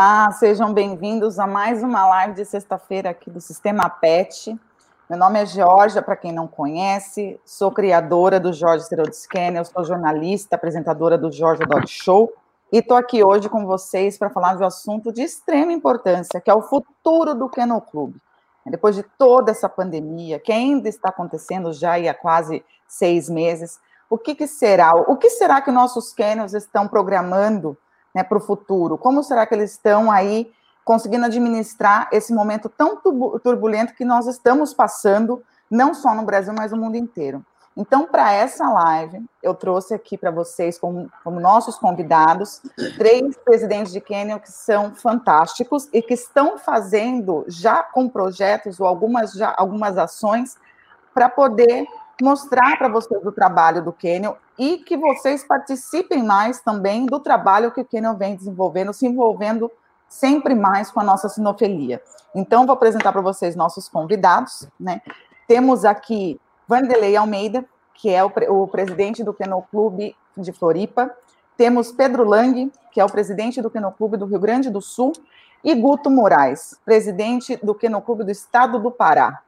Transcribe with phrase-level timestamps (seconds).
[0.00, 4.56] Olá, sejam bem-vindos a mais uma live de sexta-feira aqui do Sistema PET.
[5.10, 9.82] Meu nome é Georgia, para quem não conhece, sou criadora do Jorge Steroid Scanner, sou
[9.82, 12.32] jornalista, apresentadora do Jorge Dog Show,
[12.72, 16.48] e estou aqui hoje com vocês para falar de um assunto de extrema importância, que
[16.48, 18.14] é o futuro do Kennel Club.
[18.66, 24.16] Depois de toda essa pandemia, que ainda está acontecendo já há quase seis meses, o
[24.16, 24.94] que, que será?
[24.94, 27.76] O que será que nossos kennels estão programando
[28.14, 28.98] né, para o futuro?
[28.98, 30.52] Como será que eles estão aí
[30.88, 36.72] conseguindo administrar esse momento tão turbulento que nós estamos passando, não só no Brasil, mas
[36.72, 37.44] no mundo inteiro.
[37.76, 42.62] Então, para essa live, eu trouxe aqui para vocês, como, como, nossos convidados,
[42.96, 48.86] três presidentes de Canyon que são fantásticos e que estão fazendo já com projetos ou
[48.86, 50.56] algumas, já, algumas ações
[51.12, 51.86] para poder
[52.20, 57.70] mostrar para vocês o trabalho do Canyon e que vocês participem mais também do trabalho
[57.70, 59.70] que o Canyon vem desenvolvendo, se envolvendo
[60.08, 62.02] sempre mais com a nossa sinofilia.
[62.34, 65.00] Então, vou apresentar para vocês nossos convidados, né?
[65.46, 71.10] Temos aqui Vanderlei Almeida, que é o, o presidente do Kennel Clube de Floripa.
[71.56, 75.12] Temos Pedro Lang, que é o presidente do Kennel Clube do Rio Grande do Sul.
[75.64, 79.42] E Guto Moraes, presidente do Kennel Clube do Estado do Pará.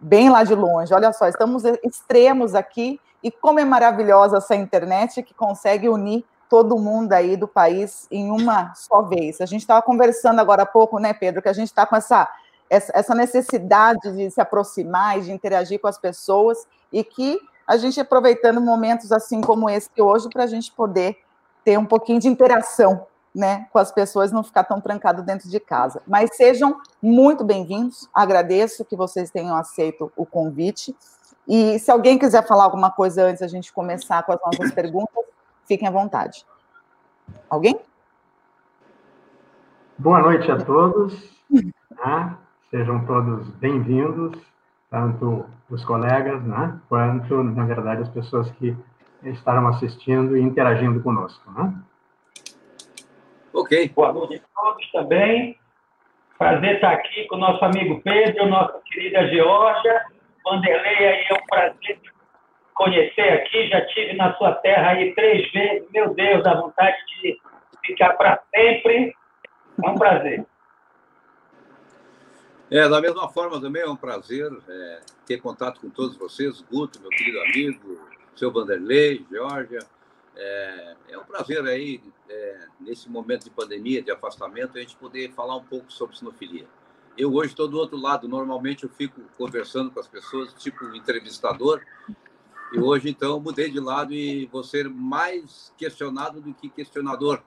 [0.00, 0.92] Bem lá de longe.
[0.92, 3.00] Olha só, estamos extremos aqui.
[3.22, 8.30] E como é maravilhosa essa internet que consegue unir todo mundo aí do país em
[8.30, 9.40] uma só vez.
[9.40, 12.28] A gente estava conversando agora há pouco, né, Pedro, que a gente está com essa,
[12.70, 17.98] essa necessidade de se aproximar e de interagir com as pessoas e que a gente
[17.98, 21.16] aproveitando momentos assim como esse hoje para a gente poder
[21.64, 23.06] ter um pouquinho de interação
[23.36, 26.02] né, com as pessoas, não ficar tão trancado dentro de casa.
[26.08, 30.96] Mas sejam muito bem-vindos, agradeço que vocês tenham aceito o convite.
[31.46, 35.24] E se alguém quiser falar alguma coisa antes da gente começar com as nossas perguntas,
[35.66, 36.46] Fiquem à vontade.
[37.50, 37.78] Alguém?
[39.98, 41.36] Boa noite a todos.
[41.96, 42.36] Né?
[42.70, 44.38] Sejam todos bem-vindos,
[44.90, 46.78] tanto os colegas, né?
[46.90, 48.76] quanto, na verdade, as pessoas que
[49.22, 51.50] estarão assistindo e interagindo conosco.
[51.52, 51.72] Né?
[53.56, 53.88] Ok.
[53.94, 55.58] Boa noite a todos também.
[56.36, 60.04] Prazer estar aqui com o nosso amigo Pedro, nossa querida Georgia.
[60.44, 61.98] Vanderlei, aí é um prazer
[62.74, 65.90] conhecer aqui, já tive na sua terra aí três vezes.
[65.90, 67.40] Meu Deus, dá vontade de
[67.86, 69.16] ficar para sempre.
[69.82, 70.44] É um prazer.
[72.70, 77.00] É, da mesma forma também é um prazer é, ter contato com todos vocês, Guto,
[77.00, 79.80] meu querido amigo, seu Vanderlei, Georgia.
[80.36, 85.32] É, é um prazer aí, é, nesse momento de pandemia, de afastamento, a gente poder
[85.32, 86.66] falar um pouco sobre sinofilia.
[87.16, 91.80] Eu hoje estou do outro lado, normalmente eu fico conversando com as pessoas, tipo entrevistador,
[92.72, 97.42] e hoje, então, mudei de lado e vou ser mais questionado do que questionador.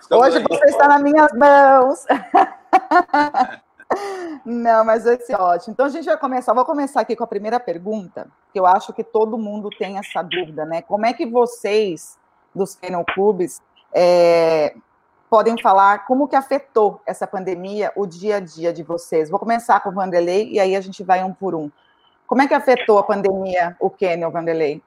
[0.00, 0.44] Estamos hoje aí.
[0.48, 2.06] você está nas minhas mãos.
[4.44, 5.72] Não, mas vai ser ótimo.
[5.72, 6.54] Então a gente vai começar.
[6.54, 10.22] Vou começar aqui com a primeira pergunta, que eu acho que todo mundo tem essa
[10.22, 10.82] dúvida, né?
[10.82, 12.18] Como é que vocês,
[12.54, 13.60] dos Kennel Clubes,
[13.92, 14.74] é,
[15.28, 19.30] podem falar como que afetou essa pandemia o dia a dia de vocês?
[19.30, 21.70] Vou começar com o Vanderlei e aí a gente vai um por um.
[22.26, 24.82] Como é que afetou a pandemia o Kenyon Vanderlei?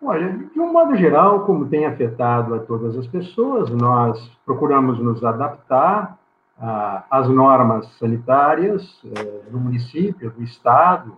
[0.00, 5.24] Olha, de um modo geral, como tem afetado a todas as pessoas, nós procuramos nos
[5.24, 6.16] adaptar
[6.60, 11.16] às normas sanitárias eh, do município, do estado,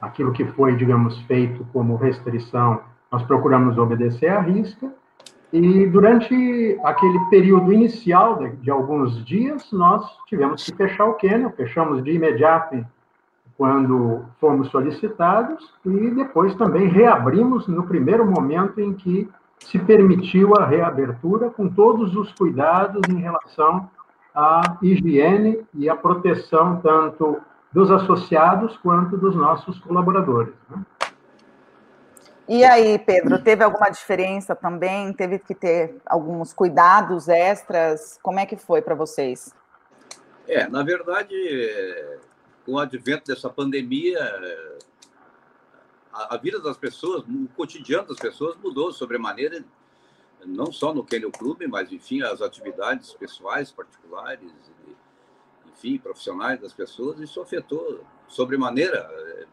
[0.00, 2.80] aquilo que foi, digamos, feito como restrição,
[3.10, 4.92] nós procuramos obedecer à risca.
[5.52, 11.50] E durante aquele período inicial de, de alguns dias, nós tivemos que fechar o Quênia,
[11.50, 12.84] fechamos de imediato
[13.56, 19.28] quando fomos solicitados e depois também reabrimos no primeiro momento em que
[19.60, 23.88] se permitiu a reabertura com todos os cuidados em relação
[24.34, 27.40] à higiene e à proteção tanto
[27.72, 30.54] dos associados quanto dos nossos colaboradores.
[30.68, 30.84] Né?
[32.46, 35.12] E aí, Pedro, teve alguma diferença também?
[35.12, 38.18] Teve que ter alguns cuidados extras?
[38.22, 39.54] Como é que foi para vocês?
[40.46, 41.34] É, na verdade,
[42.66, 44.20] com o advento dessa pandemia,
[46.12, 49.64] a, a, vida das pessoas, o cotidiano das pessoas mudou sobremaneira,
[50.46, 54.50] não só no Kennel Clube, mas, enfim, as atividades pessoais, particulares,
[55.66, 59.46] enfim, profissionais das pessoas, isso afetou sobremaneira é,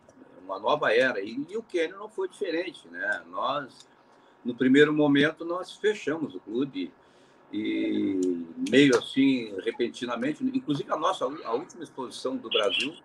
[0.43, 1.19] uma nova era.
[1.21, 3.23] E, e o Kennel não foi diferente, né?
[3.29, 3.87] Nós,
[4.43, 6.91] no primeiro momento, nós fechamos o clube,
[7.53, 12.95] e meio assim, repentinamente, inclusive a nossa, a última exposição do Brasil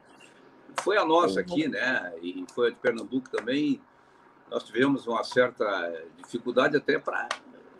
[0.83, 2.13] foi a nossa aqui, né?
[2.23, 3.81] E foi a de Pernambuco também.
[4.51, 5.67] Nós tivemos uma certa
[6.17, 7.29] dificuldade até para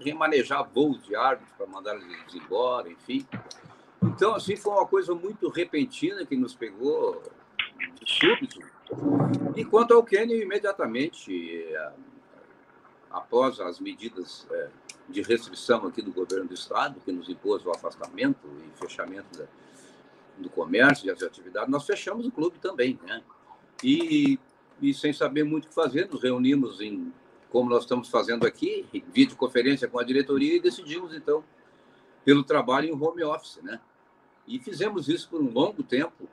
[0.01, 3.27] remanejar voos de árbitros para mandar eles embora, enfim.
[4.03, 7.23] Então, assim, foi uma coisa muito repentina que nos pegou
[8.01, 8.61] de súbito.
[9.57, 11.93] E quanto ao Quênia, imediatamente, eh,
[13.11, 14.69] após as medidas eh,
[15.09, 19.49] de restrição aqui do governo do Estado, que nos impôs o afastamento e fechamento
[20.39, 23.23] do comércio e das atividades, nós fechamos o clube também, né?
[23.83, 24.39] E,
[24.81, 27.13] e sem saber muito o que fazer, nos reunimos em,
[27.57, 31.43] como nós estamos fazendo aqui, videoconferência com a diretoria e decidimos, então,
[32.23, 33.81] pelo trabalho em home office, né?
[34.47, 36.29] E fizemos isso por um longo tempo.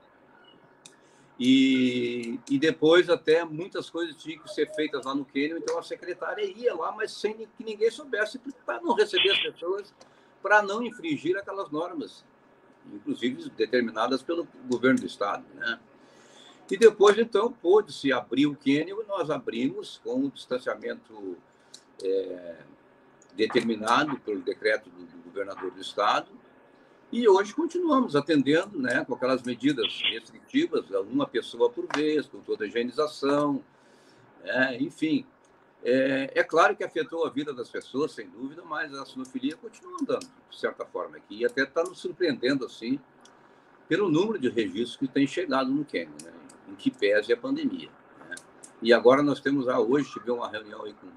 [1.40, 5.82] E, e depois até muitas coisas tinham que ser feitas lá no Quênia, então a
[5.82, 9.96] secretária ia lá, mas sem que ninguém soubesse, para não receber as pessoas,
[10.42, 12.26] para não infringir aquelas normas,
[12.94, 15.80] inclusive determinadas pelo governo do Estado, né?
[16.74, 21.38] E depois, então, pôde-se abrir o e nós abrimos com um distanciamento
[22.04, 22.56] é,
[23.36, 26.32] determinado pelo decreto do, do governador do Estado,
[27.12, 32.66] e hoje continuamos atendendo né, com aquelas medidas restritivas, uma pessoa por vez, com toda
[32.66, 33.64] a higienização,
[34.44, 35.28] é, enfim.
[35.84, 39.96] É, é, claro que afetou a vida das pessoas, sem dúvida, mas a sinofilia continua
[40.02, 43.00] andando, de certa forma, aqui, e até está nos surpreendendo, assim,
[43.88, 46.43] pelo número de registros que tem chegado no Quênia, né,
[46.76, 47.90] que pese a pandemia.
[48.30, 48.36] Né.
[48.82, 51.08] E agora nós temos, ah, hoje tivemos uma reunião aí com,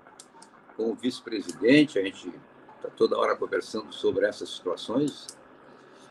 [0.77, 2.33] com o vice-presidente, a gente
[2.77, 5.27] está toda hora conversando sobre essas situações,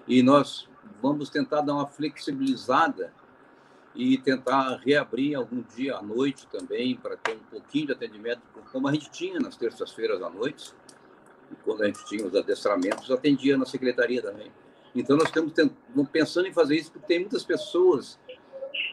[0.08, 0.68] e nós
[1.02, 3.14] vamos tentar dar uma flexibilizada
[3.96, 8.88] e tentar reabrir algum dia à noite também, para ter um pouquinho de atendimento, como
[8.88, 10.74] a gente tinha nas terças-feiras à noite,
[11.64, 14.52] quando a gente tinha os adestramentos, atendia na secretaria também.
[14.94, 15.54] Então, nós estamos
[16.12, 18.20] pensando em fazer isso, porque tem muitas pessoas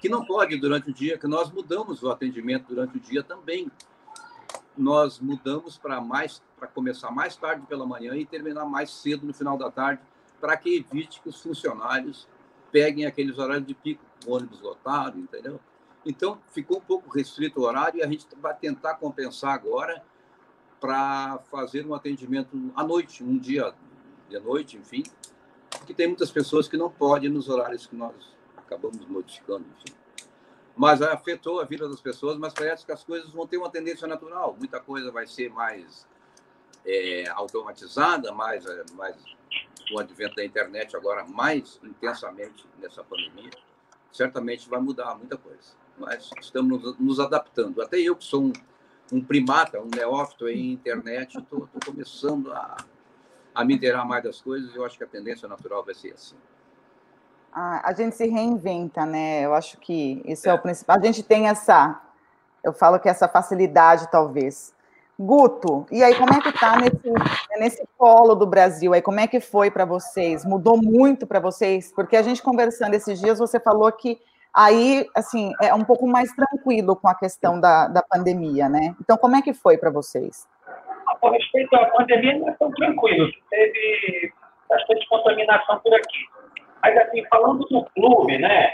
[0.02, 3.70] que não podem durante o dia, que nós mudamos o atendimento durante o dia também.
[4.76, 9.32] Nós mudamos para mais para começar mais tarde pela manhã e terminar mais cedo no
[9.32, 10.02] final da tarde,
[10.40, 12.26] para que evite que os funcionários
[12.72, 15.60] peguem aqueles horários de pico, ônibus lotado, entendeu?
[16.04, 20.02] Então, ficou um pouco restrito o horário e a gente vai tentar compensar agora
[20.80, 23.72] para fazer um atendimento à noite, um dia
[24.28, 25.04] de noite, enfim,
[25.70, 28.32] porque tem muitas pessoas que não podem nos horários que nós
[28.66, 29.96] acabamos modificando, enfim.
[30.76, 34.08] Mas afetou a vida das pessoas, mas parece que as coisas vão ter uma tendência
[34.08, 34.56] natural.
[34.58, 36.06] Muita coisa vai ser mais
[36.84, 38.64] é, automatizada, mais,
[38.94, 39.16] mais
[39.88, 43.50] com o advento da internet agora mais intensamente nessa pandemia,
[44.10, 45.74] certamente vai mudar muita coisa.
[45.98, 47.82] Mas estamos nos adaptando.
[47.82, 48.52] Até eu, que sou um,
[49.12, 52.76] um primata, um neófito em internet, estou começando a,
[53.54, 56.14] a me inteirar mais das coisas e eu acho que a tendência natural vai ser
[56.14, 56.36] assim.
[57.52, 59.42] Ah, a gente se reinventa, né?
[59.42, 60.52] Eu acho que isso é.
[60.52, 60.96] é o principal.
[60.96, 62.00] A gente tem essa,
[62.64, 64.74] eu falo que essa facilidade, talvez,
[65.18, 67.12] Guto, e aí como é que está nesse,
[67.58, 68.94] nesse polo do Brasil?
[68.94, 70.44] Aí como é que foi para vocês?
[70.44, 71.92] Mudou muito para vocês?
[71.94, 74.18] Porque a gente conversando esses dias, você falou que
[74.52, 78.96] aí, assim, é um pouco mais tranquilo com a questão da, da pandemia, né?
[79.00, 80.48] Então, como é que foi para vocês?
[81.20, 83.30] Com respeito à pandemia, não é tão tranquilo.
[83.50, 84.32] Teve
[84.68, 86.26] bastante contaminação por aqui.
[86.82, 88.72] Mas, assim, falando do clube, né?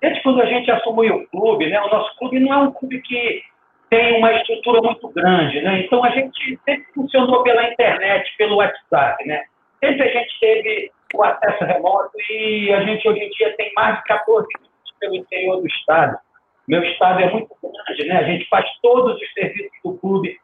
[0.00, 1.80] Desde quando a gente assumiu o clube, né?
[1.80, 3.42] O nosso clube não é um clube que
[3.88, 5.80] tem uma estrutura muito grande, né?
[5.80, 9.44] Então a gente sempre funcionou pela internet, pelo WhatsApp, né?
[9.80, 13.96] Sempre a gente teve o acesso remoto e a gente hoje em dia tem mais
[13.98, 16.18] de 14 minutos pelo interior do estado.
[16.66, 18.18] Meu estado é muito grande, né?
[18.18, 20.36] A gente faz todos os serviços do clube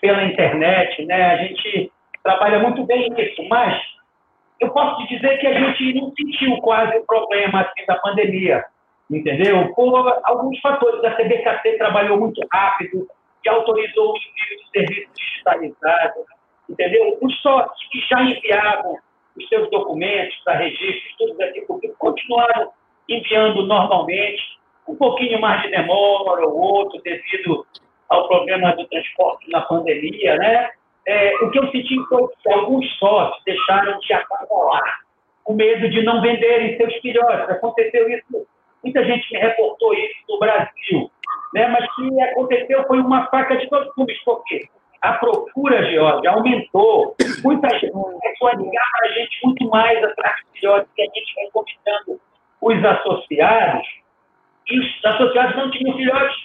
[0.00, 1.32] pela internet, né?
[1.32, 1.92] A gente
[2.22, 3.78] trabalha muito bem nisso, mas
[4.60, 8.64] eu posso te dizer que a gente não sentiu quase o problema assim, da pandemia
[9.10, 9.72] entendeu?
[9.74, 11.02] Por alguns fatores.
[11.04, 13.06] A CBKC trabalhou muito rápido
[13.44, 16.24] e autorizou o envio de serviços digitalizados,
[16.68, 17.18] entendeu?
[17.20, 18.98] Os sócios que já enviavam
[19.36, 21.64] os seus documentos para registros, tudo daqui
[21.98, 22.70] continuaram
[23.08, 24.42] enviando normalmente,
[24.88, 27.64] um pouquinho mais de demora ou outro devido
[28.08, 30.70] ao problema do transporte na pandemia, né?
[31.06, 35.00] É, o que eu senti foi que alguns sócios deixaram de acumular,
[35.44, 37.48] com medo de não venderem seus filhotes.
[37.48, 38.46] Aconteceu isso
[38.86, 41.10] Muita gente me reportou isso no Brasil.
[41.54, 41.66] Né?
[41.66, 44.68] Mas o que aconteceu foi uma faca de todos os clubes, porque
[45.02, 47.16] a procura, Georgia, aumentou.
[47.42, 51.04] Muita gente começou a ligar para a gente muito mais atrás de filhotes que a
[51.06, 52.20] gente vem convidando
[52.60, 53.86] os associados.
[54.68, 56.36] E os associados não tinham filhotes,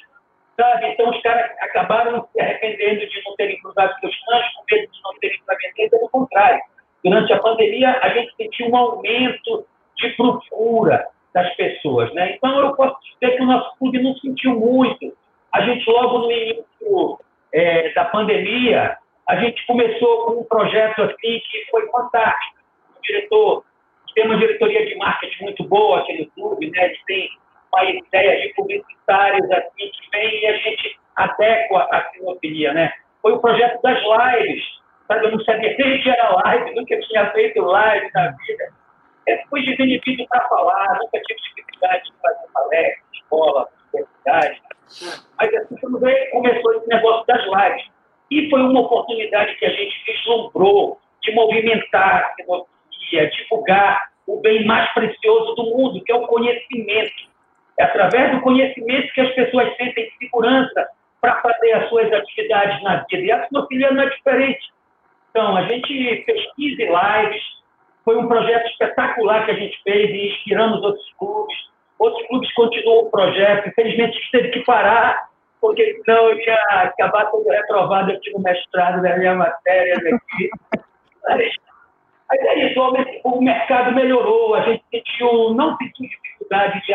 [0.57, 0.87] sabe?
[0.87, 5.01] Então os caras acabaram se arrependendo de não terem cruzado seus cães, com medo de
[5.03, 6.61] não terem vender, pelo contrário.
[7.03, 9.65] Durante a pandemia, a gente sentiu um aumento
[9.97, 12.13] de procura, das pessoas.
[12.13, 12.35] Né?
[12.35, 15.15] Então, eu posso dizer que o nosso clube não sentiu muito.
[15.51, 17.19] A gente, logo no início
[17.53, 22.59] é, da pandemia, a gente começou com um projeto assim que foi fantástico.
[22.97, 23.63] O diretor
[24.13, 26.85] tem uma diretoria de marketing muito boa aqui no clube, né?
[26.85, 27.29] Eles têm
[27.73, 32.91] uma ideia de publicitários assim que vem e a gente adequa a sinofilia, né?
[33.21, 34.63] Foi o projeto das lives,
[35.07, 35.25] sabe?
[35.25, 38.73] Eu não sabia nem que era live, nunca tinha feito live na vida.
[39.27, 44.61] Eu fui desenvolvido para falar, nunca tive dificuldade de fazer palestra, escola, universidade.
[45.39, 45.75] Mas assim,
[46.31, 47.91] começou esse negócio das lives.
[48.31, 54.65] E foi uma oportunidade que a gente vislumbrou de movimentar a democracia, divulgar o bem
[54.65, 57.30] mais precioso do mundo, que é o conhecimento.
[57.81, 60.87] É através do conhecimento que as pessoas sentem segurança
[61.19, 63.23] para fazer as suas atividades na vida.
[63.23, 64.71] E a sinofilia não é diferente.
[65.31, 67.41] Então, a gente pesquisa lives,
[68.05, 71.57] foi um projeto espetacular que a gente fez e inspiramos outros clubes.
[71.97, 77.49] Outros clubes continuam o projeto, infelizmente teve que parar, porque senão eu ia acabar sendo
[77.49, 80.49] reprovado aqui no mestrado das minhas matérias aqui.
[81.23, 81.51] Mas,
[82.29, 82.79] mas é isso,
[83.23, 86.93] o mercado melhorou, a gente sentiu, não sentiu dificuldade de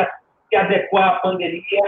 [0.49, 1.83] se adequar à pandemia.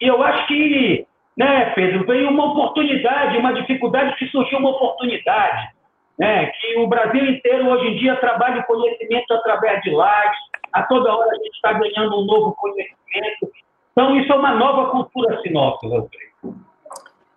[0.00, 1.06] E eu acho que,
[1.36, 5.74] né, Pedro, veio uma oportunidade, uma dificuldade que surgiu uma oportunidade.
[6.16, 10.38] Né, que o Brasil inteiro hoje em dia trabalha conhecimento através de lives,
[10.72, 13.50] a toda hora a gente está ganhando um novo conhecimento.
[13.90, 16.24] Então, isso é uma nova cultura sinófila, Rodrigo.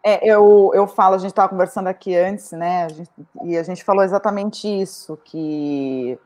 [0.04, 2.86] É, eu, eu falo, a gente estava conversando aqui antes, né?
[2.86, 3.10] A gente,
[3.44, 6.18] e a gente falou exatamente isso, que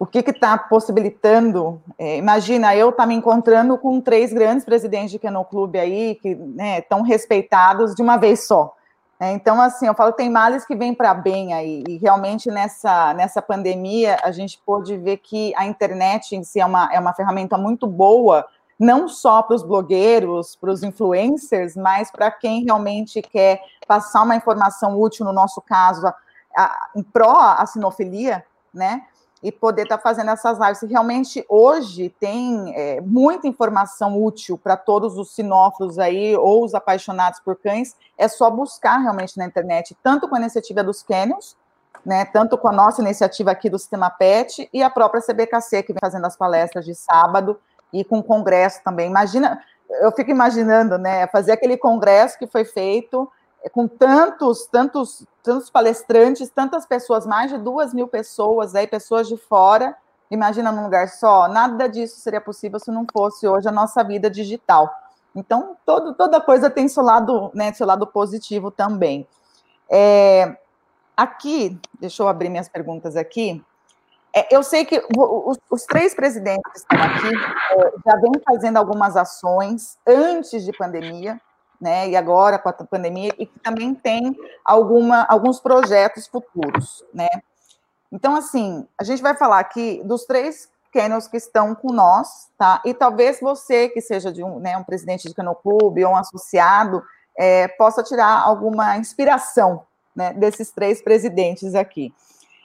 [0.00, 1.78] o que está possibilitando?
[1.98, 6.14] É, imagina, eu estar tá me encontrando com três grandes presidentes de Kennel Clube aí,
[6.14, 8.74] que né, respeitados de uma vez só.
[9.20, 13.12] É, então, assim, eu falo, tem males que vêm para bem aí, e realmente nessa,
[13.12, 17.12] nessa pandemia a gente pôde ver que a internet em si é uma, é uma
[17.12, 18.46] ferramenta muito boa,
[18.78, 24.34] não só para os blogueiros, para os influencers, mas para quem realmente quer passar uma
[24.34, 26.14] informação útil, no nosso caso, a,
[26.56, 28.42] a, em pró a sinofilia,
[28.72, 29.02] né?
[29.42, 30.82] E poder estar tá fazendo essas lives.
[30.82, 37.40] Realmente, hoje, tem é, muita informação útil para todos os sinófilos aí, ou os apaixonados
[37.40, 41.56] por cães, é só buscar realmente na internet, tanto com a iniciativa dos Canyons,
[42.04, 45.92] né, tanto com a nossa iniciativa aqui do Sistema PET, e a própria CBKC, que
[45.92, 47.58] vem fazendo as palestras de sábado,
[47.92, 49.08] e com o congresso também.
[49.08, 49.60] Imagina,
[50.00, 53.30] eu fico imaginando, né, fazer aquele congresso que foi feito
[53.68, 59.36] com tantos, tantos, tantos palestrantes, tantas pessoas, mais de duas mil pessoas aí, pessoas de
[59.36, 59.94] fora,
[60.30, 64.30] imagina num lugar só, nada disso seria possível se não fosse hoje a nossa vida
[64.30, 64.90] digital.
[65.34, 69.26] Então, todo, toda coisa tem seu lado, né, seu lado positivo também.
[69.88, 70.56] É,
[71.16, 73.62] aqui, deixa eu abrir minhas perguntas aqui.
[74.34, 78.76] É, eu sei que os, os, três presidentes que estão aqui é, já vêm fazendo
[78.76, 81.40] algumas ações antes de pandemia,
[81.80, 87.28] né, e agora com a pandemia, e que também tem alguma, alguns projetos futuros, né.
[88.12, 92.82] Então, assim, a gente vai falar aqui dos três kennels que estão com nós, tá?
[92.84, 96.16] E talvez você, que seja de um, né, um presidente de kennel clube ou um
[96.16, 97.02] associado,
[97.38, 99.84] é, possa tirar alguma inspiração
[100.14, 102.12] né, desses três presidentes aqui.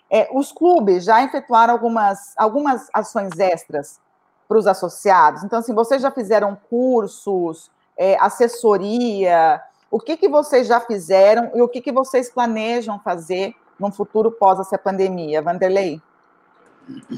[0.09, 3.99] É, os clubes já efetuaram algumas, algumas ações extras
[4.47, 5.43] para os associados.
[5.43, 9.61] Então, assim, vocês já fizeram cursos, é, assessoria?
[9.89, 14.31] O que, que vocês já fizeram e o que, que vocês planejam fazer no futuro
[14.31, 15.41] pós essa pandemia?
[15.41, 16.01] Vanderlei?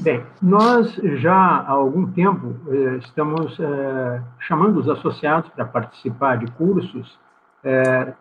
[0.02, 6.50] Bem, nós já há algum tempo eh, estamos eh, chamando os associados para participar de
[6.52, 7.18] cursos,
[7.62, 8.14] eh,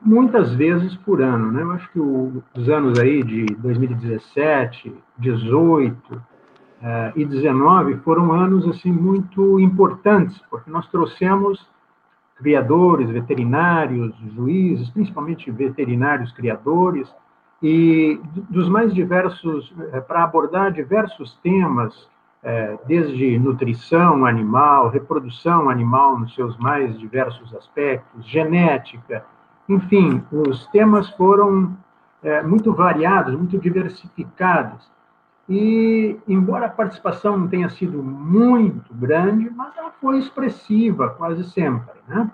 [0.00, 1.50] muitas vezes por ano.
[1.50, 1.62] Né?
[1.62, 6.22] Eu acho que o, os anos aí de 2017, 18
[7.16, 11.66] e 19 foram anos assim muito importantes, porque nós trouxemos
[12.36, 17.12] criadores, veterinários, juízes, principalmente veterinários criadores,
[17.62, 22.08] e dos mais diversos, eh, para abordar diversos temas,
[22.42, 29.24] eh, desde nutrição animal, reprodução animal nos seus mais diversos aspectos, genética,
[29.68, 31.76] enfim, os temas foram
[32.22, 34.88] eh, muito variados, muito diversificados.
[35.48, 41.94] E, embora a participação não tenha sido muito grande, mas ela foi expressiva quase sempre.
[42.08, 42.30] Né?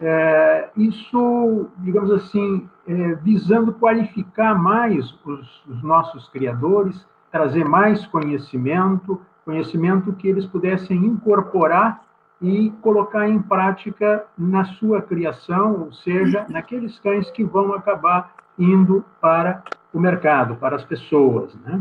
[0.00, 9.20] É, isso, digamos assim, é, visando qualificar mais os, os nossos criadores, trazer mais conhecimento,
[9.44, 12.02] conhecimento que eles pudessem incorporar
[12.40, 19.04] e colocar em prática na sua criação, ou seja, naqueles cães que vão acabar indo
[19.20, 21.80] para o mercado, para as pessoas, né?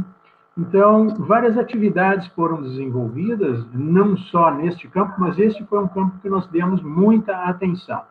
[0.57, 6.29] Então, várias atividades foram desenvolvidas, não só neste campo, mas este foi um campo que
[6.29, 8.01] nós demos muita atenção.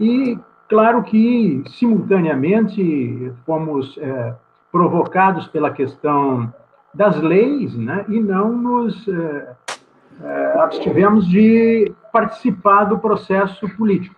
[0.00, 0.38] E,
[0.72, 4.34] Claro que, simultaneamente, fomos é,
[4.72, 6.50] provocados pela questão
[6.94, 9.54] das leis, né, e não nos é,
[10.22, 14.16] é, abstivemos de participar do processo político,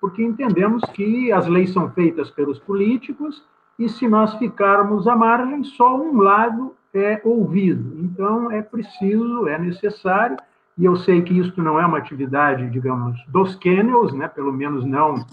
[0.00, 3.44] porque entendemos que as leis são feitas pelos políticos
[3.78, 7.98] e se nós ficarmos à margem, só um lado é ouvido.
[8.00, 10.36] Então, é preciso, é necessário,
[10.76, 14.84] e eu sei que isso não é uma atividade, digamos, dos kennels, né, pelo menos
[14.84, 15.24] não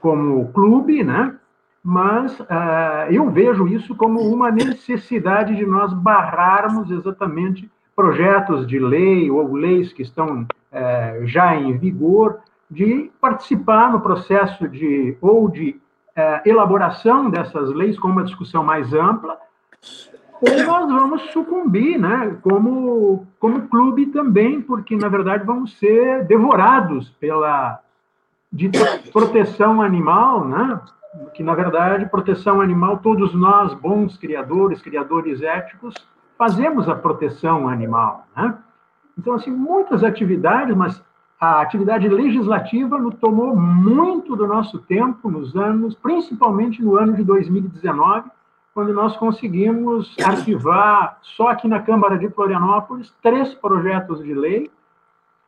[0.00, 1.34] como clube, né,
[1.82, 9.30] mas uh, eu vejo isso como uma necessidade de nós barrarmos exatamente projetos de lei
[9.30, 15.80] ou leis que estão uh, já em vigor, de participar no processo de ou de
[16.16, 19.38] uh, elaboração dessas leis com uma discussão mais ampla,
[20.40, 27.10] ou nós vamos sucumbir, né, como, como clube também, porque, na verdade, vamos ser devorados
[27.20, 27.80] pela
[28.50, 28.70] de
[29.12, 30.80] proteção animal, né,
[31.34, 35.94] que, na verdade, proteção animal, todos nós, bons criadores, criadores éticos,
[36.38, 38.54] fazemos a proteção animal, né?
[39.18, 41.02] Então, assim, muitas atividades, mas
[41.40, 48.30] a atividade legislativa tomou muito do nosso tempo nos anos, principalmente no ano de 2019,
[48.78, 54.70] quando nós conseguimos arquivar, só aqui na Câmara de Florianópolis, três projetos de lei.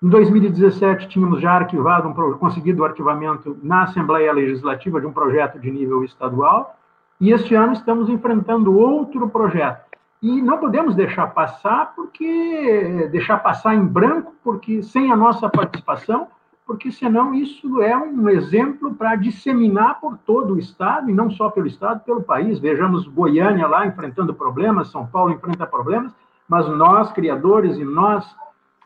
[0.03, 5.61] Em 2017, tínhamos já arquivado, um, conseguido o arquivamento na Assembleia Legislativa de um projeto
[5.61, 6.77] de nível estadual,
[7.21, 9.85] e este ano estamos enfrentando outro projeto.
[10.21, 16.27] E não podemos deixar passar, porque deixar passar em branco, porque sem a nossa participação,
[16.71, 21.51] porque senão isso é um exemplo para disseminar por todo o Estado, e não só
[21.51, 22.61] pelo Estado, pelo país.
[22.61, 26.15] Vejamos Goiânia lá enfrentando problemas, São Paulo enfrenta problemas,
[26.49, 28.25] mas nós, criadores, e nós,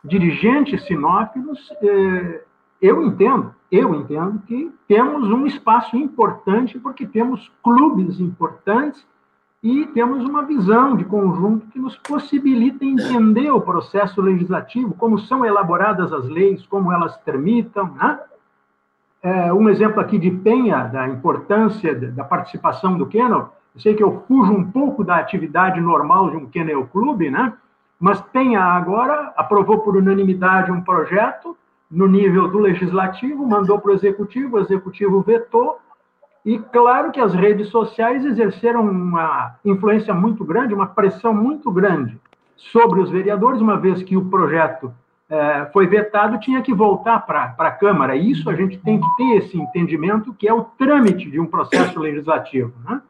[0.03, 2.43] dirigentes sinófilos, eh,
[2.81, 9.05] eu entendo, eu entendo que temos um espaço importante, porque temos clubes importantes
[9.65, 15.43] e temos uma visão de conjunto que nos possibilita entender o processo legislativo, como são
[15.43, 17.91] elaboradas as leis, como elas tramitam.
[17.95, 18.19] Né?
[19.23, 24.03] É, um exemplo aqui de Penha, da importância da participação do Kennel, eu sei que
[24.03, 27.51] eu fujo um pouco da atividade normal de um Kennel Clube, né?
[27.99, 31.57] mas Penha agora aprovou por unanimidade um projeto
[31.89, 35.79] no nível do legislativo, mandou para o executivo, o executivo vetou,
[36.45, 42.19] e claro que as redes sociais exerceram uma influência muito grande, uma pressão muito grande
[42.55, 44.93] sobre os vereadores, uma vez que o projeto
[45.27, 48.15] é, foi vetado, tinha que voltar para a Câmara.
[48.15, 51.99] Isso a gente tem que ter esse entendimento, que é o trâmite de um processo
[51.99, 52.73] legislativo.
[52.87, 53.01] Né?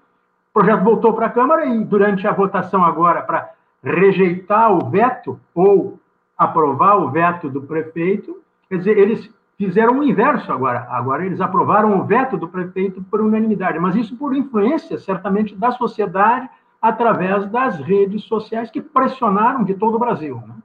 [0.52, 3.52] O projeto voltou para a Câmara e, durante a votação agora, para
[3.84, 6.00] rejeitar o veto ou
[6.38, 10.88] aprovar o veto do prefeito, quer dizer, eles fizeram o inverso agora.
[10.90, 15.72] Agora eles aprovaram o veto do prefeito por unanimidade, mas isso por influência, certamente, da
[15.72, 16.50] sociedade
[16.82, 20.42] através das redes sociais que pressionaram de todo o Brasil.
[20.46, 20.56] Né?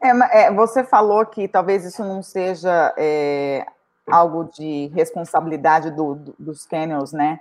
[0.00, 3.66] É, é, você falou que talvez isso não seja é,
[4.10, 7.40] algo de responsabilidade do, do, dos canyons, né?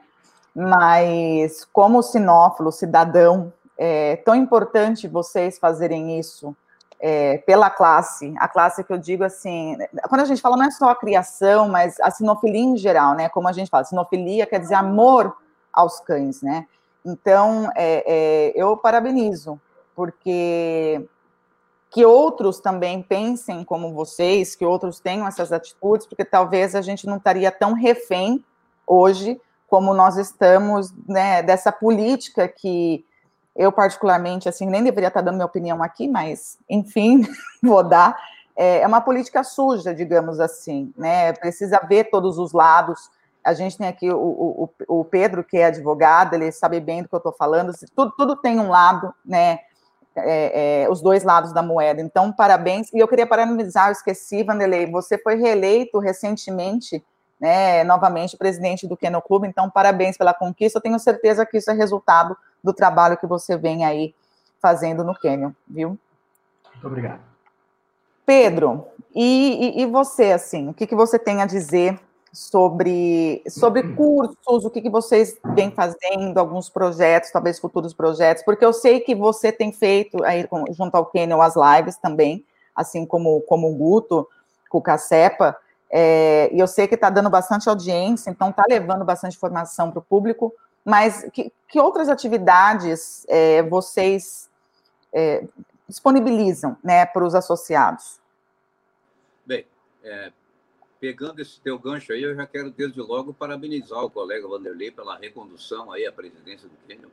[0.53, 6.55] Mas como sinófilo, cidadão, é tão importante vocês fazerem isso
[7.01, 9.75] é, pela classe, a classe que eu digo assim,
[10.07, 13.27] quando a gente fala não é só a criação, mas a sinofilia em geral, né?
[13.27, 15.35] Como a gente fala, sinofilia quer dizer amor
[15.73, 16.67] aos cães, né?
[17.03, 19.59] Então, é, é, eu parabenizo,
[19.95, 21.03] porque
[21.89, 27.05] que outros também pensem como vocês, que outros tenham essas atitudes, porque talvez a gente
[27.05, 28.45] não estaria tão refém
[28.87, 33.03] hoje como nós estamos, né, dessa política que
[33.55, 37.21] eu particularmente, assim, nem deveria estar dando minha opinião aqui, mas, enfim,
[37.61, 38.17] vou dar,
[38.55, 43.09] é, é uma política suja, digamos assim, né, precisa ver todos os lados,
[43.43, 47.09] a gente tem aqui o, o, o Pedro, que é advogado, ele sabe bem do
[47.09, 49.59] que eu estou falando, tudo, tudo tem um lado, né,
[50.15, 54.43] é, é, os dois lados da moeda, então, parabéns, e eu queria parabenizar, eu esqueci,
[54.43, 57.03] Vanderlei, você foi reeleito recentemente,
[57.39, 61.71] né, novamente presidente do Kennel Clube, então, parabéns pela conquista, eu tenho certeza que isso
[61.71, 64.13] é resultado do trabalho que você vem aí
[64.61, 65.97] fazendo no Canyon, viu?
[66.73, 67.21] Muito obrigado.
[68.25, 71.99] Pedro, e, e, e você, assim, o que, que você tem a dizer
[72.31, 78.63] sobre, sobre cursos, o que, que vocês vêm fazendo, alguns projetos, talvez futuros projetos, porque
[78.63, 82.45] eu sei que você tem feito, aí, junto ao Canyon, as lives também,
[82.75, 84.27] assim como, como o Guto,
[84.69, 85.57] com o Cacepa,
[85.91, 89.99] é, e eu sei que está dando bastante audiência, então está levando bastante informação para
[89.99, 90.53] o público,
[90.85, 94.49] mas que, que outras atividades é, vocês
[95.13, 95.47] é,
[95.87, 98.19] disponibilizam né, para os associados?
[99.45, 99.65] Bem,
[100.03, 100.31] é,
[100.99, 105.17] pegando esse teu gancho aí, eu já quero desde logo parabenizar o colega Vanderlei pela
[105.17, 107.07] recondução aí à presidência do Quênia,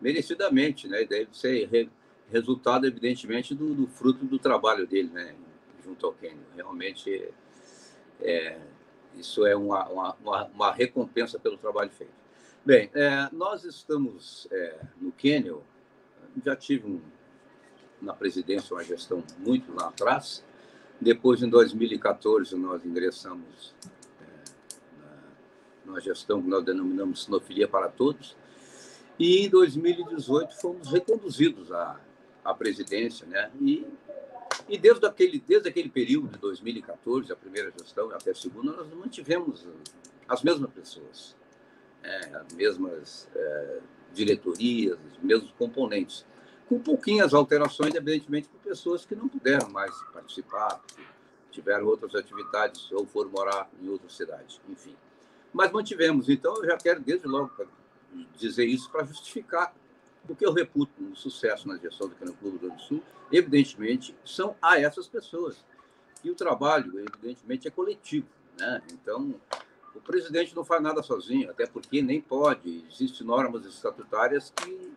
[0.00, 1.04] merecidamente, né?
[1.04, 1.90] Deve ser re,
[2.30, 5.34] resultado, evidentemente, do, do, fruto do trabalho dele, né?
[5.84, 6.46] Junto ao Quênia.
[6.54, 7.32] Realmente,
[8.20, 8.60] é,
[9.16, 12.17] isso é uma, uma, uma, recompensa pelo trabalho feito.
[12.64, 15.56] Bem, é, nós estamos é, no Quênia,
[16.44, 17.00] já tive um,
[18.00, 20.44] na presidência uma gestão muito lá atrás,
[21.00, 23.72] depois, em 2014, nós ingressamos
[24.20, 25.06] é,
[25.86, 28.36] na, na gestão que nós denominamos Sinofilia para Todos.
[29.16, 32.00] E em 2018 fomos reconduzidos à,
[32.44, 33.50] à presidência, né?
[33.60, 33.86] E,
[34.68, 38.92] e desde, aquele, desde aquele período de 2014, a primeira gestão até a segunda, nós
[38.92, 39.66] mantivemos
[40.28, 41.36] as mesmas pessoas,
[42.02, 43.80] é, as mesmas é,
[44.12, 46.24] diretorias, os mesmos componentes
[46.68, 50.80] com pouquinhas alterações, evidentemente, para pessoas que não puderam mais participar,
[51.50, 54.94] tiveram outras atividades ou foram morar em outra cidade, enfim.
[55.52, 56.28] Mas mantivemos.
[56.28, 57.50] Então, eu já quero, desde logo,
[58.36, 59.74] dizer isso para justificar
[60.28, 64.14] o que eu reputo no sucesso na gestão do Cano Clube do do Sul, evidentemente,
[64.22, 65.64] são a essas pessoas.
[66.22, 68.28] E o trabalho, evidentemente, é coletivo.
[68.58, 68.82] Né?
[68.92, 69.34] Então,
[69.98, 72.84] o presidente não faz nada sozinho, até porque nem pode.
[72.90, 74.92] Existem normas estatutárias que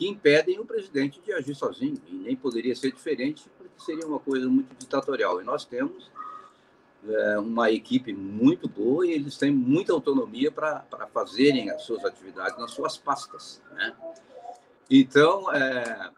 [0.00, 4.18] que impedem o presidente de agir sozinho, e nem poderia ser diferente, porque seria uma
[4.18, 5.42] coisa muito ditatorial.
[5.42, 6.10] E nós temos
[7.06, 12.58] é, uma equipe muito boa e eles têm muita autonomia para fazerem as suas atividades
[12.58, 13.60] nas suas pastas.
[13.72, 13.94] Né?
[14.88, 16.10] Então, é,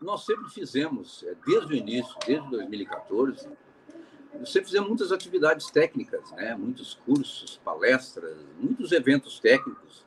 [0.00, 3.48] nós sempre fizemos, é, desde o início, desde 2014,
[4.44, 6.54] sempre fizemos muitas atividades técnicas, né?
[6.54, 10.04] muitos cursos, palestras, muitos eventos técnicos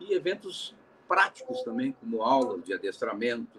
[0.00, 0.74] e eventos
[1.08, 3.58] práticos também, como aulas de adestramento,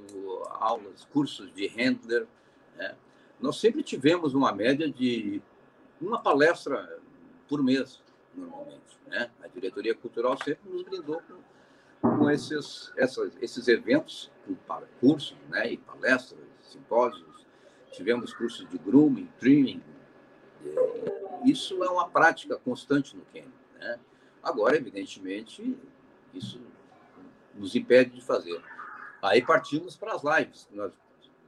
[0.51, 2.27] aulas, cursos de handler.
[2.77, 2.95] Né?
[3.39, 5.41] Nós sempre tivemos uma média de
[5.99, 6.99] uma palestra
[7.47, 8.01] por mês,
[8.35, 8.99] normalmente.
[9.07, 9.29] Né?
[9.43, 11.21] A diretoria cultural sempre nos brindou
[12.01, 14.31] com, com esses, essas, esses eventos,
[14.67, 15.73] para cursos né?
[15.73, 17.28] e palestras, simpósios.
[17.91, 19.81] Tivemos cursos de grooming, trimming.
[21.45, 23.51] Isso é uma prática constante no Quênia.
[23.79, 23.99] Né?
[24.43, 25.77] Agora, evidentemente,
[26.33, 26.61] isso
[27.55, 28.61] nos impede de fazer.
[29.21, 30.91] Aí partimos para as lives, que nós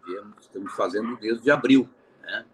[0.05, 1.89] viemos, estamos fazendo desde abril.
[2.21, 2.45] Né?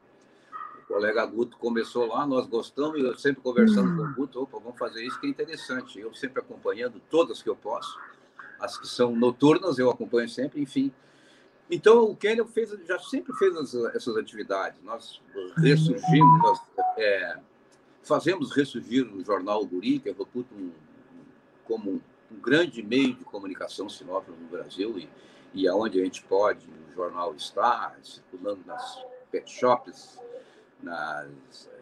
[0.80, 3.97] O colega Guto começou lá, nós gostamos, eu sempre conversando uhum.
[3.97, 6.00] com o Guto, opa, vamos fazer isso que é interessante.
[6.00, 8.00] Eu sempre acompanhando todas que eu posso,
[8.60, 10.91] as que são noturnas eu acompanho sempre, enfim.
[11.69, 14.82] Então, o Kenel fez, já sempre fez as, essas atividades.
[14.84, 15.21] Nós
[15.58, 16.62] ressurgimos, nós
[16.97, 17.38] é,
[18.03, 20.71] fazemos ressurgir o jornal Guri, que eu reputo um,
[21.65, 22.01] como
[22.32, 25.10] um grande meio de comunicação sinófilo no Brasil e,
[25.53, 30.19] e aonde a gente pode, o jornal está circulando nas pet shops,
[30.82, 31.77] nas, eh,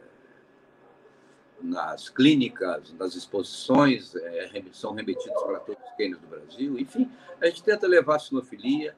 [1.62, 6.80] nas clínicas, nas exposições, é, são remetidos para todos os quênios do Brasil.
[6.80, 8.96] Enfim, a gente tenta levar a sinofilia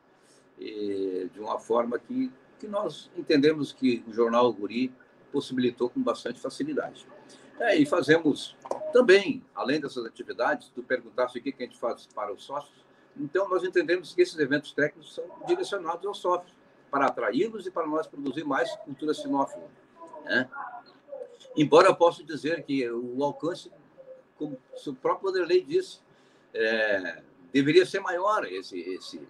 [0.60, 4.94] de uma forma que, que nós entendemos que o jornal Guri
[5.32, 7.06] possibilitou com bastante facilidade.
[7.60, 8.56] É, e fazemos
[8.92, 12.86] também, além dessas atividades, tu perguntaste o que a gente faz para os sócios,
[13.20, 16.56] então nós entendemos que esses eventos técnicos são direcionados aos sócios,
[16.90, 19.68] para atraí-los e para nós produzir mais cultura sinófila.
[20.24, 20.50] Né?
[21.56, 23.72] Embora eu possa dizer que o alcance,
[24.38, 26.00] como o próprio Vanderlei disse,
[26.54, 29.28] é, deveria ser maior esse, esse,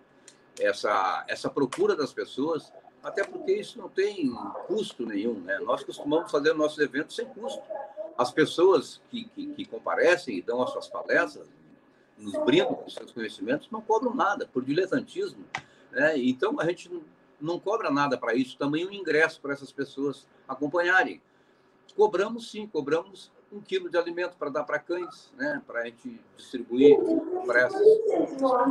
[0.59, 2.71] essa, essa procura das pessoas
[3.03, 4.33] até porque isso não tem
[4.67, 5.39] custo nenhum.
[5.39, 5.57] Né?
[5.59, 7.61] Nós costumamos fazer nossos eventos sem custo.
[8.17, 11.47] As pessoas que, que, que comparecem e dão as suas palestras,
[12.17, 15.45] nos brindam com seus conhecimentos, não cobram nada, por diletantismo.
[15.91, 16.17] Né?
[16.17, 17.03] Então, a gente não,
[17.39, 21.21] não cobra nada para isso, também um ingresso para essas pessoas acompanharem.
[21.95, 25.61] Cobramos, sim, cobramos um quilo de alimento para dar para cães, né?
[25.65, 26.97] para a gente distribuir
[27.45, 27.81] para essas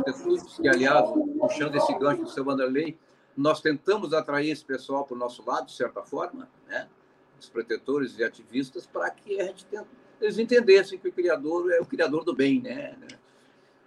[0.03, 1.09] pessoas que, aliás,
[1.39, 2.97] puxando esse gancho do seu Vanderlei,
[3.35, 6.87] nós tentamos atrair esse pessoal para o nosso lado, de certa forma, né?
[7.39, 9.87] os protetores e ativistas, para que a gente tente,
[10.19, 12.97] eles entendessem que o criador é o criador do bem, né?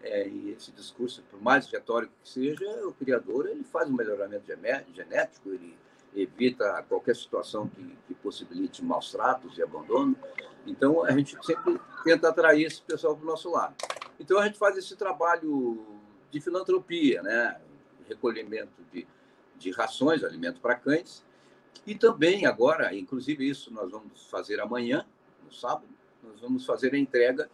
[0.03, 4.47] É, e esse discurso, por mais retórico que seja, o criador ele faz um melhoramento
[4.95, 5.77] genético, ele
[6.15, 10.17] evita qualquer situação que, que possibilite maus tratos e abandono.
[10.67, 13.75] Então, a gente sempre tenta atrair esse pessoal para o nosso lado.
[14.19, 15.87] Então, a gente faz esse trabalho
[16.31, 17.61] de filantropia, né?
[18.09, 19.07] recolhimento de
[19.61, 21.23] de rações, alimento para cães.
[21.87, 25.07] E também agora, inclusive isso nós vamos fazer amanhã,
[25.45, 25.87] no sábado,
[26.23, 27.49] nós vamos fazer a entrega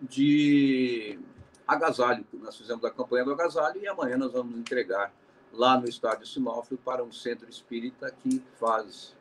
[0.00, 1.18] de
[1.66, 2.26] agasalho.
[2.34, 5.12] Nós fizemos a campanha do agasalho e amanhã nós vamos entregar
[5.56, 9.14] lá no estádio Sinófilo para um centro espírita que faz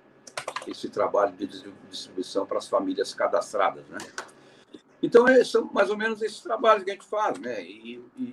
[0.67, 1.47] esse trabalho de
[1.89, 3.99] distribuição para as famílias cadastradas, né?
[5.01, 7.61] Então, é, são mais ou menos esses trabalhos que a gente faz, né?
[7.61, 8.23] E, e,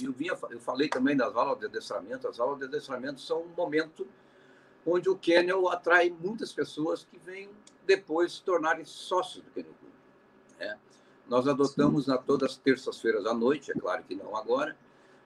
[0.00, 2.26] e eu, vinha, eu falei também das aulas de adestramento.
[2.26, 4.06] As aulas de adestramento são um momento
[4.86, 7.50] onde o Kennel atrai muitas pessoas que vêm
[7.86, 9.92] depois se tornarem sócios do Kennel Club.
[10.58, 10.78] Né?
[11.28, 14.76] Nós adotamos na todas as terças-feiras à noite, é claro que não agora,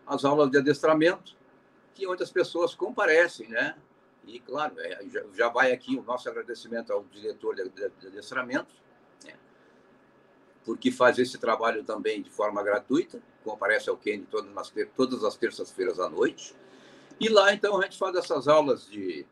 [0.04, 1.36] as aulas de adestramento,
[1.98, 3.76] que onde as pessoas comparecem, né?
[4.24, 8.06] E, claro, é, já, já, vai aqui o nosso agradecimento ao diretor de, de, de
[8.06, 8.72] adestramento,
[10.64, 15.34] porque faz esse trabalho também de forma gratuita, comparece ao Kenny todas, nas, todas as
[15.34, 16.54] terças-feiras à noite.
[17.18, 19.26] E lá, então, a gente faz essas aulas de,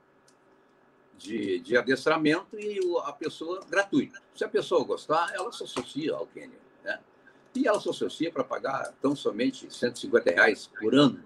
[1.19, 4.19] de, de adestramento e a pessoa gratuita.
[4.35, 6.59] Se a pessoa gostar, ela se associa ao Kenny.
[6.83, 6.99] Né?
[7.55, 11.23] E ela se associa para pagar tão somente 150 reais por ano.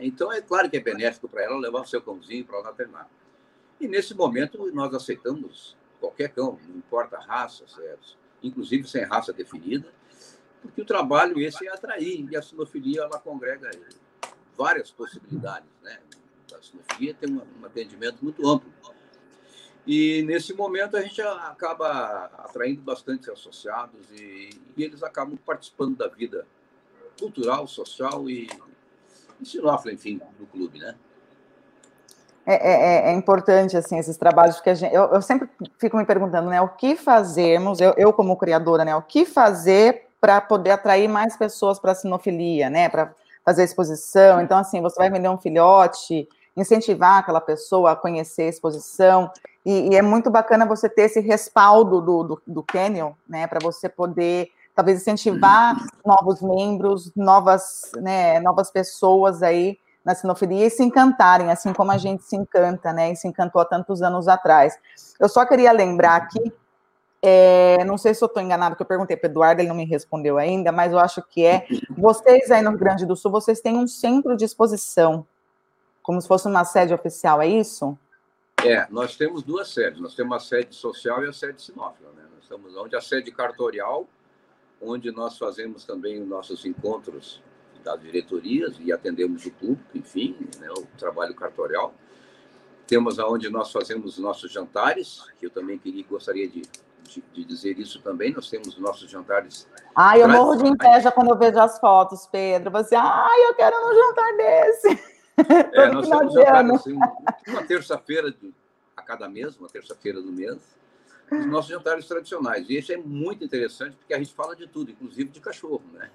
[0.00, 3.08] Então, é claro que é benéfico para ela levar o seu cãozinho para lá treinar.
[3.80, 8.16] E nesse momento, nós aceitamos qualquer cão, não importa a raça, certo?
[8.42, 9.92] inclusive sem raça definida,
[10.62, 13.70] porque o trabalho esse é atrair, e a sinofilia ela congrega
[14.56, 15.68] várias possibilidades.
[15.82, 15.98] Né?
[16.56, 18.72] A sinofilia tem um, um atendimento muito amplo.
[19.86, 26.08] E nesse momento a gente acaba atraindo bastante associados e, e eles acabam participando da
[26.08, 26.46] vida
[27.18, 28.48] cultural, social e,
[29.44, 30.94] sinófila, enfim, do clube, né?
[32.50, 36.06] É, é, é, é, importante assim esses trabalhos porque gente, eu, eu, sempre fico me
[36.06, 40.70] perguntando né o que fazemos eu, eu como criadora né o que fazer para poder
[40.70, 43.12] atrair mais pessoas para a sinofilia né para
[43.44, 48.48] fazer exposição então assim você vai vender um filhote incentivar aquela pessoa a conhecer a
[48.48, 49.30] exposição
[49.62, 53.58] e, e é muito bacana você ter esse respaldo do, do, do Canyon né para
[53.62, 54.48] você poder
[54.78, 61.70] talvez incentivar novos membros novas né novas pessoas aí na sinofilia e se encantarem, assim
[61.74, 63.12] como a gente se encanta, né?
[63.12, 64.78] E se encantou há tantos anos atrás.
[65.20, 66.50] Eu só queria lembrar aqui,
[67.20, 69.76] é, não sei se eu estou enganado, que eu perguntei para o Eduardo, ele não
[69.76, 71.66] me respondeu ainda, mas eu acho que é.
[71.90, 75.26] Vocês aí no Rio Grande do Sul, vocês têm um centro de exposição,
[76.02, 77.98] como se fosse uma sede oficial, é isso?
[78.64, 80.00] É, nós temos duas sedes.
[80.00, 82.22] Nós temos a sede social e a sede sinófila, né?
[82.34, 84.06] Nós estamos onde a sede cartorial,
[84.80, 87.42] onde nós fazemos também os nossos encontros
[87.82, 91.94] das diretorias e atendemos o público, enfim, né, o trabalho cartorial.
[92.86, 96.62] Temos aonde nós fazemos nossos jantares, que eu também queria gostaria de,
[97.02, 98.32] de, de dizer isso também.
[98.32, 99.68] Nós temos nossos jantares.
[99.94, 102.70] Ai, eu morro de inveja quando eu vejo as fotos, Pedro.
[102.70, 105.02] Você, ai, eu quero um jantar desse.
[105.74, 106.98] É, nós temos jantares, assim,
[107.48, 108.34] uma terça-feira
[108.96, 110.78] a cada mês, uma terça-feira do mês
[111.30, 112.68] os nossos jantares tradicionais.
[112.68, 116.10] E isso é muito interessante, porque a gente fala de tudo, inclusive de cachorro, né?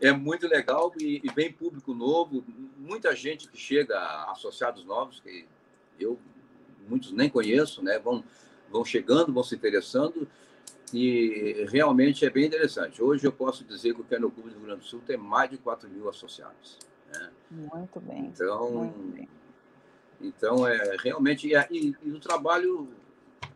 [0.00, 2.44] É muito legal e, e bem público novo,
[2.76, 3.98] muita gente que chega,
[4.30, 5.46] associados novos, que
[6.00, 6.18] eu
[6.88, 7.98] muitos nem conheço, né?
[7.98, 8.24] Vão,
[8.70, 10.26] vão chegando, vão se interessando
[10.92, 13.02] e realmente é bem interessante.
[13.02, 15.50] Hoje eu posso dizer que o Kennel Clube do Rio Grande do Sul tem mais
[15.50, 16.78] de 4 mil associados.
[17.12, 17.30] Né?
[17.50, 18.26] Muito bem.
[18.26, 19.28] Então, muito bem.
[20.20, 22.88] então é realmente e, e, e o trabalho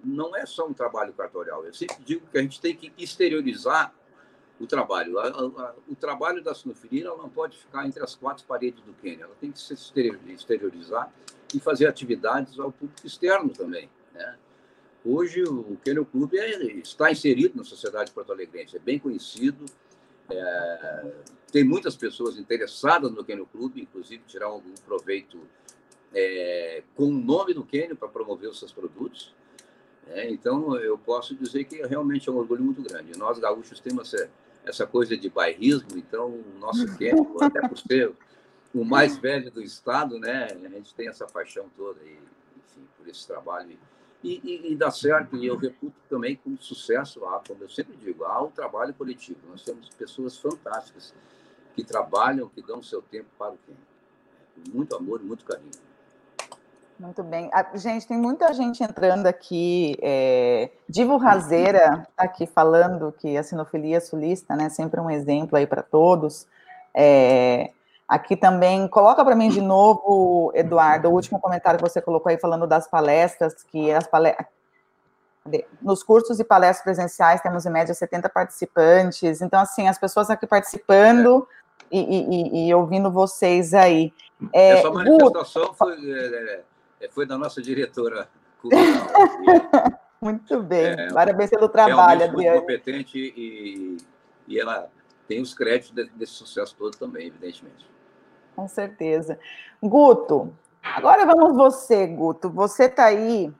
[0.04, 1.64] não é só um trabalho cartorial.
[1.64, 3.94] Eu sempre digo que a gente tem que exteriorizar
[4.58, 5.18] o trabalho.
[5.18, 9.24] A, a, o trabalho da sinofilia não pode ficar entre as quatro paredes do Quênia.
[9.24, 11.12] Ela tem que se exteriorizar
[11.54, 13.88] e fazer atividades ao público externo também.
[14.12, 14.36] Né?
[15.04, 19.64] Hoje, o Quênia Clube é, está inserido na sociedade porto-alegrense, é bem conhecido,
[20.28, 21.12] é,
[21.50, 25.40] tem muitas pessoas interessadas no Quênia Clube, inclusive tirar algum proveito
[26.14, 29.34] é, com o nome do Quênia para promover os seus produtos.
[30.08, 33.16] É, então, eu posso dizer que realmente é um orgulho muito grande.
[33.18, 34.30] Nós, gaúchos, temos essa,
[34.64, 38.12] essa coisa de bairrismo, então, o nosso tempo, até por ser
[38.74, 42.18] o mais velho do Estado, né, a gente tem essa paixão toda, e,
[42.58, 43.76] enfim, por esse trabalho.
[44.22, 47.96] E, e, e, dá certo, e eu reputo também com sucesso, há, como eu sempre
[47.96, 49.38] digo, há o trabalho coletivo.
[49.48, 51.14] Nós temos pessoas fantásticas
[51.74, 53.78] que trabalham, que dão o seu tempo para o tempo.
[54.54, 55.70] Com muito amor e muito carinho.
[57.00, 57.50] Muito bem.
[57.76, 59.96] Gente, tem muita gente entrando aqui.
[60.02, 65.66] É, Divo Razeira está aqui falando que a sinofilia sulista, né, sempre um exemplo aí
[65.66, 66.46] para todos.
[66.94, 67.70] É,
[68.06, 72.38] aqui também, coloca para mim de novo, Eduardo, o último comentário que você colocou aí
[72.38, 74.46] falando das palestras, que as palestras.
[75.80, 79.40] Nos cursos e palestras presenciais temos em média 70 participantes.
[79.40, 81.48] Então, assim, as pessoas aqui participando
[81.90, 81.96] é.
[81.96, 84.12] e, e, e, ouvindo vocês aí.
[84.52, 86.69] É, Essa manifestação foi é, é,
[87.08, 88.28] foi da nossa diretora
[88.60, 88.84] cultural.
[90.20, 92.50] muito bem, é, parabéns pelo trabalho, Adriane.
[92.50, 93.96] muito competente e,
[94.46, 94.90] e ela
[95.26, 97.88] tem os créditos desse sucesso todo também, evidentemente.
[98.56, 99.38] Com certeza.
[99.80, 102.50] Guto, agora vamos você, Guto.
[102.50, 103.52] Você está aí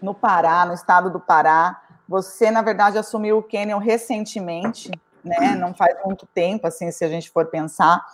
[0.00, 1.82] no Pará, no estado do Pará.
[2.08, 4.90] Você, na verdade, assumiu o Canyon recentemente,
[5.22, 5.54] né?
[5.56, 8.04] Não faz muito tempo, assim, se a gente for pensar.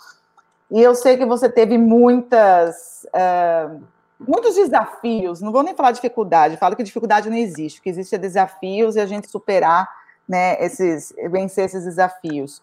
[0.71, 3.83] E eu sei que você teve muitas, uh,
[4.19, 5.41] muitos desafios.
[5.41, 9.07] Não vou nem falar dificuldade, falo que dificuldade não existe, que existe desafios e a
[9.07, 9.89] gente superar,
[10.29, 10.57] né?
[10.65, 12.63] Esses, vencer esses desafios.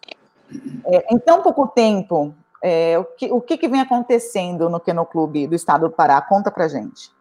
[0.86, 5.06] É, em tão pouco tempo, é, o, que, o que, que vem acontecendo no Keno
[5.06, 6.22] Clube do Estado do Pará?
[6.22, 7.12] Conta pra gente.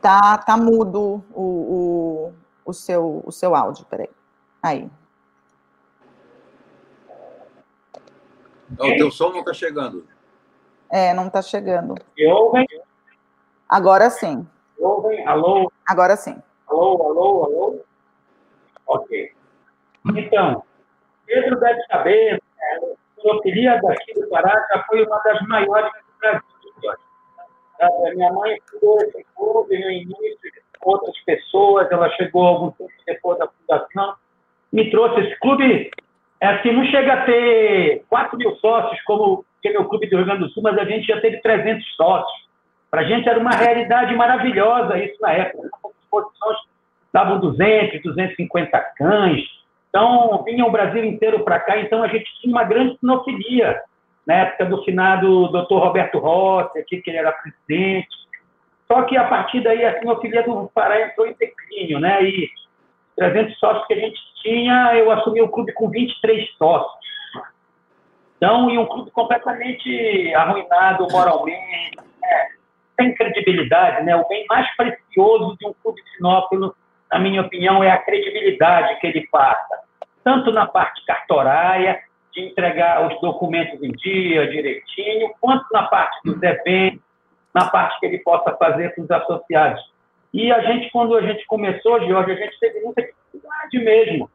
[0.00, 2.32] Tá, tá mudo o, o,
[2.64, 4.08] o, seu, o seu áudio, peraí.
[4.62, 4.88] Aí.
[8.76, 10.06] Não, o teu som não está chegando.
[10.90, 11.94] É, não está chegando.
[12.16, 12.66] Me ouvem?
[13.68, 14.46] Agora sim.
[14.78, 15.26] Me ouvem?
[15.26, 15.70] Alô?
[15.86, 16.36] Agora sim.
[16.68, 17.80] Alô, alô, alô?
[18.86, 19.32] Ok.
[20.16, 20.62] Então,
[21.26, 26.42] Pedro deve saber, né, a daqui do Pará já foi uma das maiores do Brasil.
[27.80, 30.52] A minha mãe fundou esse clube no início,
[30.82, 34.16] outras pessoas, ela chegou algum tempo depois da fundação,
[34.72, 35.90] me trouxe esse clube.
[36.40, 40.16] É assim, não chega a ter 4 mil sócios, como que é o clube do
[40.16, 42.48] Rio Grande do Sul, mas a gente já teve 300 sócios.
[42.90, 45.68] Para a gente era uma realidade maravilhosa isso na época.
[45.84, 46.58] As exposições
[47.12, 49.42] davam 200, 250 cães.
[49.88, 53.80] Então, vinha o Brasil inteiro para cá, então a gente tinha uma grande sinofilia
[54.26, 55.74] na época do finado Dr.
[55.74, 58.08] Roberto Rossi, aqui, que ele era presidente.
[58.86, 62.22] Só que a partir daí a sinofilia do Pará entrou em declínio, né?
[62.22, 62.50] E
[63.18, 66.98] 300 sócios que a gente tinha, eu assumi o clube com 23 sócios.
[68.36, 72.46] Então, e um clube completamente arruinado moralmente, né?
[72.98, 74.14] sem credibilidade, né?
[74.16, 76.74] O bem mais precioso de um clube sinófilo,
[77.10, 79.80] na minha opinião, é a credibilidade que ele passa,
[80.22, 82.00] tanto na parte cartorária,
[82.32, 87.00] de entregar os documentos em dia, direitinho, quanto na parte dos eventos,
[87.52, 89.82] na parte que ele possa fazer com os associados.
[90.32, 94.30] E a gente, quando a gente começou, Jorge, a gente teve muita dificuldade mesmo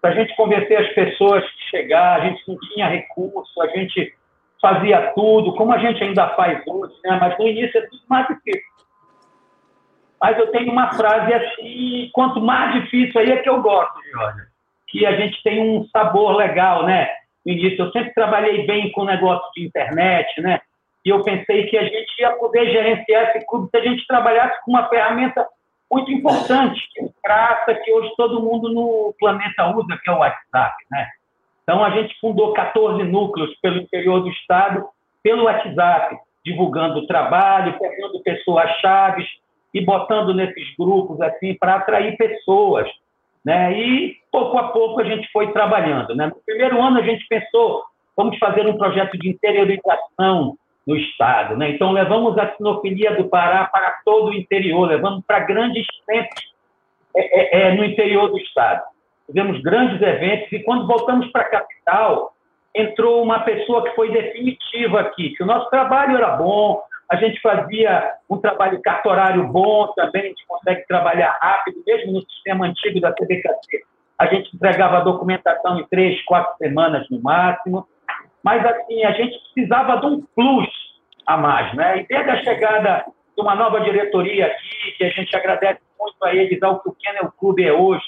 [0.00, 4.14] para a gente convencer as pessoas que chegar, a gente não tinha recurso, a gente
[4.60, 7.18] fazia tudo, como a gente ainda faz hoje, né?
[7.20, 8.74] mas no início é tudo mais difícil.
[10.20, 14.42] Mas eu tenho uma frase assim, quanto mais difícil aí é que eu gosto, Jorge,
[14.88, 17.08] que a gente tem um sabor legal, né?
[17.44, 17.84] no início.
[17.84, 20.60] Eu sempre trabalhei bem com negócio de internet, né?
[21.04, 24.62] E eu pensei que a gente ia poder gerenciar esse clube se a gente trabalhasse
[24.64, 25.46] com uma ferramenta
[25.90, 30.18] muito importante, que é graça, que hoje todo mundo no planeta usa, que é o
[30.18, 31.06] WhatsApp, né?
[31.62, 34.86] Então, a gente fundou 14 núcleos pelo interior do estado,
[35.22, 39.26] pelo WhatsApp, divulgando o trabalho, pegando pessoas chaves
[39.72, 42.88] e botando nesses grupos assim para atrair pessoas
[43.44, 43.78] né?
[43.78, 46.14] E pouco a pouco a gente foi trabalhando.
[46.14, 46.26] Né?
[46.26, 47.84] No primeiro ano a gente pensou,
[48.16, 51.56] vamos fazer um projeto de interiorização no Estado.
[51.56, 51.70] Né?
[51.70, 56.44] Então levamos a sinofilia do Pará para todo o interior, levamos para grandes centros
[57.16, 58.82] é, é, é, no interior do Estado.
[59.26, 62.34] Fizemos grandes eventos e quando voltamos para a capital,
[62.74, 67.40] entrou uma pessoa que foi definitiva aqui, que o nosso trabalho era bom, a gente
[67.40, 73.00] fazia um trabalho cartorário bom também, a gente consegue trabalhar rápido, mesmo no sistema antigo
[73.00, 73.84] da CBKC.
[74.18, 77.86] A gente entregava a documentação em três, quatro semanas no máximo.
[78.44, 80.68] Mas, assim, a gente precisava de um plus
[81.26, 82.00] a mais, né?
[82.00, 86.34] E desde a chegada de uma nova diretoria aqui, que a gente agradece muito a
[86.34, 88.04] eles, ao que o Kennel Clube é hoje,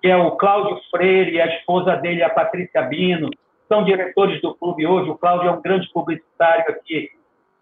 [0.00, 3.28] que é o Cláudio Freire e a esposa dele, a Patrícia Bino,
[3.68, 5.10] são diretores do clube hoje.
[5.10, 7.10] O Cláudio é um grande publicitário aqui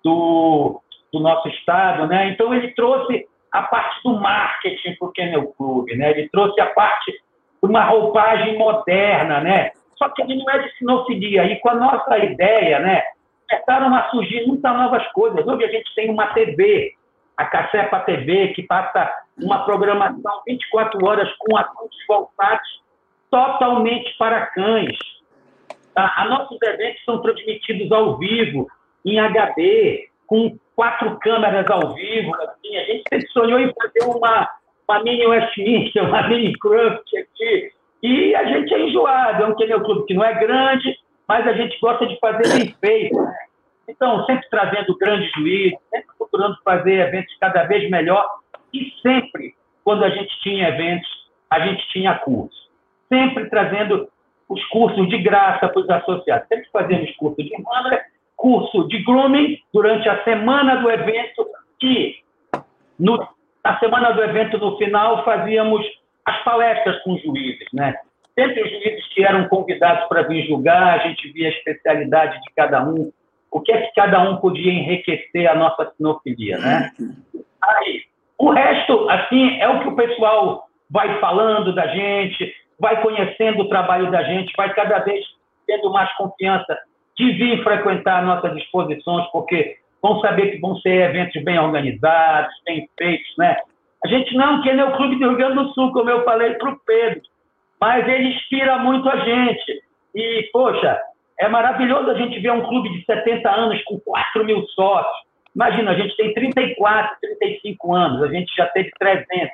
[0.04, 0.80] do,
[1.12, 2.28] do nosso estado, né?
[2.28, 6.10] Então ele trouxe a parte do marketing para o Kennel Club, né?
[6.10, 9.72] Ele trouxe a parte de uma roupagem moderna, né?
[9.96, 11.44] Só que ele não é de sinofilia.
[11.44, 13.02] E com a nossa ideia, né?
[13.48, 15.46] Começaram a surgir muitas novas coisas.
[15.46, 16.94] Hoje a gente tem uma TV,
[17.36, 19.12] a Cacepa TV, que passa
[19.42, 22.82] uma programação 24 horas com assuntos voltados
[23.30, 24.96] totalmente para cães.
[25.94, 28.68] A, a nossos eventos são transmitidos ao vivo,
[29.04, 32.34] em HD, com quatro câmeras ao vivo.
[32.36, 32.76] Assim.
[32.76, 34.48] A gente sempre sonhou em fazer uma,
[34.88, 37.72] uma mini Westminster, uma mini Craft aqui.
[38.02, 40.98] E a gente é enjoado, é um Clube que não é grande,
[41.28, 43.16] mas a gente gosta de fazer bem feito.
[43.16, 43.34] Né?
[43.88, 48.26] Então, sempre trazendo grandes juízes, sempre procurando fazer eventos cada vez melhor.
[48.72, 51.08] E sempre, quando a gente tinha eventos,
[51.50, 52.70] a gente tinha cursos.
[53.08, 54.08] Sempre trazendo
[54.48, 56.48] os cursos de graça para os associados.
[56.48, 58.02] Sempre fazemos curso de handler
[58.36, 61.46] curso de grooming durante a semana do evento
[61.80, 62.16] e
[62.98, 63.16] no,
[63.64, 65.86] na semana do evento, no final, fazíamos
[66.24, 67.94] as palestras com juízes, né?
[68.34, 72.50] Sempre os juízes que eram convidados para vir julgar, a gente via a especialidade de
[72.54, 73.12] cada um
[73.52, 76.90] o que é que cada um podia enriquecer a nossa sinofilia, né?
[77.62, 78.02] Aí,
[78.38, 83.68] o resto, assim, é o que o pessoal vai falando da gente, vai conhecendo o
[83.68, 85.22] trabalho da gente, vai cada vez
[85.66, 86.78] tendo mais confiança
[87.16, 92.88] de vir frequentar nossas exposições, porque vão saber que vão ser eventos bem organizados, bem
[92.98, 93.58] feitos, né?
[94.04, 96.70] A gente não quer o Clube do Rio Grande do Sul, como eu falei para
[96.70, 97.22] o Pedro,
[97.80, 99.82] mas ele inspira muito a gente.
[100.14, 101.00] E, poxa,
[101.38, 105.32] é maravilhoso a gente ver um clube de 70 anos com 4 mil sócios.
[105.54, 109.50] Imagina, a gente tem 34, 35 anos, a gente já teve 300.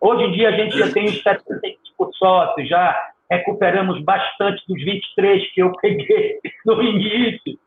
[0.00, 5.52] Hoje em dia a gente já tem uns 75 sócios, já recuperamos bastante dos 23
[5.52, 7.58] que eu peguei no início.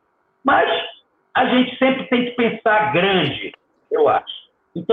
[0.44, 0.70] Mas
[1.36, 3.52] a gente sempre tem que pensar grande,
[3.92, 4.33] eu acho.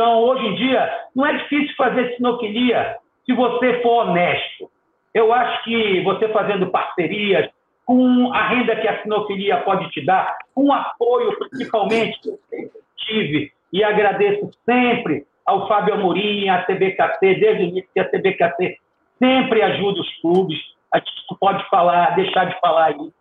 [0.01, 2.97] Então, hoje em dia, não é difícil fazer sinofilia
[3.27, 4.71] se você for honesto.
[5.13, 7.51] Eu acho que você fazendo parcerias,
[7.85, 12.81] com a renda que a sinofilia pode te dar, com apoio, principalmente, que eu sempre
[12.97, 18.79] tive, e agradeço sempre ao Fábio Amorim, à TBKC, desde o início que a TBKC
[19.19, 20.59] sempre ajuda os clubes,
[20.95, 23.13] a gente pode falar, deixar de falar isso,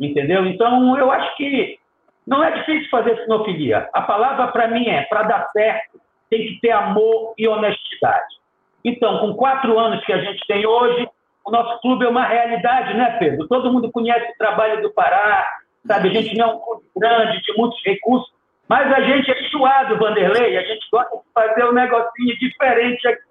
[0.00, 0.46] entendeu?
[0.46, 1.78] Então, eu acho que
[2.26, 3.86] não é difícil fazer sinofilia.
[3.92, 8.36] A palavra para mim é, para dar certo, tem que ter amor e honestidade.
[8.84, 11.08] Então, com quatro anos que a gente tem hoje,
[11.44, 13.48] o nosso clube é uma realidade, né, Pedro?
[13.48, 15.46] Todo mundo conhece o trabalho do Pará,
[15.86, 16.08] sabe?
[16.08, 18.32] A gente não é um clube grande, de muitos recursos,
[18.68, 23.22] mas a gente é enjoado, Vanderlei, a gente gosta de fazer um negocinho diferente aqui.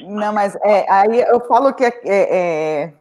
[0.00, 2.92] Não, mas é, aí eu falo que é, é,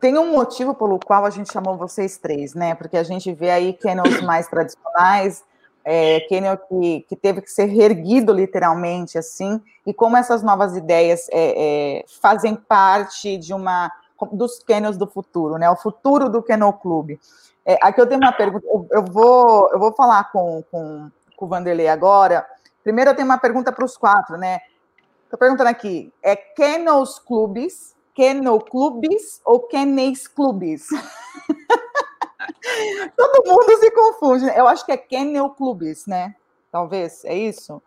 [0.00, 2.74] tem um motivo pelo qual a gente chamou vocês três, né?
[2.74, 5.44] Porque a gente vê aí kennels mais tradicionais,
[5.88, 11.28] é, kennel que, que teve que ser reerguido literalmente, assim, e como essas novas ideias
[11.30, 13.88] é, é, fazem parte de uma
[14.32, 15.70] dos kennels do futuro, né?
[15.70, 17.20] O futuro do kennel clube.
[17.64, 21.44] É, aqui eu tenho uma pergunta, eu, eu, vou, eu vou falar com, com, com
[21.44, 22.44] o Vanderlei agora.
[22.82, 24.58] Primeiro eu tenho uma pergunta para os quatro, né?
[25.22, 30.88] Estou perguntando aqui, é kennels clubes Kennel Clubes ou Kennels Clubes?
[33.16, 34.46] Todo mundo se confunde.
[34.56, 36.34] Eu acho que é Kennel Clubes, né?
[36.70, 37.82] Talvez, é isso?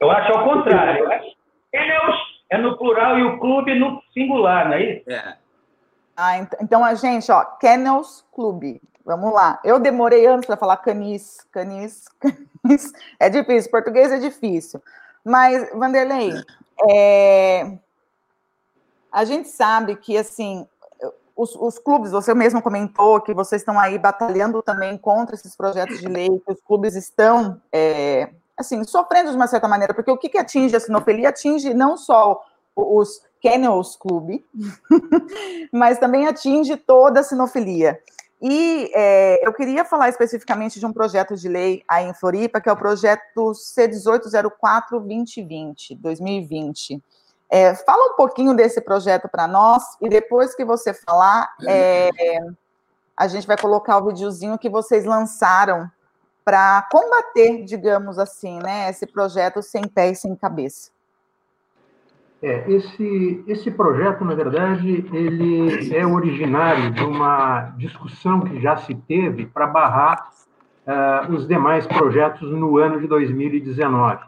[0.00, 1.08] Eu acho ao contrário.
[1.70, 2.16] Kennels
[2.50, 5.10] é no plural e o clube no singular, não é isso?
[5.10, 5.36] É.
[6.16, 8.80] Ah, então a gente, ó, Kennels Clube.
[9.04, 9.60] Vamos lá.
[9.62, 12.92] Eu demorei anos para falar canis, canis, canis.
[13.20, 14.82] É difícil, português é difícil.
[15.24, 16.32] Mas, Vanderlei,
[16.90, 17.78] é,
[19.12, 20.66] a gente sabe que, assim,
[21.36, 26.00] os, os, clubes, você mesmo comentou que vocês estão aí batalhando também contra esses projetos
[26.00, 30.16] de lei, que os clubes estão, é, assim, sofrendo de uma certa maneira, porque o
[30.16, 32.42] que, que atinge a sinofilia atinge não só
[32.74, 34.42] os Kennels Club,
[35.70, 38.00] mas também atinge toda a sinofilia.
[38.40, 42.68] E é, eu queria falar especificamente de um projeto de lei aí em Floripa, que
[42.68, 47.02] é o projeto C1804-2020, 2020.
[47.48, 52.10] É, fala um pouquinho desse projeto para nós e depois que você falar, é,
[53.16, 55.90] a gente vai colocar o videozinho que vocês lançaram
[56.44, 60.90] para combater, digamos assim, né, esse projeto sem pé e sem cabeça.
[62.42, 68.94] É, esse, esse projeto, na verdade, ele é originário de uma discussão que já se
[68.94, 70.30] teve para barrar
[70.86, 74.24] uh, os demais projetos no ano de 2019.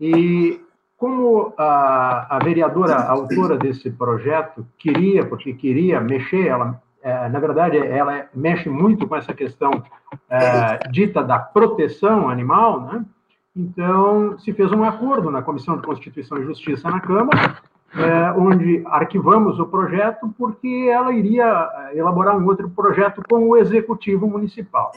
[0.00, 0.60] E
[1.02, 7.40] como a, a vereadora a autora desse projeto queria, porque queria mexer, ela, é, na
[7.40, 9.82] verdade, ela mexe muito com essa questão
[10.30, 13.04] é, dita da proteção animal, né?
[13.56, 17.56] Então, se fez um acordo na Comissão de Constituição e Justiça na Câmara,
[17.96, 23.56] é, onde arquivamos o projeto, porque ela iria é, elaborar um outro projeto com o
[23.56, 24.92] Executivo Municipal.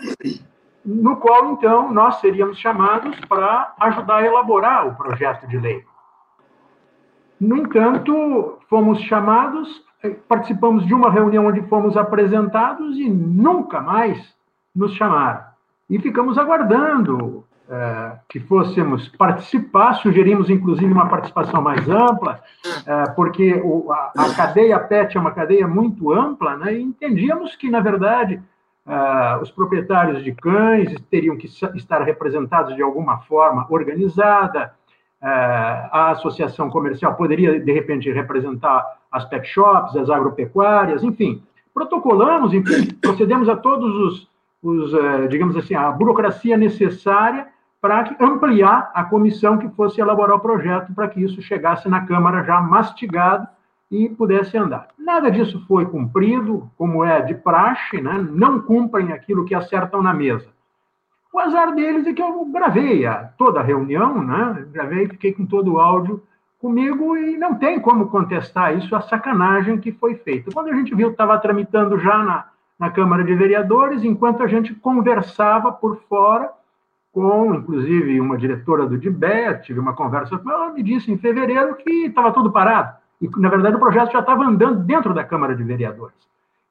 [0.85, 5.83] No qual, então, nós seríamos chamados para ajudar a elaborar o projeto de lei.
[7.39, 14.33] No entanto, fomos chamados, eh, participamos de uma reunião onde fomos apresentados e nunca mais
[14.75, 15.43] nos chamaram.
[15.89, 22.39] E ficamos aguardando é, que fôssemos participar, sugerimos inclusive uma participação mais ampla,
[22.85, 27.55] é, porque o, a, a, cadeia PET é uma cadeia muito ampla, né, e entendíamos
[27.55, 28.39] que, na verdade,
[28.87, 34.73] é, os proprietários de cães teriam que estar representados de alguma forma organizada,
[35.21, 41.41] a associação comercial poderia, de repente, representar as pet shops, as agropecuárias, enfim.
[41.73, 44.29] Protocolamos, enfim, procedemos a todos os,
[44.61, 47.47] os é, digamos assim, a burocracia necessária
[47.81, 52.43] para ampliar a comissão que fosse elaborar o projeto, para que isso chegasse na Câmara
[52.43, 53.47] já mastigado,
[53.91, 54.87] e pudesse andar.
[54.97, 58.27] Nada disso foi cumprido, como é de praxe, né?
[58.31, 60.47] não cumprem aquilo que acertam na mesa.
[61.35, 64.65] O azar deles é que eu gravei a, toda a reunião, né?
[64.71, 66.23] gravei, fiquei com todo o áudio
[66.61, 70.49] comigo e não tem como contestar isso, a sacanagem que foi feita.
[70.53, 72.45] Quando a gente viu, estava tramitando já na,
[72.79, 76.53] na Câmara de Vereadores, enquanto a gente conversava por fora
[77.11, 81.75] com, inclusive, uma diretora do DIBET, tive uma conversa com ela, me disse em fevereiro
[81.75, 82.95] que estava tudo parado.
[83.21, 86.15] E, na verdade, o projeto já estava andando dentro da Câmara de Vereadores.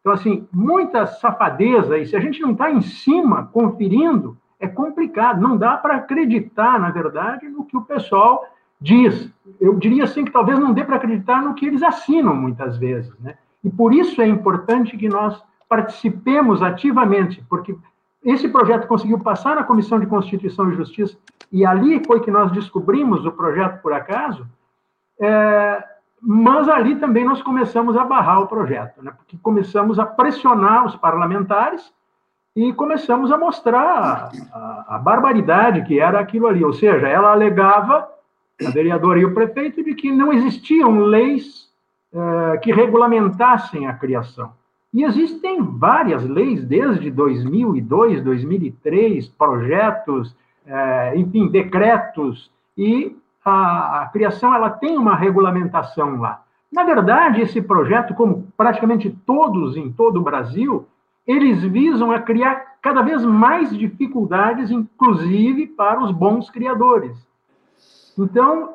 [0.01, 5.41] Então, assim, muita safadeza, e se a gente não está em cima conferindo, é complicado.
[5.41, 8.45] Não dá para acreditar, na verdade, no que o pessoal
[8.81, 9.33] diz.
[9.61, 13.13] Eu diria assim que talvez não dê para acreditar no que eles assinam muitas vezes,
[13.21, 13.37] né?
[13.63, 17.75] E por isso é importante que nós participemos ativamente, porque
[18.23, 21.17] esse projeto conseguiu passar na Comissão de Constituição e Justiça,
[21.51, 24.47] e ali foi que nós descobrimos o projeto por acaso,
[25.21, 25.85] é,
[26.21, 29.13] mas ali também nós começamos a barrar o projeto, né?
[29.17, 31.93] porque começamos a pressionar os parlamentares
[32.57, 36.65] e começamos a mostrar a, a, barbaridade que era aquilo ali.
[36.65, 38.09] Ou seja, ela alegava,
[38.65, 41.69] a vereadora e o prefeito, de que não existiam leis
[42.13, 44.53] uh, que regulamentassem a criação.
[44.93, 50.31] E existem várias leis, desde 2002, 2003, projetos,
[50.65, 56.45] uh, enfim, decretos, e a, a criação ela tem uma regulamentação lá.
[56.73, 60.87] Na verdade, esse projeto, como praticamente todos em todo o Brasil,
[61.27, 67.17] eles visam a criar cada vez mais dificuldades, inclusive para os bons criadores.
[68.19, 68.75] Então,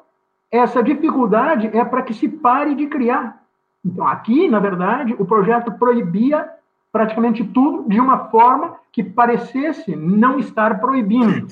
[0.52, 3.44] essa dificuldade é para que se pare de criar.
[3.86, 6.50] Então, aqui, na verdade, o projeto proibia
[6.92, 11.48] praticamente tudo de uma forma que parecesse não estar proibindo.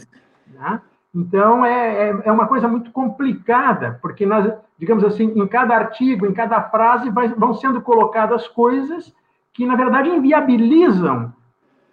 [0.48, 0.82] Né?
[1.14, 6.26] Então, é, é, é, uma coisa muito complicada, porque, nós, digamos assim, em cada artigo,
[6.26, 9.14] em cada frase, vai, vão sendo colocadas coisas
[9.58, 11.34] que, na verdade, inviabilizam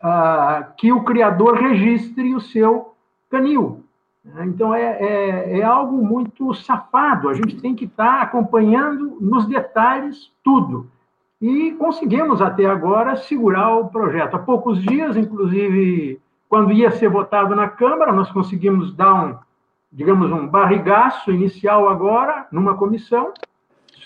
[0.02, 2.94] ah, que o criador registre o seu
[3.30, 3.82] canil.
[4.42, 7.30] Então, é, é, é, algo muito safado.
[7.30, 10.86] A gente tem que estar acompanhando nos detalhes tudo.
[11.40, 14.34] E conseguimos, até agora, segurar o projeto.
[14.34, 19.38] Há poucos dias, inclusive, quando ia ser votado na Câmara, nós conseguimos dar um,
[19.90, 23.32] digamos, um barrigaço inicial agora, numa comissão.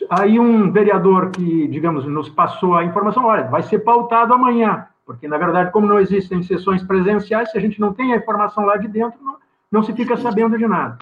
[0.08, 5.26] Aí um vereador que, digamos, nos passou a informação, olha, vai ser pautado amanhã, porque,
[5.26, 8.76] na verdade, como não existem sessões presenciais, se a gente não tem a informação lá
[8.76, 9.36] de dentro, não,
[9.70, 10.98] não se fica sabendo de nada.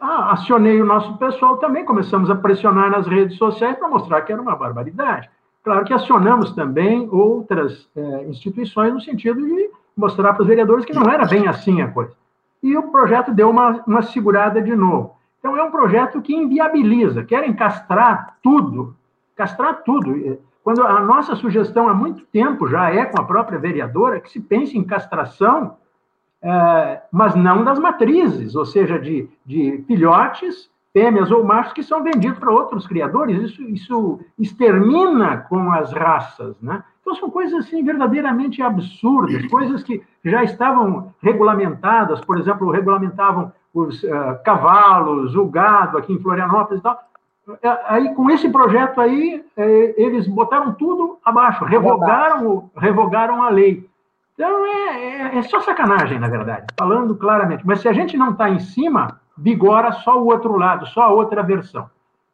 [0.00, 4.32] Ah, acionei o nosso pessoal também, começamos a pressionar nas redes sociais para mostrar que
[4.32, 5.30] era uma barbaridade.
[5.64, 10.94] Claro que acionamos também outras é, instituições no sentido de mostrar para os vereadores que
[10.94, 12.12] não era bem assim a coisa.
[12.62, 15.16] E o projeto deu uma, uma segurada de novo.
[15.38, 18.96] Então, é um projeto que inviabiliza, querem castrar tudo,
[19.34, 20.38] castrar tudo.
[20.64, 24.40] Quando a nossa sugestão há muito tempo já é com a própria vereadora que se
[24.40, 25.76] pense em castração,
[26.42, 32.02] é, mas não das matrizes, ou seja, de, de filhotes, fêmeas ou machos que são
[32.02, 33.50] vendidos para outros criadores.
[33.50, 36.82] Isso, isso extermina com as raças, né?
[37.00, 44.02] Então, são coisas assim verdadeiramente absurdas, coisas que já estavam regulamentadas, por exemplo, regulamentavam os
[44.02, 46.98] uh, cavalos, o gado aqui em Florianópolis e tal.
[47.62, 53.88] É, aí, com esse projeto aí, é, eles botaram tudo abaixo, revogaram, revogaram a lei.
[54.34, 57.66] Então, é, é, é só sacanagem, na verdade, falando claramente.
[57.66, 61.12] Mas se a gente não está em cima, vigora só o outro lado, só a
[61.12, 61.88] outra versão.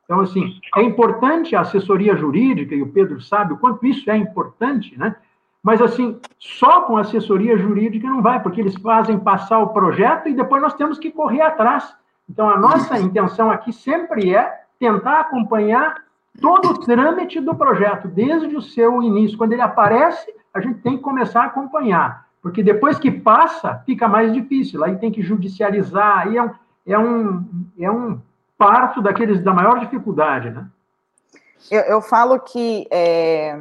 [0.05, 4.17] Então, assim, é importante a assessoria jurídica, e o Pedro sabe o quanto isso é
[4.17, 5.15] importante, né?
[5.63, 10.35] Mas, assim, só com assessoria jurídica não vai, porque eles fazem passar o projeto e
[10.35, 11.95] depois nós temos que correr atrás.
[12.29, 16.03] Então, a nossa intenção aqui sempre é tentar acompanhar
[16.41, 19.39] todo o trâmite do projeto, desde o seu início.
[19.39, 24.09] Quando ele aparece, a gente tem que começar a acompanhar, porque depois que passa, fica
[24.09, 24.83] mais difícil.
[24.83, 26.51] Aí tem que judicializar, aí é um,
[26.87, 27.45] é um,
[27.79, 28.21] é um
[28.59, 30.67] parto daqueles da maior dificuldade, né?
[31.71, 33.61] Eu, eu falo que é,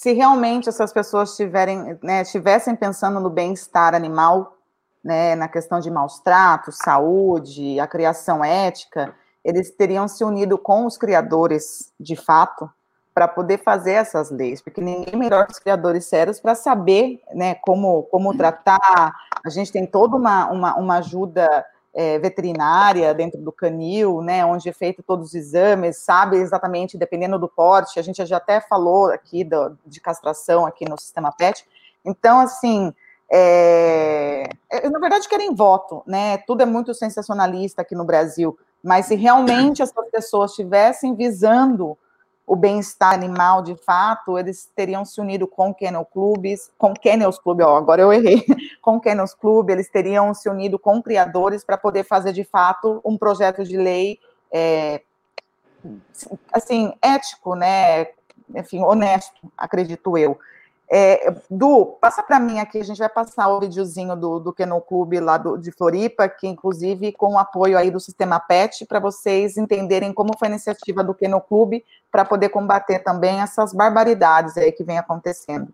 [0.00, 4.56] se realmente essas pessoas tiverem, né, estivessem pensando no bem-estar animal,
[5.04, 10.86] né, na questão de maus tratos, saúde, a criação ética, eles teriam se unido com
[10.86, 12.70] os criadores, de fato,
[13.12, 17.56] para poder fazer essas leis, porque ninguém melhor que os criadores sérios para saber né,
[17.56, 19.12] como, como tratar.
[19.44, 24.68] A gente tem toda uma, uma, uma ajuda é, veterinária dentro do canil, né, onde
[24.68, 29.10] é feito todos os exames, sabe exatamente, dependendo do porte, a gente já até falou
[29.10, 31.66] aqui do, de castração aqui no sistema PET,
[32.04, 32.94] então, assim,
[33.30, 39.06] é, é, na verdade querem voto, né, tudo é muito sensacionalista aqui no Brasil, mas
[39.06, 41.98] se realmente essas pessoas estivessem visando
[42.50, 47.60] o bem-estar animal de fato, eles teriam se unido com Kennel Clubes, com Kennels Club,
[47.60, 48.44] ó, agora eu errei,
[48.82, 53.16] com Kennels Club, eles teriam se unido com criadores para poder fazer de fato um
[53.16, 54.18] projeto de lei
[54.50, 55.00] é,
[56.52, 58.08] assim, ético, né?
[58.52, 60.36] Enfim, honesto, acredito eu.
[60.92, 64.80] É, du, passa para mim aqui, a gente vai passar o videozinho do, do Kennel
[64.80, 68.98] Clube lá do, de Floripa, que inclusive com o apoio aí do Sistema PET, para
[68.98, 74.58] vocês entenderem como foi a iniciativa do Kennel Clube para poder combater também essas barbaridades
[74.58, 75.68] aí que vem acontecendo.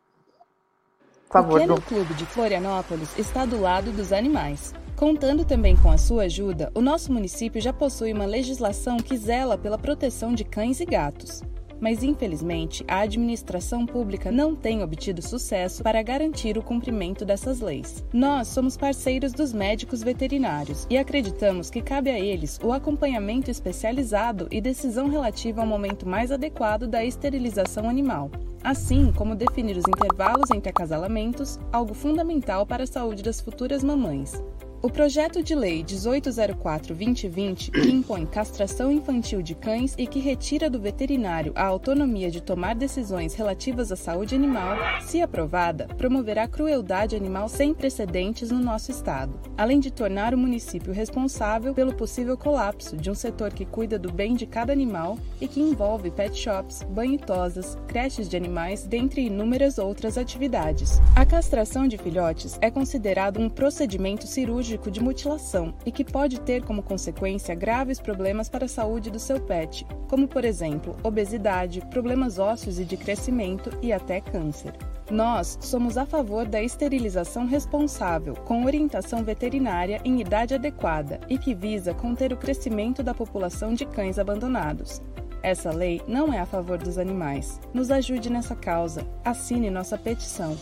[1.29, 4.75] Por favor, o Kennel Clube de Florianópolis está do lado dos animais.
[4.97, 9.57] Contando também com a sua ajuda, o nosso município já possui uma legislação que zela
[9.57, 11.43] pela proteção de cães e gatos
[11.81, 18.05] mas infelizmente a administração pública não tem obtido sucesso para garantir o cumprimento dessas leis.
[18.13, 24.49] Nós somos parceiros dos médicos veterinários e acreditamos que cabe a eles o acompanhamento especializado
[24.51, 28.31] e decisão relativa ao momento mais adequado da esterilização animal,
[28.63, 34.43] assim como definir os intervalos entre acasalamentos, algo fundamental para a saúde das futuras mamães.
[34.87, 40.79] O projeto de lei 1804-2020, que impõe castração infantil de cães e que retira do
[40.79, 47.49] veterinário a autonomia de tomar decisões relativas à saúde animal, se aprovada, promoverá crueldade animal
[47.49, 53.11] sem precedentes no nosso estado, além de tornar o município responsável pelo possível colapso de
[53.11, 57.77] um setor que cuida do bem de cada animal e que envolve pet shops, banhitosas,
[57.89, 61.01] creches de animais, dentre inúmeras outras atividades.
[61.17, 66.63] A castração de filhotes é considerado um procedimento cirúrgico de mutilação e que pode ter
[66.63, 72.39] como consequência graves problemas para a saúde do seu pet, como por exemplo obesidade, problemas
[72.39, 74.75] ósseos e de crescimento e até câncer.
[75.11, 81.55] Nós somos a favor da esterilização responsável, com orientação veterinária em idade adequada e que
[81.55, 85.01] visa conter o crescimento da população de cães abandonados.
[85.43, 87.61] Essa lei não é a favor dos animais.
[87.73, 89.07] Nos ajude nessa causa.
[89.25, 90.57] Assine nossa petição.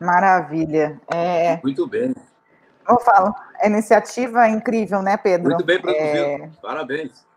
[0.00, 1.00] Maravilha.
[1.12, 1.60] É...
[1.62, 2.14] Muito bem.
[2.88, 5.50] Eu falo, a iniciativa é incrível, né, Pedro?
[5.50, 6.16] Muito bem produzido.
[6.16, 6.50] É...
[6.60, 7.30] Parabéns.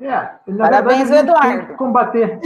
[0.00, 0.20] É,
[0.58, 1.74] Parabéns, verdade, Eduardo.
[1.74, 2.38] combater.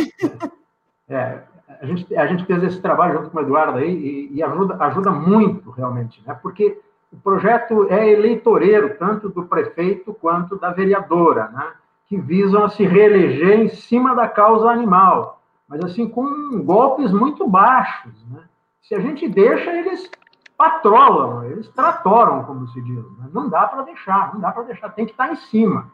[1.08, 1.38] é,
[1.80, 4.76] a, gente, a gente fez esse trabalho junto com o Eduardo aí e, e ajuda,
[4.84, 6.38] ajuda muito, realmente, né?
[6.40, 6.80] porque
[7.12, 11.72] o projeto é eleitoreiro, tanto do prefeito quanto da vereadora, né?
[12.06, 17.48] que visam a se reeleger em cima da causa animal, mas assim com golpes muito
[17.48, 18.12] baixos.
[18.30, 18.42] Né?
[18.82, 20.10] Se a gente deixa, eles
[20.56, 23.02] patrolam, eles tratoram, como se diz.
[23.18, 23.28] Né?
[23.32, 25.90] Não dá para deixar, não dá para deixar, tem que estar tá em cima.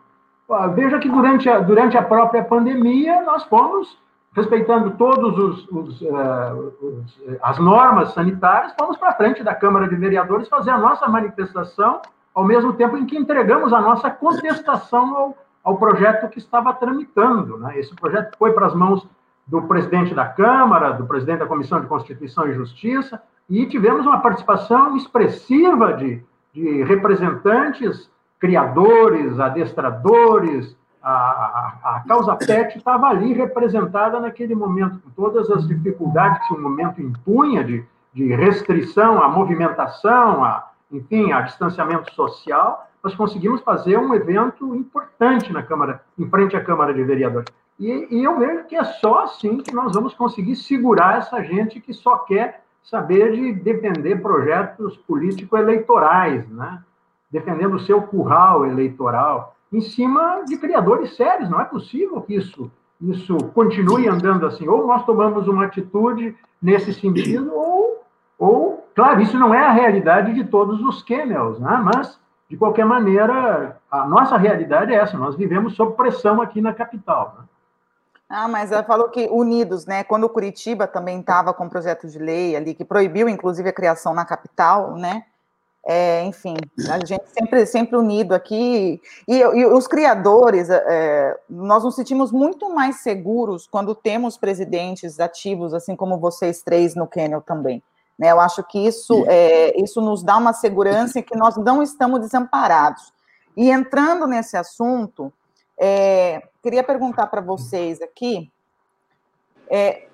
[0.75, 3.99] Veja que durante a, durante a própria pandemia, nós fomos,
[4.33, 9.97] respeitando todas os, os, uh, os, as normas sanitárias, fomos para frente da Câmara de
[9.97, 12.01] Vereadores fazer a nossa manifestação,
[12.35, 17.59] ao mesmo tempo em que entregamos a nossa contestação ao, ao projeto que estava tramitando.
[17.59, 17.79] Né?
[17.79, 19.07] Esse projeto foi para as mãos
[19.47, 24.19] do presidente da Câmara, do presidente da Comissão de Constituição e Justiça, e tivemos uma
[24.19, 26.23] participação expressiva de,
[26.53, 35.11] de representantes, criadores, adestradores, a, a, a, causa PET estava ali representada naquele momento, com
[35.11, 41.43] todas as dificuldades que o momento impunha de, de restrição à movimentação, a, enfim, a
[41.43, 47.05] distanciamento social, nós conseguimos fazer um evento importante na Câmara, em frente à Câmara de
[47.05, 47.47] Vereadores.
[47.79, 51.81] E, e, eu vejo que é só assim que nós vamos conseguir segurar essa gente
[51.81, 56.83] que só quer saber de defender projetos político-eleitorais, né?
[57.31, 61.51] defendendo o seu curral eleitoral, em cima de criadores sérios.
[61.51, 62.71] Não é possível que isso,
[63.01, 64.67] isso continue andando assim.
[64.69, 68.03] Ou nós tomamos uma atitude nesse sentido, ou,
[68.39, 71.81] ou, claro, isso não é a realidade de todos os kennels, né?
[71.85, 72.19] mas,
[72.49, 75.19] de qualquer maneira, a nossa realidade é essa.
[75.19, 77.35] Nós vivemos sob pressão aqui na capital.
[77.39, 77.45] Né?
[78.29, 80.03] Ah, mas ela falou que unidos, né?
[80.03, 83.73] Quando o Curitiba também estava com um projeto de lei ali que proibiu, inclusive, a
[83.73, 85.25] criação na capital, né?
[85.89, 86.57] É, enfim,
[86.91, 89.01] a gente sempre, sempre unido aqui.
[89.29, 95.73] E, e os criadores, é, nós nos sentimos muito mais seguros quando temos presidentes ativos,
[95.73, 97.81] assim como vocês três no Kennel também.
[98.19, 98.33] Né?
[98.33, 103.13] Eu acho que isso, é, isso nos dá uma segurança que nós não estamos desamparados.
[103.57, 105.33] E entrando nesse assunto,
[105.79, 108.51] é, queria perguntar para vocês aqui,
[109.69, 110.07] é,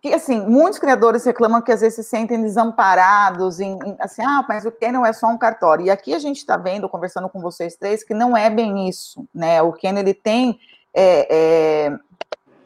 [0.00, 4.44] que assim, muitos criadores reclamam que às vezes se sentem desamparados, em, em assim, ah,
[4.48, 5.86] mas o Canon é só um cartório.
[5.86, 9.26] E aqui a gente está vendo, conversando com vocês três, que não é bem isso,
[9.34, 9.60] né?
[9.60, 10.58] O Canon, ele tem,
[10.94, 11.98] é, é,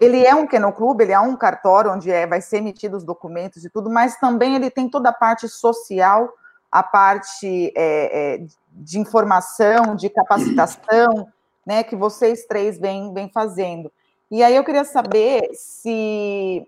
[0.00, 3.02] ele é um Canon Clube, ele é um cartório onde é, vai ser emitido os
[3.02, 6.32] documentos e tudo, mas também ele tem toda a parte social
[6.74, 11.28] a parte é, é, de informação, de capacitação,
[11.66, 13.90] né, que vocês três vêm, fazendo.
[14.30, 16.66] E aí eu queria saber se,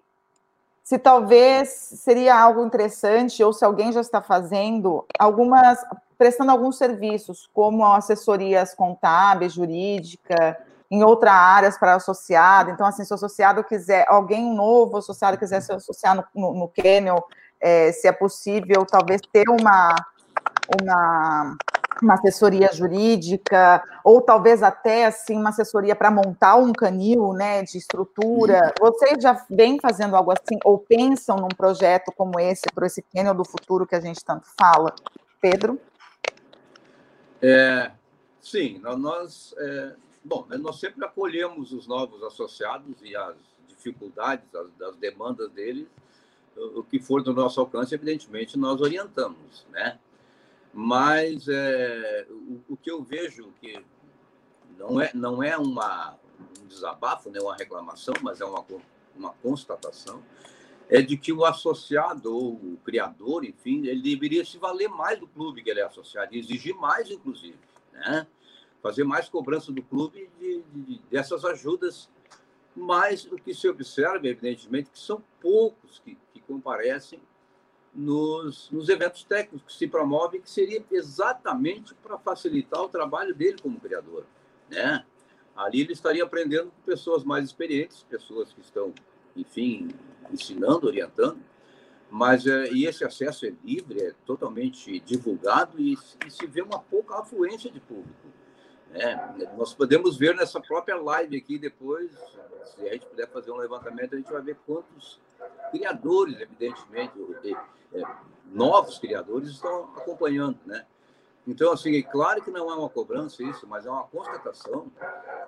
[0.85, 5.85] se talvez seria algo interessante, ou se alguém já está fazendo algumas,
[6.17, 10.57] prestando alguns serviços, como assessorias contábeis, jurídica,
[10.91, 12.71] em outras áreas para associado.
[12.71, 16.73] Então, assim, se o associado quiser, alguém novo associado quiser se associar no, no, no
[17.61, 19.95] é, se é possível, talvez ter uma,
[20.81, 21.57] uma
[22.03, 27.79] uma assessoria jurídica, ou talvez até assim uma assessoria para montar um canil, né, de
[27.79, 28.75] estrutura.
[28.81, 33.35] Vocês já vêm fazendo algo assim ou pensam num projeto como esse para esse canil
[33.35, 34.95] do futuro que a gente tanto fala?
[35.41, 35.81] Pedro?
[37.41, 37.91] É,
[38.41, 39.95] sim, nós é,
[40.25, 43.37] bom, né, nós sempre acolhemos os novos associados e as
[43.69, 45.87] dificuldades, as, as demandas deles,
[46.57, 49.99] o que for do nosso alcance, evidentemente nós orientamos, né?
[50.79, 53.83] Mas é, o, o, que eu vejo que
[54.79, 56.19] não é, não é uma,
[56.61, 58.63] um desabafo, né, uma reclamação, mas é uma,
[59.17, 60.23] uma constatação,
[60.91, 65.27] é de que o associado ou o criador, enfim, ele deveria se valer mais do
[65.27, 67.59] clube que ele é associado, exigir mais, inclusive,
[67.95, 68.27] né?
[68.83, 72.11] fazer mais cobrança do clube de, de, dessas ajudas.
[72.77, 77.19] Mas o que se observa, evidentemente, que são poucos que, que comparecem
[77.97, 83.57] nos, nos eventos técnicos que se promovem, que seria exatamente para facilitar o trabalho dele
[83.61, 84.27] como criador.
[84.71, 85.05] Né?
[85.57, 88.93] Ali ele estaria aprendendo com pessoas mais experientes, pessoas que estão,
[89.35, 89.89] enfim,
[90.31, 91.39] ensinando, orientando,
[92.11, 95.95] mas é, e esse acesso é livre, é totalmente divulgado e,
[96.27, 98.29] e se vê uma pouca afluência de público.
[98.91, 99.51] Né?
[99.57, 102.11] Nós podemos ver nessa própria live aqui depois,
[102.65, 105.19] se a gente puder fazer um levantamento, a gente vai ver quantos
[105.71, 107.13] criadores, evidentemente,
[107.97, 108.03] é,
[108.53, 110.85] novos criadores estão acompanhando, né?
[111.47, 114.91] Então, assim, é claro que não é uma cobrança isso, mas é uma constatação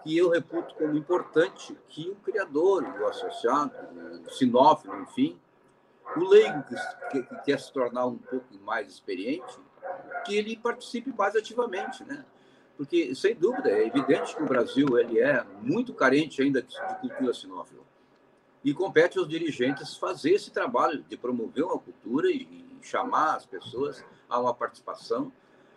[0.05, 3.73] que eu reputo como importante que o criador, o associado,
[4.25, 5.37] o sinófilo, enfim,
[6.17, 6.63] o leigo
[7.11, 9.59] que, que quer se tornar um pouco mais experiente,
[10.25, 12.25] que ele participe mais ativamente, né?
[12.77, 17.35] Porque, sem dúvida, é evidente que o Brasil ele é muito carente ainda de cultura
[17.35, 17.88] sinófila
[18.69, 24.05] e compete aos dirigentes fazer esse trabalho de promover uma cultura e, chamar as pessoas
[24.29, 25.33] a uma participação,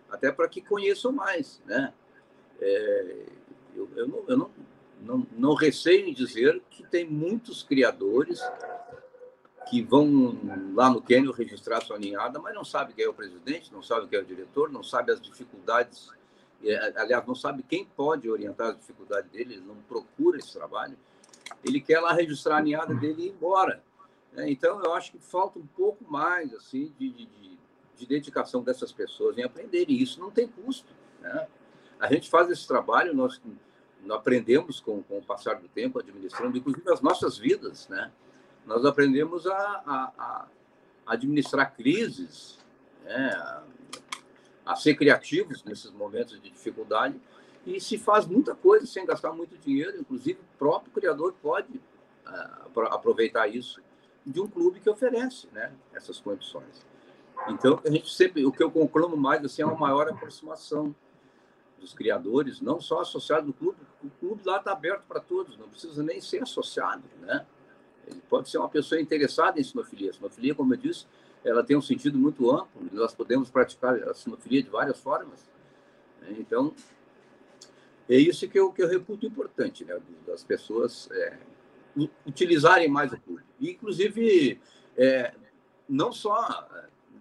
[0.10, 1.92] até para que conheçam mais, né?
[2.60, 3.26] É,
[3.76, 4.52] eu, eu, não, eu não,
[5.02, 8.40] não, não receio em dizer que tem muitos criadores
[9.68, 10.38] que vão
[10.76, 14.08] lá no Quênia registrar sua ninhada, mas não sabe quem é o presidente, não sabe
[14.08, 16.08] quem é o diretor, não sabe as dificuldades,
[16.64, 20.96] é, aliás, não sabe quem pode orientar as dificuldades dele, não procura esse trabalho
[21.64, 23.84] ele quer lá registrar a ninhada dele e ir embora.
[24.34, 24.50] Né?
[24.50, 27.58] Então, eu acho que falta um pouco mais assim de, de,
[27.98, 30.94] de dedicação dessas pessoas em aprender, e isso não tem custo.
[31.22, 31.48] Né?
[32.00, 33.42] A gente faz esse trabalho, nós,
[34.10, 37.88] aprendemos com, com o passar do tempo, administrando, inclusive as nossas vidas.
[37.88, 38.12] Né?
[38.66, 40.48] Nós aprendemos a, a, a
[41.06, 42.58] administrar crises,
[43.04, 43.32] né?
[44.66, 47.20] a ser criativos nesses momentos de dificuldade,
[47.66, 51.78] e se faz muita coisa sem gastar muito dinheiro, inclusive o próprio criador pode
[52.26, 53.82] uh, aproveitar isso
[54.26, 56.86] de um clube que oferece né, essas condições.
[57.48, 60.96] Então, a gente sempre, o que eu conclamo mais assim, é uma maior aproximação
[61.80, 65.68] dos criadores, não só associados do clube, o clube lá está aberto para todos, não
[65.68, 67.46] precisa nem ser associado, né?
[68.08, 70.12] Ele pode ser uma pessoa interessada em sinofilia.
[70.12, 71.06] A sinofilia, como eu disse,
[71.44, 75.50] ela tem um sentido muito amplo, nós podemos praticar a sinofilia de várias formas.
[76.22, 76.36] Né?
[76.40, 76.74] Então,
[78.16, 79.98] é isso que eu, que eu reputo importante, né?
[80.28, 81.38] das pessoas é,
[82.26, 83.44] utilizarem mais o clube.
[83.60, 84.60] inclusive,
[84.98, 85.34] é,
[85.88, 86.68] não só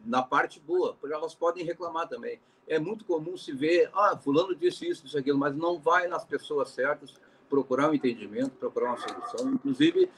[0.04, 2.40] na parte boa, porque elas podem reclamar também.
[2.66, 6.24] É muito comum se ver, ah, fulano disse isso, isso, aquilo, mas não vai nas
[6.24, 7.14] pessoas certas
[7.48, 10.10] procurar um entendimento, procurar uma solução, inclusive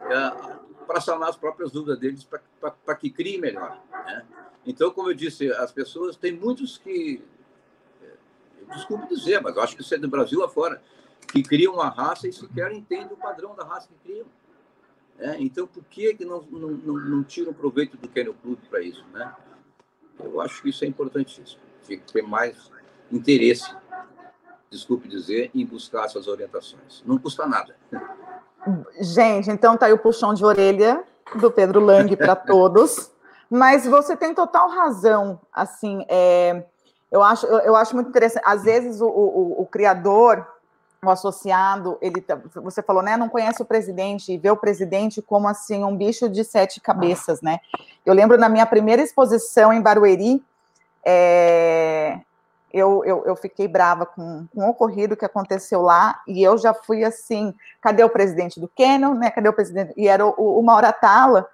[0.00, 0.56] é,
[0.86, 2.24] para sanar as próprias dúvidas deles,
[2.60, 3.80] para que criem melhor.
[3.90, 4.26] Né?
[4.66, 7.22] Então, como eu disse, as pessoas, tem muitos que
[8.72, 10.82] desculpe dizer, mas eu acho que isso é do Brasil afora,
[11.32, 14.26] que criam uma raça e sequer entendem o padrão da raça que criam.
[15.18, 18.80] É, então, por que, que não, não, não, não tiram proveito do Kennel Club para
[18.80, 19.04] isso?
[19.12, 19.32] Né?
[20.18, 21.60] Eu acho que isso é importantíssimo.
[21.84, 22.70] Tinha que ter mais
[23.10, 23.74] interesse,
[24.70, 27.02] desculpe dizer, em buscar essas orientações.
[27.06, 27.76] Não custa nada.
[29.00, 31.04] Gente, então tá aí o puxão de orelha
[31.36, 33.10] do Pedro Lang para todos.
[33.50, 35.40] Mas você tem total razão.
[35.52, 36.64] Assim, é,
[37.12, 38.42] eu acho, eu, acho muito interessante.
[38.46, 40.46] Às vezes o, o, o, criador,
[41.04, 43.18] o associado, ele, tá, você falou, né?
[43.18, 47.42] Não conhece o presidente e vê o presidente como assim um bicho de sete cabeças,
[47.42, 47.60] né?
[48.06, 50.42] Eu lembro na minha primeira exposição em Barueri,
[51.04, 52.18] é,
[52.72, 56.72] eu, eu, eu, fiquei brava com, com o ocorrido que aconteceu lá, e eu já
[56.72, 60.70] fui assim, cadê o presidente do Canon, né, cadê o presidente, e era o, o
[60.70, 61.46] Atala,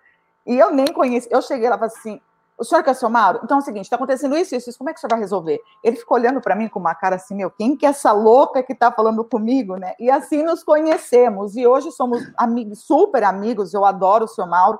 [0.47, 2.21] e eu nem conheci, eu cheguei lá assim,
[2.59, 3.41] o senhor quer ser o Mauro?
[3.43, 5.21] Então é o seguinte, está acontecendo isso, isso, isso, como é que o senhor vai
[5.21, 5.61] resolver?
[5.83, 8.63] Ele ficou olhando para mim com uma cara assim, meu, quem que é essa louca
[8.63, 9.95] que está falando comigo, né?
[9.99, 14.79] E assim nos conhecemos, e hoje somos amigos, super amigos, eu adoro o senhor Mauro,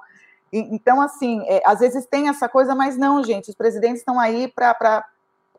[0.53, 4.19] e, então, assim, é, às vezes tem essa coisa, mas não, gente, os presidentes estão
[4.19, 5.05] aí para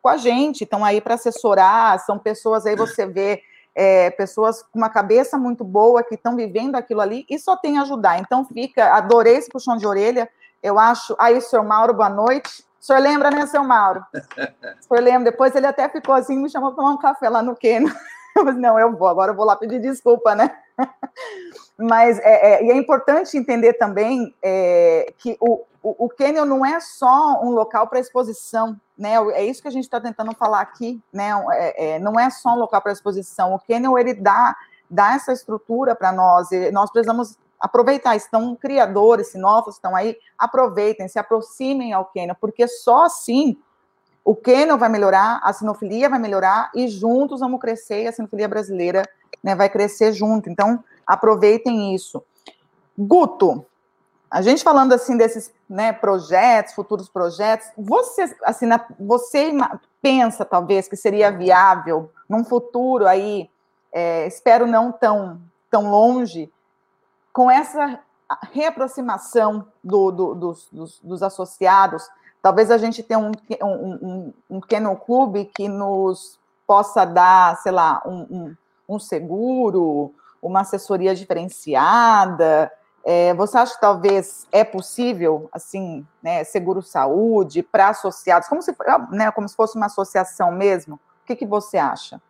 [0.02, 3.42] com a gente, estão aí para assessorar, são pessoas aí, você vê,
[3.74, 7.78] é, pessoas com uma cabeça muito boa que estão vivendo aquilo ali e só tem
[7.78, 8.18] ajudar.
[8.18, 10.28] Então fica, adorei esse puxão de orelha,
[10.62, 11.14] eu acho.
[11.18, 12.64] Aí, senhor Mauro, boa noite.
[12.80, 14.02] O senhor lembra, né, seu Mauro?
[14.14, 15.30] O senhor lembra?
[15.30, 17.94] Depois ele até ficou assim, me chamou para tomar um café lá no Quênia.
[18.56, 20.50] Não, eu vou, agora eu vou lá pedir desculpa, né?
[21.76, 26.78] Mas é, é, e é importante entender também é, que o, o, o não é
[26.80, 29.14] só um local para exposição, né?
[29.32, 31.30] É isso que a gente está tentando falar aqui, né?
[31.52, 33.54] É, é, não é só um local para exposição.
[33.54, 34.54] O Canyon ele dá,
[34.90, 36.48] dá essa estrutura para nós.
[36.72, 38.16] Nós precisamos aproveitar.
[38.16, 43.56] Estão criadores, sinófilos estão aí, aproveitem, se aproximem ao Canyon, porque só assim
[44.24, 48.04] o Canyon vai melhorar, a sinofilia vai melhorar e juntos vamos crescer.
[48.04, 49.02] E a sinofilia brasileira
[49.42, 50.48] né, vai crescer junto.
[50.48, 52.22] Então aproveitem isso.
[52.96, 53.64] Guto,
[54.30, 59.52] a gente falando assim desses né, projetos, futuros projetos, você, assim, na, você
[60.00, 63.50] pensa talvez que seria viável num futuro aí,
[63.92, 66.50] é, espero não tão, tão longe,
[67.32, 68.00] com essa
[68.52, 72.08] reaproximação do, do, dos, dos, dos, associados,
[72.40, 78.00] talvez a gente tenha um, um, um, um Clube que nos possa dar, sei lá,
[78.06, 78.56] um, um,
[78.88, 82.70] um seguro, uma assessoria diferenciada,
[83.04, 88.74] é, você acha que talvez é possível, assim, né, seguro-saúde para associados, como se,
[89.10, 90.96] né, como se fosse uma associação mesmo?
[90.96, 92.20] O que, que você acha?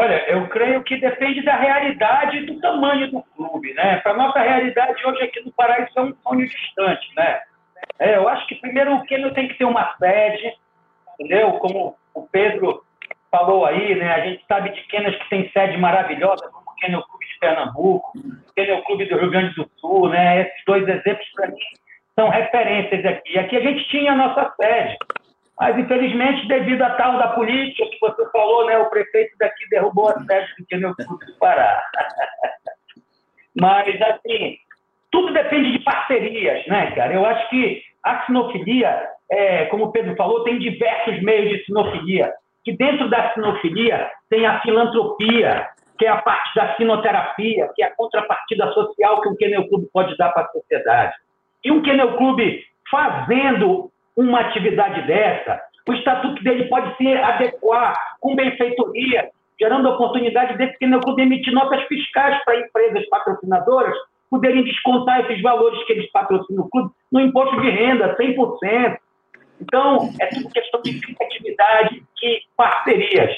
[0.00, 3.96] Olha, eu creio que depende da realidade e do tamanho do clube, né?
[3.96, 7.40] Para nossa realidade hoje aqui no Pará isso é um sonho distante, né?
[7.98, 10.54] É, eu acho que primeiro o Keno tem que ter uma sede,
[11.18, 11.50] entendeu?
[11.54, 12.84] Como o Pedro
[13.28, 14.14] falou aí, né?
[14.14, 18.12] A gente sabe de Kenas que tem sede maravilhosa, como o Kennel Clube de Pernambuco,
[18.16, 20.42] o Kennel Clube do Rio Grande do Sul, né?
[20.42, 21.58] Esses dois exemplos, para mim,
[22.14, 23.36] são referências aqui.
[23.36, 24.96] Aqui a gente tinha a nossa sede,
[25.60, 28.78] mas infelizmente, devido à tal da política que você falou, né?
[28.78, 31.82] O prefeito daqui derrubou a sede do Kennel Clube do Pará.
[33.60, 34.56] mas, assim,
[35.10, 37.12] tudo depende de parcerias, né, cara?
[37.12, 42.32] Eu acho que a sinofilia, é, como o Pedro falou, tem diversos meios de sinofilia
[42.68, 45.66] que dentro da sinofilia tem a filantropia,
[45.98, 49.88] que é a parte da sinoterapia, que é a contrapartida social que um Kennel Clube
[49.92, 51.14] pode dar para a sociedade.
[51.64, 58.34] E um Kennel Clube fazendo uma atividade dessa, o estatuto dele pode se adequar com
[58.34, 63.96] benfeitoria, gerando oportunidade desse Kennel Clube emitir notas fiscais para empresas patrocinadoras
[64.28, 68.98] poderem descontar esses valores que eles patrocinam o clube no imposto de renda, 100%.
[69.60, 73.32] Então, é tudo questão de criatividade e parcerias.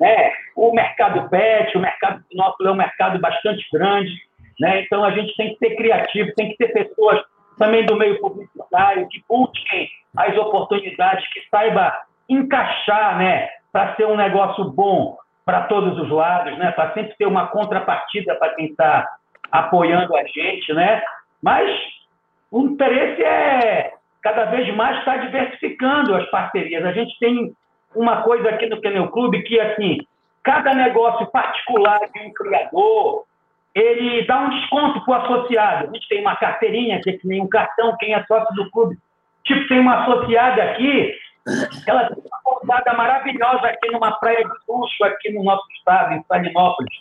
[0.00, 0.32] Né?
[0.56, 4.10] O mercado pet, o mercado nosso é um mercado bastante grande,
[4.58, 4.80] né?
[4.80, 7.22] então a gente tem que ser criativo, tem que ter pessoas
[7.58, 11.92] também do meio publicitário que busquem as oportunidades, que saiba
[12.28, 13.48] encaixar né?
[13.72, 16.70] para ser um negócio bom para todos os lados, né?
[16.72, 19.08] para sempre ter uma contrapartida para quem está
[19.50, 20.72] apoiando a gente.
[20.72, 21.02] Né?
[21.42, 21.70] Mas
[22.50, 23.92] o interesse é
[24.22, 26.84] cada vez mais está diversificando as parcerias.
[26.84, 27.52] A gente tem
[27.94, 29.98] uma coisa aqui no Pneu Clube que, assim,
[30.42, 33.24] cada negócio particular de um criador,
[33.74, 35.88] ele dá um desconto para o associado.
[35.88, 38.96] A gente tem uma carteirinha, que nem um cartão, quem é sócio do clube.
[39.44, 41.14] Tipo, tem uma associada aqui,
[41.86, 46.22] ela tem uma pousada maravilhosa aqui numa praia de luxo, aqui no nosso estado, em
[46.24, 46.92] Salinópolis.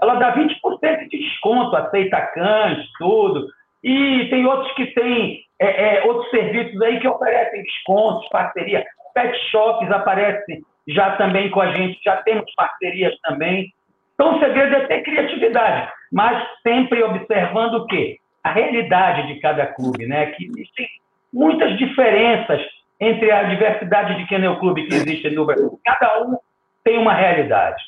[0.00, 3.48] Ela dá 20% de desconto, aceita cães, tudo.
[3.84, 8.84] E tem outros que têm é, é, outros serviços aí que oferecem descontos, parceria.
[9.14, 13.72] Pet shops aparecem já também com a gente, já temos parcerias também.
[14.14, 18.18] Então, o segredo é ter criatividade, mas sempre observando o quê?
[18.44, 20.26] A realidade de cada clube, né?
[20.26, 20.88] Que existem
[21.32, 22.60] muitas diferenças
[23.00, 25.78] entre a diversidade de kennel clube que existe no Brasil.
[25.84, 26.36] Cada um
[26.84, 27.82] tem uma realidade.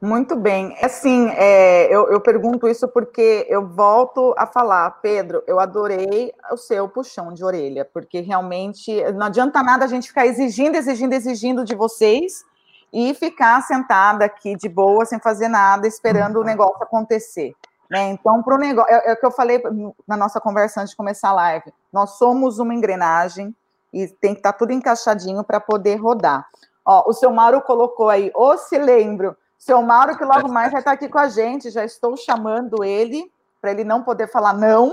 [0.00, 0.74] Muito bem.
[0.82, 6.56] Assim, é, eu, eu, pergunto isso porque eu volto a falar, Pedro, eu adorei o
[6.56, 11.64] seu puxão de orelha, porque realmente não adianta nada a gente ficar exigindo, exigindo, exigindo
[11.64, 12.44] de vocês
[12.92, 17.54] e ficar sentada aqui de boa, sem fazer nada, esperando o negócio acontecer.
[17.90, 18.10] Né?
[18.10, 19.62] Então, para o negócio, é, é o que eu falei
[20.06, 21.72] na nossa conversa antes de começar a live.
[21.92, 23.54] Nós somos uma engrenagem
[23.92, 26.46] e tem que estar tá tudo encaixadinho para poder rodar.
[26.84, 30.80] Ó, o seu Mauro colocou aí, ou se lembro, seu Mauro, que logo mais vai
[30.80, 33.30] estar aqui com a gente, já estou chamando ele,
[33.60, 34.92] para ele não poder falar não,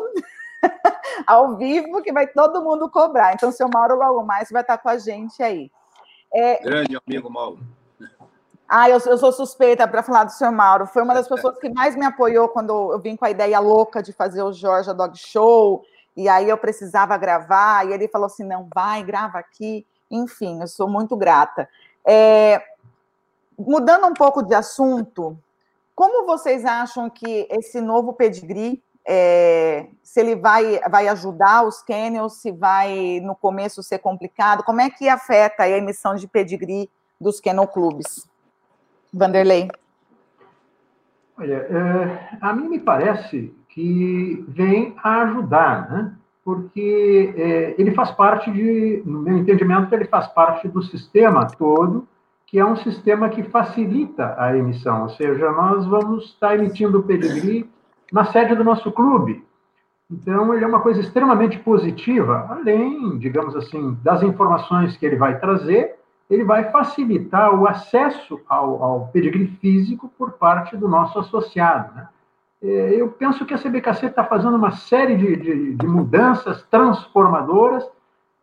[1.26, 3.34] ao vivo, que vai todo mundo cobrar.
[3.34, 5.72] Então, seu Mauro, logo mais, vai estar com a gente aí.
[6.34, 6.62] É...
[6.62, 7.60] Grande amigo Mauro.
[8.72, 10.86] Ah, eu, eu sou suspeita para falar do seu Mauro.
[10.86, 14.04] Foi uma das pessoas que mais me apoiou quando eu vim com a ideia louca
[14.04, 15.84] de fazer o Georgia Dog Show.
[16.16, 17.88] E aí eu precisava gravar.
[17.88, 19.88] E ele falou assim: não, vai, grava aqui.
[20.12, 21.68] Enfim, eu sou muito grata.
[22.06, 22.62] É,
[23.58, 25.36] mudando um pouco de assunto,
[25.96, 32.42] como vocês acham que esse novo pedigree, é, se ele vai, vai ajudar os kennels,
[32.42, 36.88] se vai no começo ser complicado, como é que afeta a emissão de pedigree
[37.20, 38.29] dos kennel clubes?
[39.14, 39.70] Vanderlei.
[41.38, 46.16] Olha, é, a mim me parece que vem a ajudar, né?
[46.44, 52.08] porque é, ele faz parte de, no meu entendimento, ele faz parte do sistema todo,
[52.48, 57.04] que é um sistema que facilita a emissão, ou seja, nós vamos estar emitindo o
[57.04, 57.70] pedigree
[58.12, 59.46] na sede do nosso clube.
[60.10, 65.40] Então, ele é uma coisa extremamente positiva, além, digamos assim, das informações que ele vai
[65.40, 65.99] trazer,
[66.30, 71.96] ele vai facilitar o acesso ao, ao pedigree físico por parte do nosso associado.
[71.96, 72.08] Né?
[72.62, 77.90] É, eu penso que a CBKC está fazendo uma série de, de, de mudanças transformadoras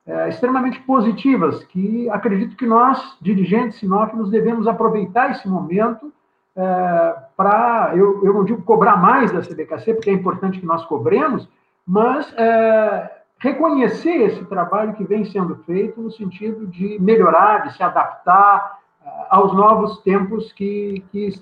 [0.06, 6.12] é, extremamente positivas, que acredito que nós, dirigentes sinófilos, devemos aproveitar esse momento
[6.56, 10.84] é, para, eu, eu não digo cobrar mais da CBKC, porque é importante que nós
[10.86, 11.48] cobremos,
[11.86, 17.82] mas é, reconhecer esse trabalho que vem sendo feito no sentido de melhorar, de se
[17.82, 21.34] adaptar uh, aos novos tempos que, que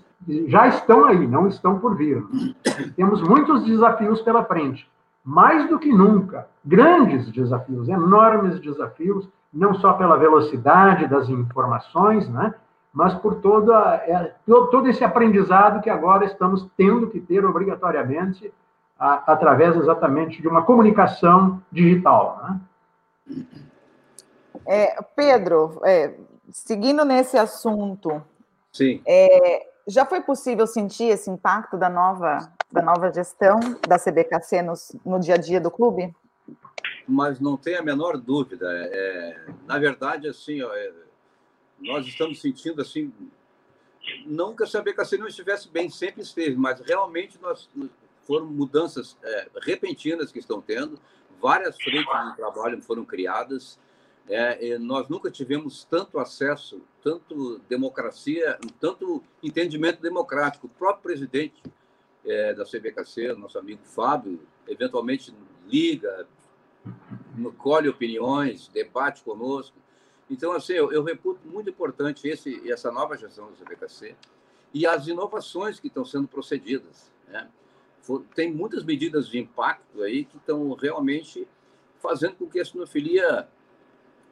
[0.49, 2.25] já estão aí, não estão por vir.
[2.97, 4.89] Temos muitos desafios pela frente,
[5.25, 12.55] mais do que nunca, grandes desafios, enormes desafios, não só pela velocidade das informações, né,
[12.93, 18.53] mas por toda, é, todo esse aprendizado que agora estamos tendo que ter obrigatoriamente
[19.05, 22.43] a, através exatamente de uma comunicação digital.
[23.27, 23.45] Né?
[24.67, 26.15] É, Pedro, é,
[26.51, 28.23] seguindo nesse assunto,
[28.73, 29.03] Sim.
[29.07, 34.73] É, já foi possível sentir esse impacto da nova, da nova gestão da CBKC no,
[35.05, 36.15] no dia a dia do clube?
[37.07, 38.67] Mas não tem a menor dúvida.
[38.67, 40.93] É, na verdade, assim, ó, é,
[41.79, 43.13] nós estamos sentindo assim,
[44.25, 47.69] não que a CBKC não estivesse bem, sempre esteve, mas realmente nós
[48.27, 50.99] foram mudanças é, repentinas que estão tendo,
[51.41, 53.79] várias frentes de trabalho foram criadas.
[54.27, 60.67] É, nós nunca tivemos tanto acesso, tanto democracia, tanto entendimento democrático.
[60.67, 61.63] O próprio presidente
[62.25, 65.35] é, da CBKC, nosso amigo Fábio, eventualmente
[65.67, 66.27] liga,
[67.59, 69.77] colhe opiniões, debate conosco.
[70.31, 74.17] Então, assim, eu, eu reputo muito importante esse, essa nova gestão da CBKC
[74.73, 77.13] e as inovações que estão sendo procedidas.
[77.29, 77.49] Né?
[78.35, 81.47] Tem muitas medidas de impacto aí que estão realmente
[81.99, 83.49] fazendo com que a sinofilia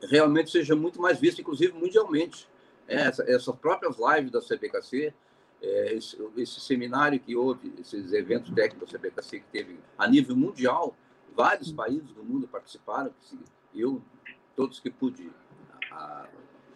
[0.03, 2.49] realmente seja muito mais vista, inclusive mundialmente.
[2.87, 5.15] É, essa, essas próprias lives da CBKC,
[5.63, 10.37] é, esse, esse, seminário que houve, esses eventos técnicos da CBKC que teve a nível
[10.37, 10.95] mundial,
[11.35, 13.13] vários países do mundo participaram,
[13.75, 14.03] eu,
[14.55, 15.31] todos que pude,
[15.91, 16.29] a,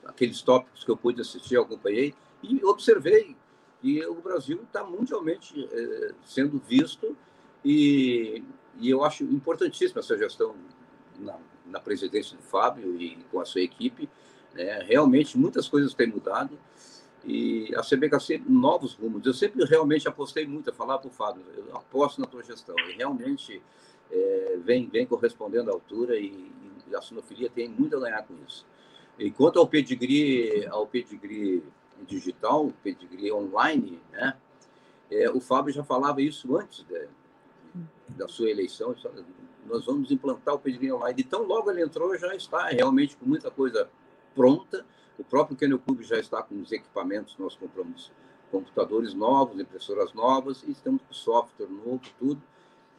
[0.05, 3.37] aqueles tópicos que eu pude assistir, eu acompanhei, e observei
[3.81, 7.17] que o Brasil está mundialmente é, sendo visto
[7.65, 8.43] e,
[8.79, 10.55] e, eu acho importantíssima essa gestão
[11.19, 14.09] na, na, presidência do Fábio e com a sua equipe.
[14.55, 14.83] Né?
[14.85, 16.59] Realmente muitas coisas têm mudado
[17.25, 19.27] e a CBKC novos rumos.
[19.27, 22.75] Eu sempre realmente apostei muito a falar para o Fábio, eu aposto na tua gestão
[22.89, 23.61] e realmente
[24.11, 26.51] é, vem, vem correspondendo à altura e,
[26.89, 28.65] e a sinofilia tem muito a ganhar com isso.
[29.19, 31.63] E quanto ao pedigree, ao pedigree
[32.05, 34.37] digital, pedigree online, né?
[35.11, 37.09] É, o Fábio já falava isso antes de,
[38.09, 38.95] da sua eleição.
[39.67, 41.23] Nós vamos implantar o pedigree online.
[41.25, 43.89] Então, logo ele entrou, já está realmente com muita coisa
[44.35, 44.85] pronta.
[45.19, 47.37] O próprio Kennel Club já está com os equipamentos.
[47.39, 48.13] Nós compramos
[48.51, 52.43] computadores novos, impressoras novas, e estamos com software novo, tudo.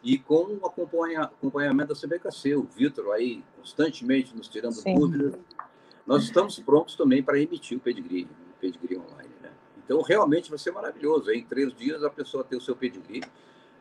[0.04, 4.96] E com o acompanhamento da CBKC, o Vitor aí constantemente nos tirando Sim.
[4.96, 5.34] dúvidas.
[6.06, 8.28] Nós estamos prontos também para emitir o pedigree
[8.60, 9.34] pedigree online.
[9.42, 9.52] Né?
[9.84, 11.32] Então, realmente vai ser maravilhoso.
[11.32, 13.24] Em três dias, a pessoa ter o seu pedigree.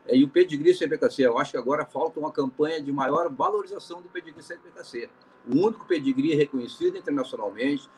[0.05, 4.01] É, e o pedigree CPKC, eu acho que agora falta uma campanha de maior valorização
[4.01, 5.09] do pedigree CPKC.
[5.47, 7.89] O único pedigree reconhecido internacionalmente,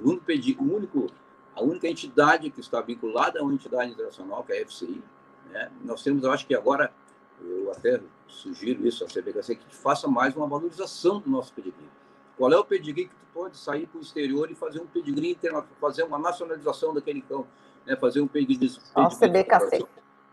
[0.00, 1.10] o único, pedigree, o único
[1.54, 5.02] a única entidade que está vinculada a uma entidade internacional, que é a FCI,
[5.50, 5.70] Né?
[5.84, 6.92] Nós temos, eu acho que agora,
[7.40, 11.88] eu até sugiro isso à CBHC, que faça mais uma valorização do nosso pedigree.
[12.36, 15.30] Qual é o pedigree que tu pode sair para o exterior e fazer um pedigree
[15.32, 17.46] internacional, fazer uma nacionalização daquele cão,
[17.86, 17.96] né?
[17.96, 18.76] fazer um pedigree...
[18.96, 19.86] Nossa, CBHC.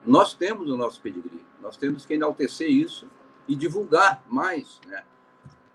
[0.06, 3.08] Nós temos o nosso pedigree, nós temos que enaltecer isso
[3.48, 5.04] e divulgar mais, né?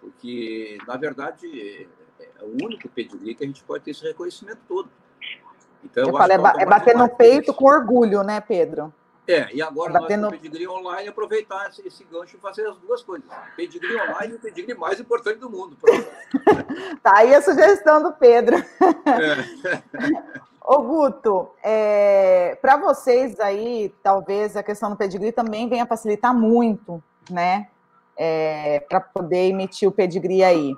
[0.00, 1.86] porque, na verdade, é,
[2.20, 4.88] é o único pedigree que a gente pode ter esse reconhecimento todo.
[5.84, 8.92] Então, eu, é, é bater no peito com orgulho, né, Pedro?
[9.28, 13.02] É, e agora nós no pedigree online aproveitar esse, esse, gancho e fazer as duas
[13.02, 13.28] coisas.
[13.56, 15.76] Pedigree online e o pedigree mais importante do mundo.
[17.02, 18.56] tá aí a sugestão do Pedro.
[18.56, 20.46] É.
[20.68, 27.02] Ô, Guto, é, para vocês aí, talvez a questão do pedigree também venha facilitar muito,
[27.30, 27.68] né?
[28.16, 30.74] É, para poder emitir o pedigree aí.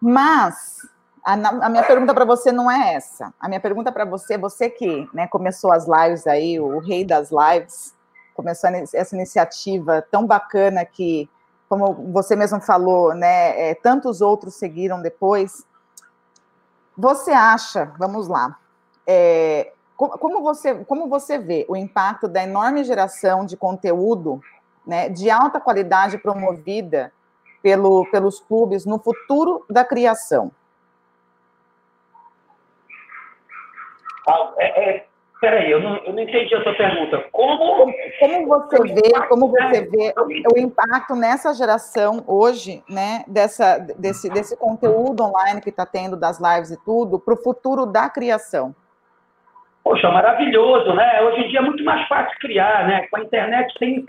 [0.00, 0.88] Mas
[1.28, 3.34] a, a minha pergunta para você não é essa.
[3.38, 7.30] A minha pergunta para você, você que né, começou as lives aí, o rei das
[7.30, 7.94] lives,
[8.34, 11.28] começou essa iniciativa tão bacana que,
[11.68, 15.66] como você mesmo falou, né, é, tantos outros seguiram depois.
[16.96, 18.56] Você acha, vamos lá,
[19.06, 24.40] é, como, você, como você vê o impacto da enorme geração de conteúdo
[24.86, 27.12] né, de alta qualidade promovida
[27.62, 30.50] pelo, pelos clubes no futuro da criação?
[34.58, 35.04] É, é,
[35.40, 37.24] peraí, eu não, eu não entendi a sua pergunta.
[37.32, 40.14] Como, como você vê, como você vê
[40.54, 46.40] o impacto nessa geração hoje, né, dessa, desse, desse conteúdo online que está tendo das
[46.40, 48.74] lives e tudo, para o futuro da criação?
[49.88, 51.22] Poxa, maravilhoso, né?
[51.22, 53.06] Hoje em dia é muito mais fácil criar, né?
[53.10, 54.04] Com a internet tem.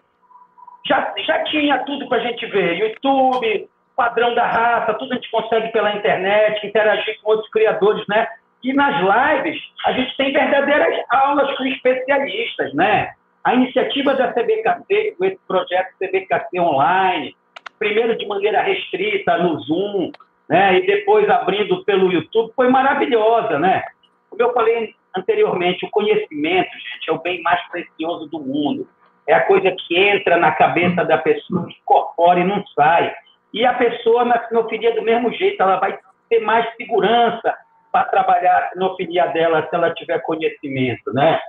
[0.86, 2.76] Já, já tinha tudo para a gente ver.
[2.76, 8.28] YouTube, padrão da raça, tudo a gente consegue pela internet, interagir com outros criadores, né?
[8.64, 13.14] E nas lives, a gente tem verdadeiras aulas com especialistas, né?
[13.44, 17.36] A iniciativa da CBKC, com esse projeto CBKC Online,
[17.78, 20.12] primeiro de maneira restrita no Zoom,
[20.50, 20.78] né?
[20.78, 23.82] E depois abrindo pelo YouTube, foi maravilhosa, né?
[24.30, 28.88] Como eu falei anteriormente, o conhecimento, gente, é o bem mais precioso do mundo.
[29.28, 33.14] É a coisa que entra na cabeça da pessoa, incorpora e não sai.
[33.54, 35.98] E a pessoa na sinofilia do mesmo jeito, ela vai
[36.30, 37.56] ter mais segurança,
[37.92, 41.40] para trabalhar a sinofilia dela se ela tiver conhecimento, né?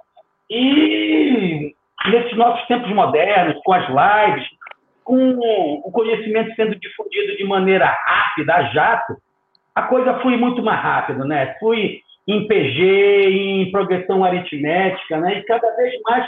[0.48, 1.74] E
[2.08, 4.48] nesses nossos tempos modernos, com as lives,
[5.04, 5.38] com
[5.84, 9.16] o conhecimento sendo difundido de maneira rápida, a jato,
[9.74, 11.54] a coisa flui muito mais rápido, né?
[11.58, 15.38] Flui em PG, em progressão aritmética, né?
[15.38, 16.26] E cada vez mais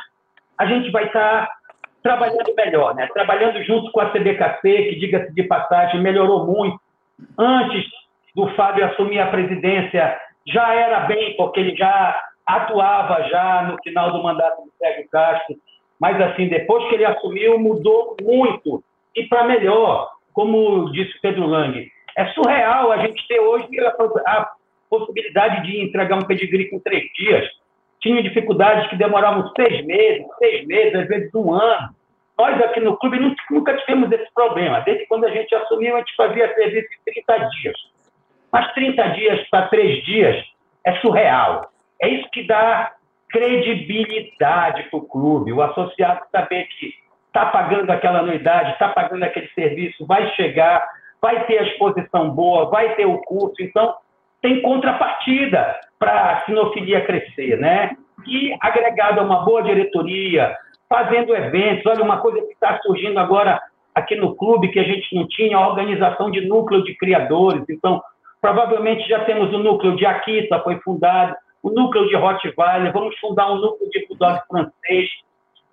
[0.59, 1.57] a gente vai estar tá
[2.03, 3.09] trabalhando melhor, né?
[3.13, 6.81] Trabalhando junto com a CBKC, que, diga-se de passagem, melhorou muito.
[7.39, 7.85] Antes
[8.35, 14.13] do Fábio assumir a presidência já era bem, porque ele já atuava já no final
[14.13, 15.57] do mandato do Sérgio Castro,
[16.01, 18.83] mas assim, depois que ele assumiu, mudou muito,
[19.15, 21.87] e para melhor, como disse Pedro Lang.
[22.17, 23.69] É surreal a gente ter hoje
[24.27, 24.51] a
[24.91, 27.47] possibilidade de entregar um pedigree com três dias.
[28.01, 31.95] Tinha dificuldades que demoravam seis meses, seis meses, às vezes um ano.
[32.37, 33.19] Nós aqui no clube
[33.51, 34.81] nunca tivemos esse problema.
[34.81, 37.92] Desde quando a gente assumiu, a gente fazia serviço em 30 dias.
[38.53, 40.45] Mas 30 dias para 3 dias
[40.85, 41.71] é surreal.
[42.01, 42.93] É isso que dá
[43.31, 45.53] credibilidade para o clube.
[45.53, 46.93] O associado saber que
[47.29, 50.87] está pagando aquela anuidade, está pagando aquele serviço, vai chegar,
[51.21, 53.55] vai ter a exposição boa, vai ter o curso.
[53.61, 53.95] Então,
[54.43, 57.97] tem contrapartida para a sinofilia crescer, né?
[58.27, 60.55] E agregado a uma boa diretoria,
[60.89, 61.87] fazendo eventos.
[61.87, 63.59] Olha, uma coisa que está surgindo agora
[63.95, 67.65] aqui no clube que a gente não tinha, a organização de núcleo de criadores.
[67.71, 68.03] Então,
[68.43, 71.33] Provavelmente já temos o núcleo de Akita, foi fundado,
[71.63, 75.09] o núcleo de Rottweiler, vamos fundar um núcleo de Bulldog francês.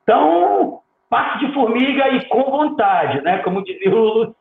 [0.03, 0.79] Então,
[1.09, 3.39] passe de formiga e com vontade, né?
[3.39, 4.35] Como dizia o Lulu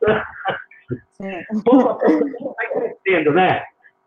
[1.65, 3.63] Pouco a pouco vai crescendo, né?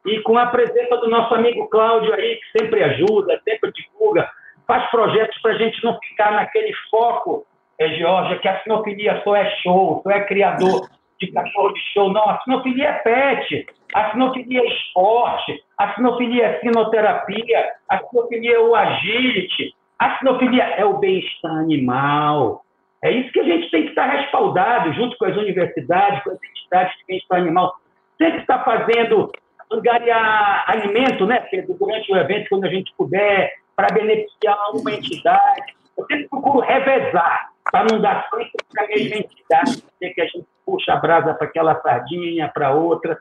[0.06, 4.30] E com a presença do nosso amigo Cláudio aí, que sempre ajuda, sempre divulga,
[4.68, 7.44] faz projetos para a gente não ficar naquele foco,
[7.76, 10.88] é, Georgia, que a sinofilia só é show, só é criador
[11.26, 12.12] de cachorro de show.
[12.12, 18.56] Não, a sinofilia é pet, a sinofilia é esporte, a sinofilia é sinoterapia, a sinofilia
[18.56, 22.64] é o agility, a sinofilia é o bem-estar animal.
[23.02, 26.38] É isso que a gente tem que estar respaldado, junto com as universidades, com as
[26.42, 27.74] entidades de bem-estar animal.
[28.18, 29.30] Tem que estar fazendo,
[29.70, 35.74] angariar alimento, né, Pedro, durante o evento, quando a gente puder, para beneficiar uma entidade.
[35.96, 40.51] Eu sempre procuro revezar, para não dar sempre para a mesma entidade, que a gente
[40.64, 43.18] puxa a brasa para aquela sardinha, para outra.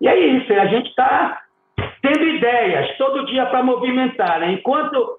[0.00, 1.42] E é isso, a gente está
[2.02, 4.40] tendo ideias todo dia para movimentar.
[4.40, 4.52] Né?
[4.52, 5.18] Enquanto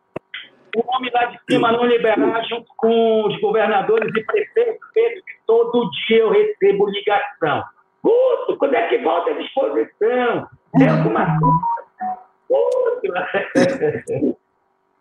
[0.76, 6.20] o homem lá de cima não liberar, junto com os governadores e prefeitos, todo dia
[6.20, 7.64] eu recebo ligação.
[8.02, 10.48] Puto, quando é que volta a disposição?
[10.78, 11.76] Tem alguma coisa?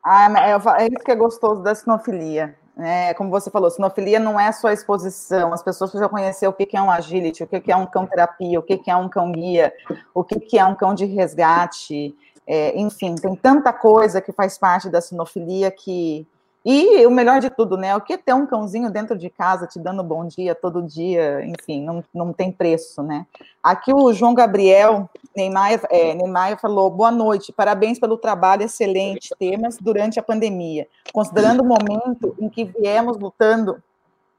[0.04, 2.56] ah, é, é isso que é gostoso da sinofilia.
[2.76, 6.76] É, como você falou, sinofilia não é só exposição, as pessoas precisam conhecer o que
[6.76, 9.72] é um agility, o que é um cão terapia, o que é um cão guia,
[10.12, 12.14] o que é um cão de resgate,
[12.46, 16.26] é, enfim, tem tanta coisa que faz parte da sinofilia que.
[16.64, 17.94] E o melhor de tudo, né?
[17.94, 21.44] O que é ter um cãozinho dentro de casa te dando bom dia todo dia,
[21.44, 23.26] enfim, não, não tem preço, né?
[23.62, 29.76] Aqui o João Gabriel Neymar, é, Neymar falou: boa noite, parabéns pelo trabalho excelente, temas
[29.78, 33.82] durante a pandemia, considerando o momento em que viemos lutando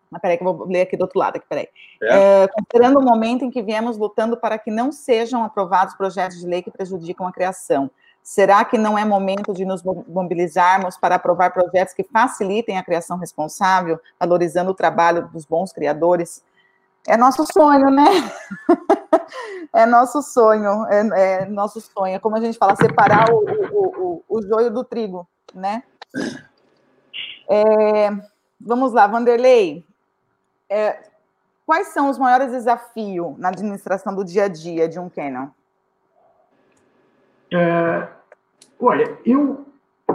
[0.09, 1.35] mas peraí, que eu vou ler aqui do outro lado.
[1.35, 1.67] Aqui, peraí.
[2.01, 2.43] É.
[2.43, 6.47] É, considerando o momento em que viemos lutando para que não sejam aprovados projetos de
[6.47, 7.89] lei que prejudicam a criação,
[8.25, 13.19] será que não é momento de nos mobilizarmos para aprovar projetos que facilitem a criação
[13.19, 16.43] responsável, valorizando o trabalho dos bons criadores?
[17.07, 18.03] É nosso sonho, né?
[19.71, 22.19] é nosso sonho, é, é, nosso sonho.
[22.19, 25.83] Como a gente fala, separar o, o, o, o joio do trigo, né?
[27.47, 28.09] É,
[28.59, 29.85] vamos lá, Vanderlei.
[30.67, 30.97] É,
[31.63, 35.49] quais são os maiores desafios na administração do dia a dia de um Canon?
[37.55, 38.09] É,
[38.79, 39.65] olha, eu,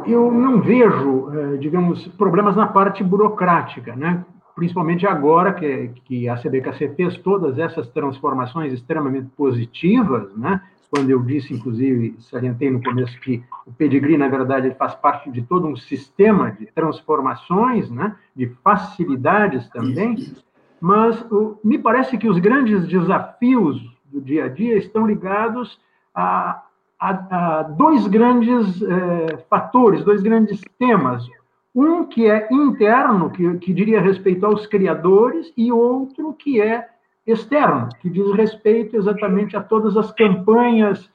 [0.06, 4.24] eu não vejo, é, digamos, problemas na parte burocrática, né?
[4.54, 10.60] principalmente agora que, que a CBKC fez todas essas transformações extremamente positivas, né?
[10.90, 15.30] quando eu disse, inclusive, salientei no começo que o pedigree, na verdade, ele faz parte
[15.30, 20.34] de todo um sistema de transformações, né, de facilidades também,
[20.80, 25.78] mas o, me parece que os grandes desafios do dia a dia estão ligados
[26.12, 26.60] a,
[27.00, 31.26] a dois grandes é, fatores, dois grandes temas.
[31.74, 36.88] Um que é interno, que, que diria respeito aos criadores, e outro que é
[37.26, 41.08] externo, que diz respeito exatamente a todas as campanhas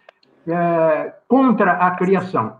[0.47, 2.57] é, contra a criação.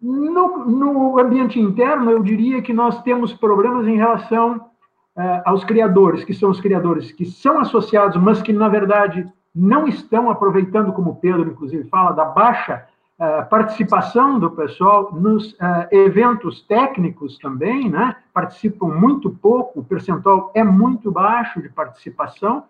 [0.00, 4.68] No, no, ambiente interno, eu diria que nós temos problemas em relação
[5.16, 9.26] é, aos criadores, que são os criadores que são associados, mas que, na verdade,
[9.58, 12.86] não estão aproveitando, como o Pedro, inclusive, fala, da baixa
[13.18, 18.14] é, participação do pessoal nos é, eventos técnicos também, né?
[18.32, 22.62] participam muito pouco, o percentual é muito baixo de participação.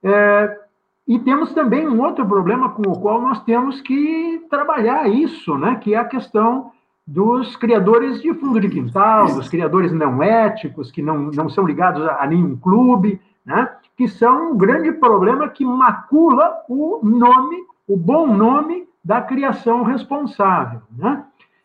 [0.00, 0.60] É,
[1.08, 5.74] e temos também um outro problema com o qual nós temos que trabalhar isso, né?
[5.76, 6.70] que é a questão
[7.04, 12.06] dos criadores de fundo de quintal, dos criadores não éticos, que não, não são ligados
[12.06, 13.68] a, a nenhum clube, né?
[13.98, 17.56] Que são um grande problema que macula o nome,
[17.88, 20.82] o bom nome da criação responsável.
[20.96, 21.24] Né?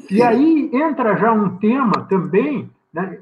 [0.10, 3.20] E aí entra já um tema também, né,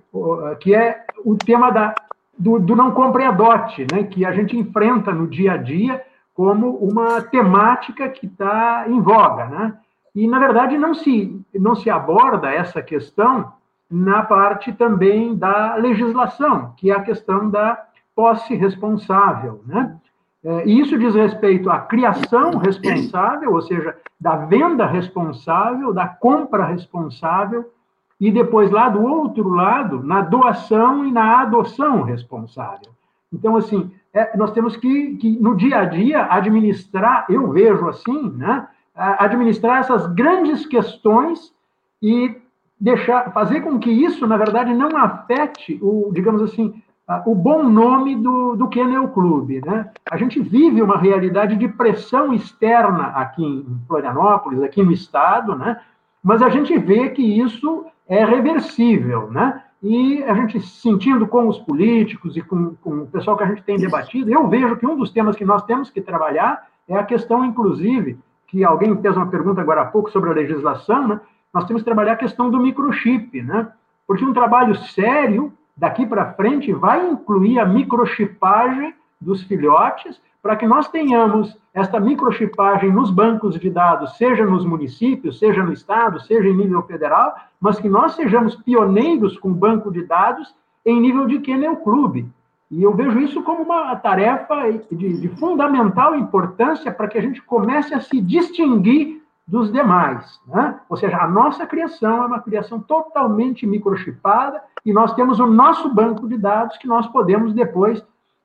[0.61, 1.93] que é o tema da
[2.39, 6.01] do, do não compre adote, né, que a gente enfrenta no dia a dia
[6.33, 9.77] como uma temática que está em voga, né?
[10.15, 13.51] E na verdade não se não se aborda essa questão
[13.89, 19.97] na parte também da legislação, que é a questão da posse responsável, né?
[20.43, 26.65] É, e isso diz respeito à criação responsável, ou seja, da venda responsável, da compra
[26.65, 27.71] responsável
[28.19, 32.89] e depois, lá do outro lado, na doação e na adoção responsável.
[33.31, 38.29] Então, assim, é, nós temos que, que, no dia a dia, administrar, eu vejo assim,
[38.31, 41.53] né, administrar essas grandes questões
[42.01, 42.35] e
[42.79, 46.81] deixar, fazer com que isso, na verdade, não afete o, digamos assim,
[47.25, 49.61] o bom nome do, do Kennel Clube.
[49.65, 49.89] Né?
[50.09, 55.79] A gente vive uma realidade de pressão externa aqui em Florianópolis, aqui no estado, né?
[56.23, 59.63] mas a gente vê que isso é reversível, né?
[59.81, 63.63] E a gente sentindo com os políticos e com, com, o pessoal que a gente
[63.63, 67.03] tem debatido, eu vejo que um dos temas que nós temos que trabalhar é a
[67.03, 71.21] questão, inclusive, que alguém fez uma pergunta agora há pouco sobre a legislação, né?
[71.53, 73.69] Nós temos que trabalhar a questão do microchip, né?
[74.05, 80.65] Porque um trabalho sério daqui para frente vai incluir a microchipagem dos filhotes para que
[80.65, 86.49] nós tenhamos esta microchipagem nos bancos de dados, seja nos municípios, seja no estado, seja
[86.49, 90.53] em nível federal, mas que nós sejamos pioneiros com banco de dados
[90.85, 92.27] em nível de Kennel Clube.
[92.71, 97.41] E eu vejo isso como uma tarefa de, de fundamental importância para que a gente
[97.41, 99.20] comece a se distinguir
[99.51, 100.39] dos demais.
[100.47, 100.79] Né?
[100.87, 105.93] Ou seja, a nossa criação é uma criação totalmente microchipada e nós temos o nosso
[105.93, 108.01] banco de dados que nós podemos depois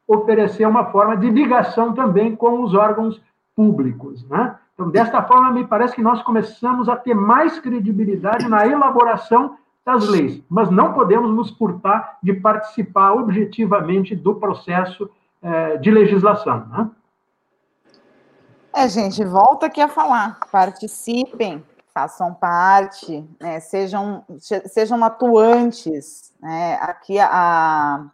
[0.08, 3.22] oferecer uma forma de ligação também com os órgãos
[3.54, 4.28] públicos.
[4.28, 4.56] Né?
[4.74, 10.08] Então, desta forma, me parece que nós começamos a ter mais credibilidade na elaboração das
[10.08, 15.08] leis, mas não podemos nos furtar de participar objetivamente do processo
[15.40, 16.66] é, de legislação.
[16.68, 16.90] Né?
[18.78, 20.38] É, gente, volta aqui a falar.
[20.52, 24.22] Participem, façam parte, né, sejam,
[24.66, 26.34] sejam atuantes.
[26.38, 26.74] Né?
[26.82, 28.04] Aqui a,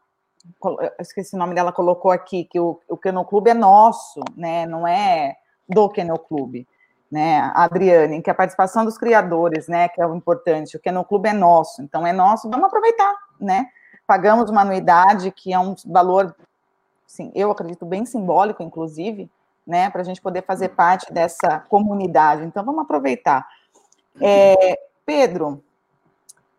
[1.01, 4.64] esqueci o nome dela, colocou aqui que o, o Clube é nosso, né?
[4.64, 5.34] Não é
[5.68, 6.64] do Kennel Clube,
[7.10, 7.40] né?
[7.56, 9.89] A Adriane, que a participação dos criadores, né?
[9.89, 10.76] Que é o importante.
[10.76, 12.48] O Kennel Clube é nosso, então é nosso.
[12.48, 13.66] Vamos aproveitar, né?
[14.06, 16.36] Pagamos uma anuidade que é um valor,
[17.05, 19.28] sim, eu acredito bem simbólico, inclusive,
[19.66, 19.90] né?
[19.90, 22.44] Para a gente poder fazer parte dessa comunidade.
[22.44, 23.47] Então vamos aproveitar.
[24.20, 25.62] É, Pedro,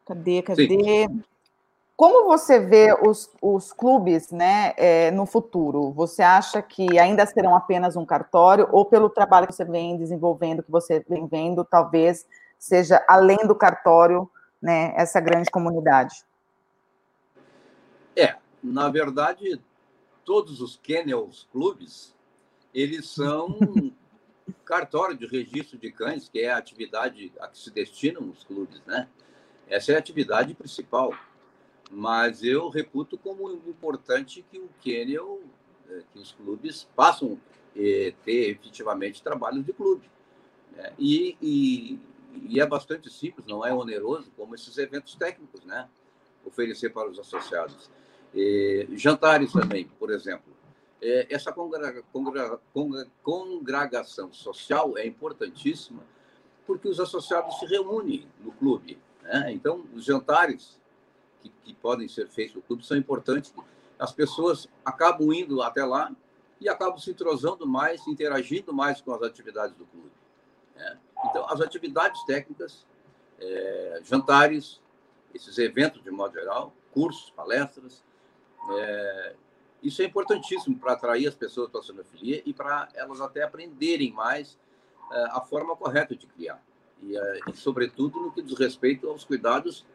[0.06, 0.68] cadê, cadê?
[1.08, 1.24] Sim.
[1.96, 5.92] Como você vê os, os clubes né, é, no futuro?
[5.92, 10.64] Você acha que ainda serão apenas um cartório, ou pelo trabalho que você vem desenvolvendo,
[10.64, 12.26] que você vem vendo, talvez
[12.58, 14.30] seja além do cartório
[14.62, 16.16] né, essa grande comunidade?
[18.16, 19.62] É, na verdade,
[20.26, 22.16] todos os kennels clubes,
[22.74, 23.58] eles são
[24.66, 28.82] cartório de registro de cães, que é a atividade a que se destinam os clubes,
[28.86, 29.08] né?
[29.68, 31.14] Essa é a atividade principal
[31.94, 35.42] mas eu reputo como importante que o Kennel,
[35.90, 37.40] é, que os clubes passam
[37.76, 40.10] a é, ter efetivamente trabalho de clube.
[40.76, 40.94] Né?
[40.98, 42.00] E, e,
[42.50, 45.88] e, é bastante simples, não é oneroso, como esses eventos técnicos, né?
[46.44, 47.90] oferecer para os associados.
[48.34, 50.53] E, jantares também, por exemplo.
[51.06, 51.52] É, essa
[53.22, 56.02] congregação social é importantíssima
[56.66, 58.98] porque os associados se reúnem no clube.
[59.22, 59.52] Né?
[59.52, 60.80] Então, os jantares
[61.42, 63.54] que, que podem ser feitos no clube são importantes.
[64.00, 66.10] As pessoas acabam indo até lá
[66.62, 70.12] e acabam se entrosando mais, interagindo mais com as atividades do clube.
[70.74, 70.98] Né?
[71.26, 72.86] Então, as atividades técnicas,
[73.42, 74.80] é, jantares,
[75.36, 78.02] esses eventos de modo geral, cursos, palestras,
[78.72, 79.36] é,
[79.84, 84.12] isso é importantíssimo para atrair as pessoas para a sonofilia e para elas até aprenderem
[84.12, 84.58] mais
[85.12, 86.64] é, a forma correta de criar.
[87.02, 89.86] E, é, e, sobretudo, no que diz respeito aos cuidados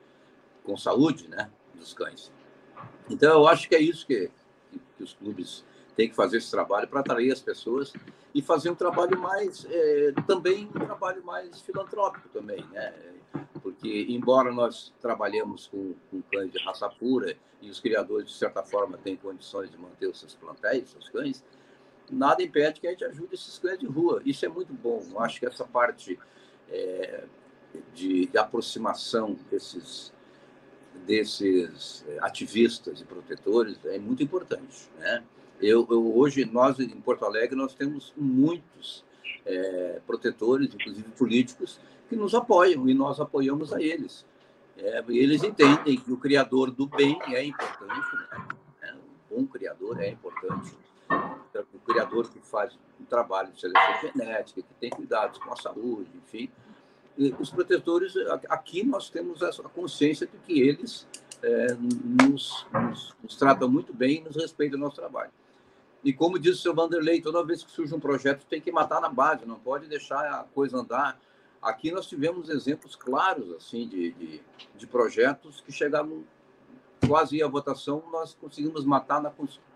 [0.63, 2.31] com saúde né, dos cães.
[3.09, 4.31] Então, eu acho que é isso que,
[4.97, 5.65] que os clubes
[5.97, 7.93] têm que fazer esse trabalho para atrair as pessoas
[8.35, 12.95] e fazer um trabalho mais, é, também um trabalho mais filantrópico também, né?
[13.79, 18.63] Porque, embora nós trabalhemos com, com cães de raça pura e os criadores, de certa
[18.63, 21.45] forma, têm condições de manter os seus plantéis, seus cães,
[22.11, 24.21] nada impede que a gente ajude esses cães de rua.
[24.25, 25.07] Isso é muito bom.
[25.09, 26.19] Eu acho que essa parte
[26.69, 27.25] é,
[27.95, 30.13] de, de aproximação desses
[31.07, 35.23] desses eh, ativistas e protetores é muito importante, né?
[35.61, 39.05] Eu, eu, hoje nós em Porto Alegre nós temos muitos
[39.45, 44.25] é, protetores, inclusive políticos, que nos apoiam e nós apoiamos a eles.
[44.77, 48.49] É, eles entendem que o criador do bem é importante, né?
[48.83, 50.77] É, um bom criador é importante.
[51.75, 56.11] O criador que faz um trabalho de seleção genética, que tem cuidados com a saúde,
[56.15, 56.51] enfim,
[57.39, 58.15] os protetores,
[58.49, 61.07] aqui nós temos a consciência de que eles
[61.43, 65.31] é, nos, nos, nos, tratam muito bem e nos respeitam o nosso trabalho.
[66.05, 69.01] E como disse o seu Vanderlei, toda vez que surge um projeto tem que matar
[69.01, 71.21] na base, não pode deixar a coisa andar.
[71.61, 74.41] Aqui nós tivemos exemplos claros assim de, de,
[74.77, 76.25] de projetos que chegaram
[77.07, 79.33] quase à votação, nós conseguimos matar na,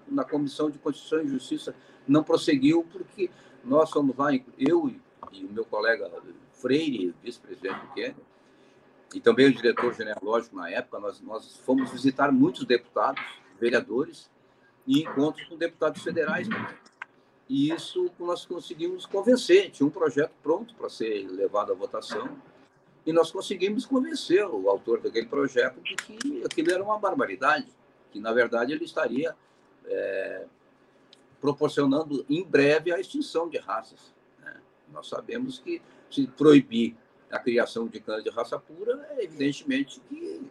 [0.08, 1.74] na Comissão de Constituição e Justiça,
[2.06, 3.30] não prosseguiu porque
[3.64, 4.28] nós fomos lá,
[4.58, 4.92] eu
[5.32, 6.10] e o meu colega
[6.52, 8.16] Freire, vice-presidente do Quênia,
[9.14, 13.22] e também o diretor genealógico na época, nós, nós fomos visitar muitos deputados,
[13.60, 14.30] vereadores,
[14.86, 16.48] e encontros com deputados federais.
[17.48, 19.70] E isso nós conseguimos convencer.
[19.70, 22.36] Tinha um projeto pronto para ser levado à votação,
[23.04, 27.66] e nós conseguimos convencer o autor daquele projeto de que aquilo era uma barbaridade,
[28.12, 29.34] que, na verdade, ele estaria
[29.86, 30.46] é,
[31.40, 34.14] proporcionando em breve a extinção de raças.
[34.38, 34.60] Né?
[34.92, 36.96] Nós sabemos que se proibir
[37.30, 40.48] a criação de cães de raça pura, é evidentemente que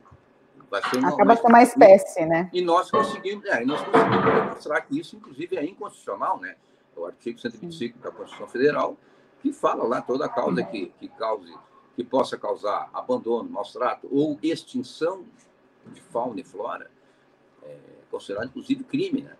[0.71, 1.09] vai ser uma.
[1.09, 2.49] Acaba sendo uma espécie, né?
[2.53, 6.55] E nós conseguimos, é, nós conseguimos demonstrar que isso, inclusive, é inconstitucional, né?
[6.95, 8.97] O artigo 125 da Constituição Federal,
[9.41, 11.53] que fala lá toda a causa que, que cause,
[11.95, 15.25] que possa causar abandono, maus trato ou extinção
[15.87, 16.89] de fauna e flora,
[17.63, 17.77] é
[18.09, 19.35] considerado, inclusive, crime, né?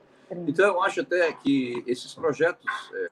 [0.48, 3.10] Então, eu acho até que esses projetos é,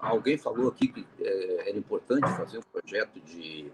[0.00, 3.70] alguém falou aqui que é, era importante fazer um projeto de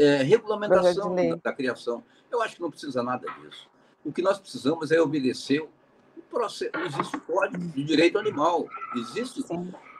[0.00, 2.02] é, regulamentação da, da, criação.
[2.30, 3.68] Eu acho que não precisa nada disso.
[4.02, 6.72] O que nós precisamos é obedecer o processo.
[6.86, 8.66] Existe o Código de Direito Animal,
[8.96, 9.42] existe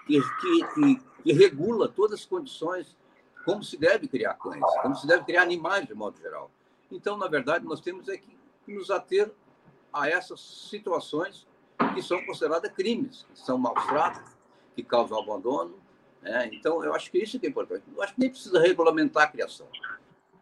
[0.06, 2.96] que, que, que, regula todas as condições
[3.44, 6.50] como se deve criar cães, como se deve criar animais de modo geral.
[6.90, 8.36] Então, na verdade, nós temos é que
[8.66, 9.30] nos ater
[9.92, 10.40] a essas
[10.70, 11.46] situações
[11.94, 14.36] que são consideradas crimes, que são maus tratos,
[14.74, 15.74] que causam abandono.
[16.22, 16.50] Né?
[16.52, 17.84] Então, eu acho que isso é, é importante.
[17.94, 19.66] Eu acho que nem precisa regulamentar a criação.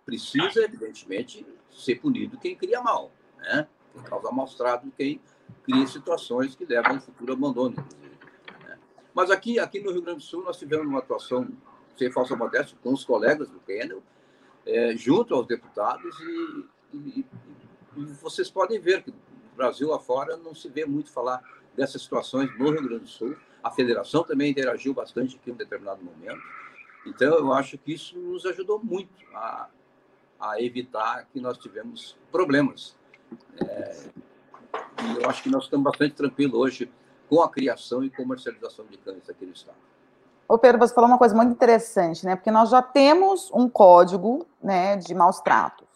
[0.04, 3.66] Precisa, evidentemente, ser punido quem cria mal, né?
[4.04, 5.20] causa maus tratos, quem
[5.64, 8.18] cria situações que levam ao futuro abandono, inclusive.
[8.64, 8.78] Né?
[9.12, 11.48] Mas aqui, aqui no Rio Grande do Sul, nós tivemos uma atuação,
[11.96, 14.02] sem falsa modéstia, com os colegas do Kennel,
[14.64, 17.26] é, junto aos deputados, e, e,
[17.96, 19.12] e vocês podem ver que
[19.58, 21.42] Brasil afora não se vê muito falar
[21.76, 23.36] dessas situações no Rio Grande do Sul.
[23.62, 26.40] A federação também interagiu bastante aqui em um determinado momento.
[27.06, 29.68] Então, eu acho que isso nos ajudou muito a,
[30.38, 32.96] a evitar que nós tivemos problemas.
[33.60, 34.04] É,
[35.02, 36.90] e eu acho que nós estamos bastante tranquilos hoje
[37.28, 39.76] com a criação e comercialização de cães aqui no estado.
[40.48, 42.34] Ô Pedro, você falou uma coisa muito interessante, né?
[42.34, 45.86] Porque nós já temos um código, né, de maus tratos,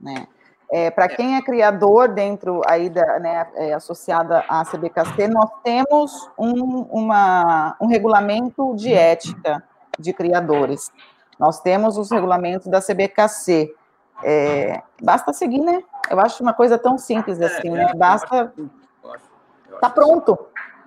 [0.00, 0.26] né?
[0.70, 6.30] É, Para quem é criador dentro aí da, né, é, associada à CBKC, nós temos
[6.38, 9.62] um, uma, um regulamento de ética
[9.98, 10.90] de criadores.
[11.38, 13.74] Nós temos os regulamentos da CBKC.
[14.22, 15.82] É, basta seguir, né?
[16.10, 17.90] Eu acho uma coisa tão simples é, assim, né?
[17.90, 18.52] É, basta.
[19.72, 20.38] Está pronto.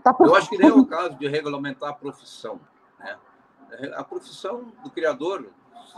[0.03, 0.31] Tá pronto.
[0.31, 2.59] Eu acho que nem é o caso de regulamentar a profissão.
[2.99, 3.17] Né?
[3.95, 5.49] A profissão do criador,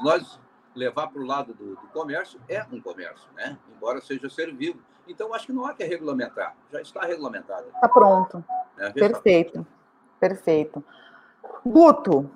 [0.01, 0.39] nós
[0.79, 3.57] levar para o lado do, do, comércio é um comércio, né?
[3.75, 4.79] embora seja ser vivo.
[5.07, 7.67] Então, acho que não há que regulamentar, já está regulamentado.
[7.67, 8.43] Está pronto.
[8.77, 9.65] É, Perfeito.
[10.19, 10.83] Perfeito.
[11.65, 12.29] Guto,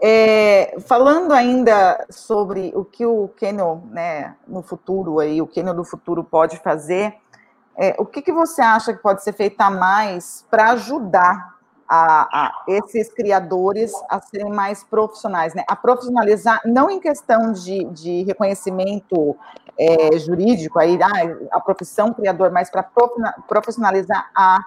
[0.00, 5.84] é, falando ainda sobre o que o Kennel, né, no futuro aí, o Kennel do
[5.84, 7.16] futuro pode fazer,
[7.76, 11.51] é, o que, que você acha que pode ser feito a mais para ajudar
[11.94, 15.62] a, a, esses criadores a serem mais profissionais, né?
[15.68, 19.36] A profissionalizar, não em questão de, de reconhecimento
[19.78, 22.82] é, jurídico, aí, ah, a profissão criador, mas para
[23.46, 24.58] profissionalizar a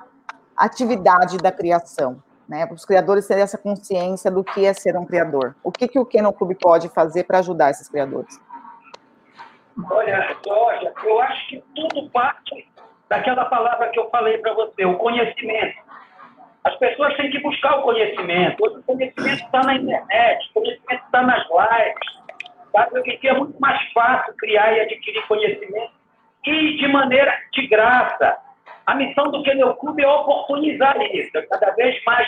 [0.55, 2.63] atividade da criação, né?
[2.67, 5.55] Para os criadores terem essa consciência do que é ser um criador.
[5.63, 8.39] O que, que o Kennel Club pode fazer para ajudar esses criadores?
[9.89, 12.69] Olha, Georgia, eu acho que tudo parte
[13.09, 15.84] daquela palavra que eu falei para você, o conhecimento.
[16.65, 18.57] As pessoas têm que buscar o conhecimento.
[18.59, 22.15] o conhecimento está na internet, o conhecimento está nas lives.
[22.71, 23.03] Sabe?
[23.03, 25.93] Porque é muito mais fácil criar e adquirir conhecimento
[26.43, 28.37] e de maneira de graça.
[28.87, 32.27] A missão do Kennel Clube é oportunizar isso, é cada vez mais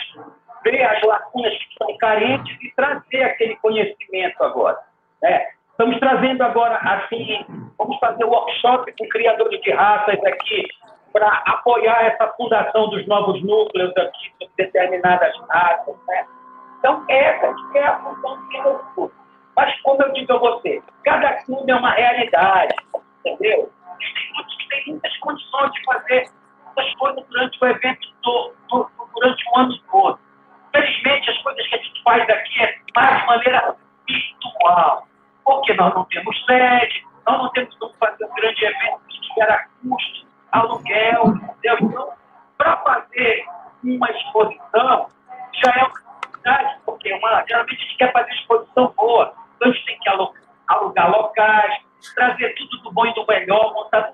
[0.64, 4.78] ver as lacunas que são carentes e trazer aquele conhecimento agora.
[5.22, 5.48] Né?
[5.70, 7.44] Estamos trazendo agora, assim,
[7.76, 10.64] vamos fazer workshop com criadores de raças aqui
[11.12, 15.94] para apoiar essa fundação dos novos núcleos aqui de determinadas raças.
[16.06, 16.26] Né?
[16.78, 19.14] Então, essa é a função do Clube.
[19.56, 22.74] Mas, como eu digo a você, cada clube é uma realidade,
[23.26, 23.68] entendeu?
[23.98, 26.30] Tem muitos que têm muitas condições de fazer
[26.76, 30.18] essas coisas durante o evento, do, do, durante o ano todo.
[30.72, 33.76] Felizmente, as coisas que a gente faz aqui é mais de maneira
[34.06, 35.08] virtual,
[35.44, 39.66] porque nós não temos sede, nós não temos como fazer um grande evento que gera
[39.82, 41.76] custo, aluguel, entendeu?
[41.80, 42.12] Então,
[42.56, 43.44] para fazer
[43.84, 45.08] uma exposição,
[45.54, 49.72] já é uma dificuldade, porque uma, geralmente a gente quer fazer exposição boa, então a
[49.72, 50.08] gente tem que
[50.68, 51.82] alugar locais,
[52.14, 54.12] trazer tudo do bom e do melhor, montar.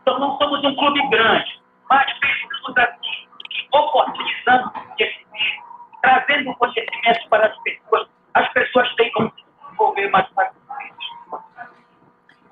[0.00, 3.28] Então não somos um clube grande, mas pensamos assim,
[3.72, 5.64] oportunizando o conhecimento,
[6.00, 10.61] trazendo conhecimento para as pessoas, as pessoas têm como se desenvolver mais facilmente.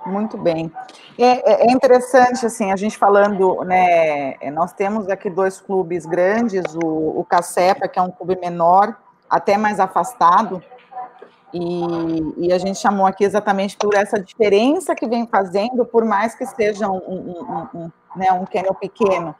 [0.06, 0.72] Muito bem.
[1.18, 6.64] É, é, é, interessante, assim, a gente falando, né, nós temos aqui dois clubes grandes,
[6.82, 8.96] o, o Cacepa, que é um clube menor,
[9.28, 10.62] até mais afastado,
[11.52, 16.34] e, e, a gente chamou aqui exatamente por essa diferença que vem fazendo, por mais
[16.34, 19.34] que seja um, um, um, um né, um kennel pequeno.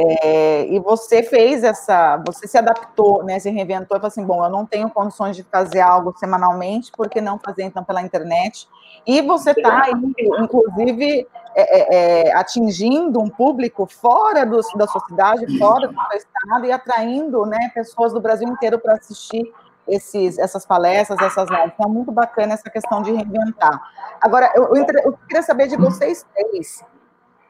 [0.00, 4.44] É, e você fez essa, você se adaptou, né, se reinventou e falou assim, bom,
[4.44, 8.68] eu não tenho condições de fazer algo semanalmente, por que não fazer então pela internet?
[9.04, 15.58] E você está inclusive, é, é, é, atingindo um público fora do, da sua cidade,
[15.58, 19.52] fora do seu estado e atraindo, né, pessoas do Brasil inteiro para assistir
[19.88, 21.72] esses, essas palestras, essas lives.
[21.74, 23.82] Então, é muito bacana essa questão de reinventar.
[24.20, 26.84] Agora, eu, eu, eu queria saber de vocês três,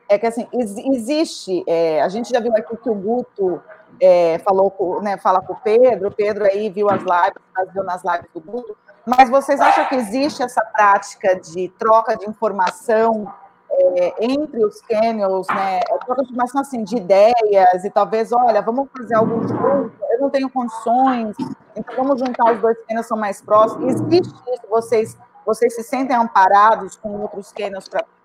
[0.09, 3.63] é que assim, existe, é, a gente já viu aqui que o Guto
[4.01, 7.85] é, falou com, né, fala com o Pedro, o Pedro aí viu as lives, viu
[7.85, 8.77] nas lives do Guto,
[9.07, 13.31] mas vocês acham que existe essa prática de troca de informação
[13.71, 18.63] é, entre os canyons, né, é, troca de informação assim, de ideias, e talvez, olha,
[18.63, 21.37] vamos fazer algo junto, eu não tenho condições,
[21.77, 23.95] Então vamos juntar os dois cânions são mais próximos.
[23.95, 24.63] Existe isso?
[24.69, 25.17] Vocês,
[25.47, 28.18] vocês se sentem amparados com outros cânions pra, é,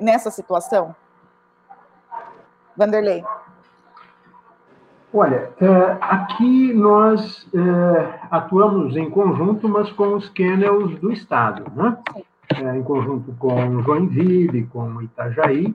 [0.00, 0.94] nessa situação?
[2.76, 3.24] Vanderlei.
[5.12, 11.98] Olha, é, aqui nós é, atuamos em conjunto, mas com os kennels do Estado, né?
[12.54, 15.74] É, em conjunto com Joinville, com Itajaí,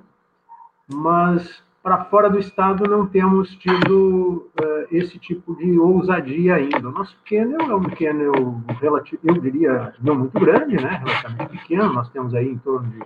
[0.92, 4.50] mas para fora do Estado não temos tido
[4.90, 6.90] esse tipo de ousadia ainda.
[6.90, 11.02] O nosso kennel é um kennel, relativo, eu diria, não muito grande, né?
[11.04, 13.00] relativamente pequeno, nós temos aí em torno de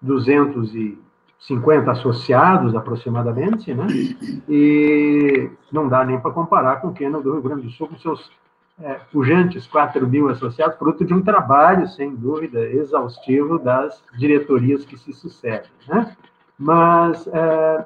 [0.00, 0.98] 200 e
[1.40, 3.86] 50 associados aproximadamente, né?
[4.48, 7.98] E não dá nem para comparar com o Kennel do Rio Grande do Sul, com
[7.98, 8.30] seus
[8.80, 14.98] é, pujantes 4 mil associados, fruto de um trabalho, sem dúvida, exaustivo das diretorias que
[14.98, 16.16] se sucedem, né?
[16.58, 17.84] Mas é,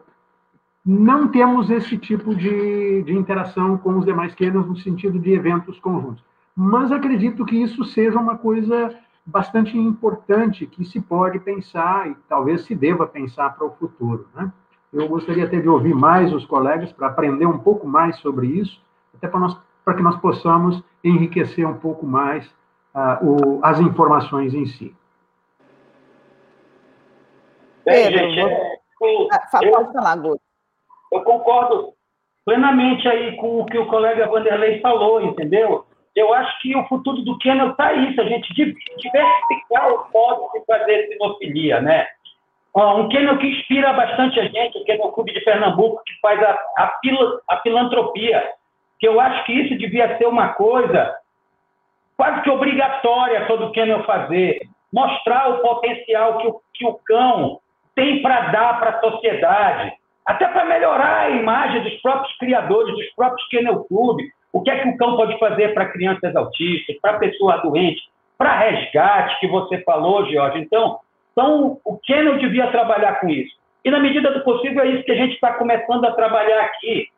[0.85, 5.79] não temos esse tipo de, de interação com os demais Kennels no sentido de eventos
[5.79, 6.23] conjuntos.
[6.57, 8.95] Mas acredito que isso seja uma coisa
[9.25, 14.29] bastante importante que se pode pensar e talvez se deva pensar para o futuro.
[14.35, 14.51] Né?
[14.93, 18.81] Eu gostaria até de ouvir mais os colegas para aprender um pouco mais sobre isso,
[19.15, 22.47] até para, nós, para que nós possamos enriquecer um pouco mais
[22.95, 24.95] uh, o, as informações em si.
[27.85, 30.43] Bem, gente, é, eu, pode falar, Guto.
[31.13, 31.95] Eu concordo
[32.45, 35.87] plenamente aí com o que o colega Vanderlei falou, entendeu?
[36.15, 40.65] Eu acho que o futuro do Kennel está isso, a gente diversificar o modo de
[40.67, 42.07] fazer sinofilia, né?
[42.75, 46.59] Um Kennel que inspira bastante a gente, o Kennel Clube de Pernambuco, que faz a,
[46.79, 47.01] a,
[47.49, 48.53] a filantropia,
[48.99, 51.17] que eu acho que isso devia ser uma coisa
[52.17, 54.61] quase que obrigatória todo Kennel fazer,
[54.93, 57.61] mostrar o potencial que o, que o cão
[57.95, 59.93] tem para dar para a sociedade,
[60.27, 64.79] até para melhorar a imagem dos próprios criadores, dos próprios Kennel Clube, o que é
[64.81, 68.03] que o cão pode fazer para crianças autistas, para pessoa doente,
[68.37, 70.59] para resgate, que você falou, Jorge?
[70.59, 70.99] Então,
[71.33, 73.55] então, o Kennel devia trabalhar com isso.
[73.85, 77.09] E, na medida do possível, é isso que a gente está começando a trabalhar aqui.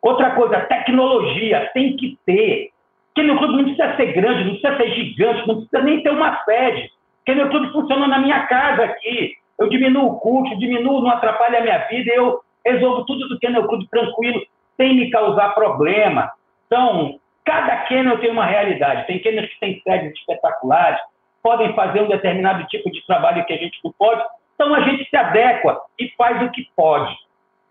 [0.00, 2.70] Outra coisa, tecnologia tem que ter.
[3.14, 6.42] Kennel Club não precisa ser grande, não precisa ser gigante, não precisa nem ter uma
[6.44, 6.90] sede.
[7.24, 9.32] Kennel Club funciona na minha casa aqui.
[9.58, 13.66] Eu diminuo o custo, diminuo, não atrapalha a minha vida, eu resolvo tudo do Kennel
[13.68, 14.42] Club tranquilo,
[14.76, 16.30] sem me causar problema.
[16.72, 19.06] Então, cada kennel tem uma realidade.
[19.06, 20.98] Tem kennels que têm sedes espetaculares,
[21.42, 24.24] podem fazer um determinado tipo de trabalho que a gente não pode.
[24.54, 27.14] Então, a gente se adequa e faz o que pode.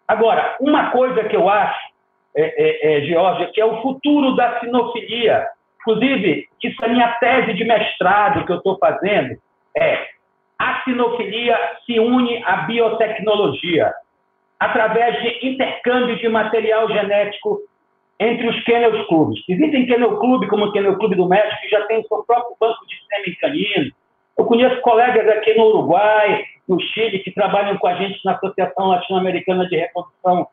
[0.08, 1.80] Agora, uma coisa que eu acho,
[2.36, 5.48] é, é, é, Georgia, que é o futuro da sinofilia,
[5.80, 9.36] inclusive, isso é minha tese de mestrado que eu estou fazendo,
[9.76, 10.10] é
[10.60, 11.58] a sinofilia
[11.88, 13.92] se une à biotecnologia
[14.60, 17.62] através de intercâmbio de material genético
[18.22, 19.44] entre os Kennel Clubes.
[19.50, 22.86] Existem Kennel Clube, como o Kennel Clube do México, que já tem seu próprio banco
[22.86, 23.92] de sêmen canino.
[24.38, 28.90] Eu conheço colegas aqui no Uruguai, no Chile, que trabalham com a gente na Associação
[28.90, 30.48] Latino-Americana de Reprodução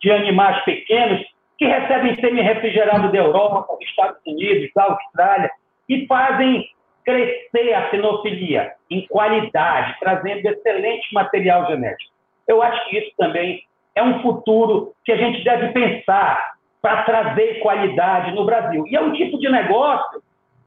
[0.00, 1.22] de Animais Pequenos,
[1.58, 5.50] que recebem semi-refrigerado da Europa, dos Estados Unidos, da Austrália,
[5.90, 6.70] e fazem
[7.04, 12.14] crescer a sinofilia em qualidade, trazendo excelente material genético.
[12.48, 13.62] Eu acho que isso também
[13.94, 18.84] é um futuro que a gente deve pensar para trazer qualidade no Brasil.
[18.86, 20.22] E é um tipo de negócio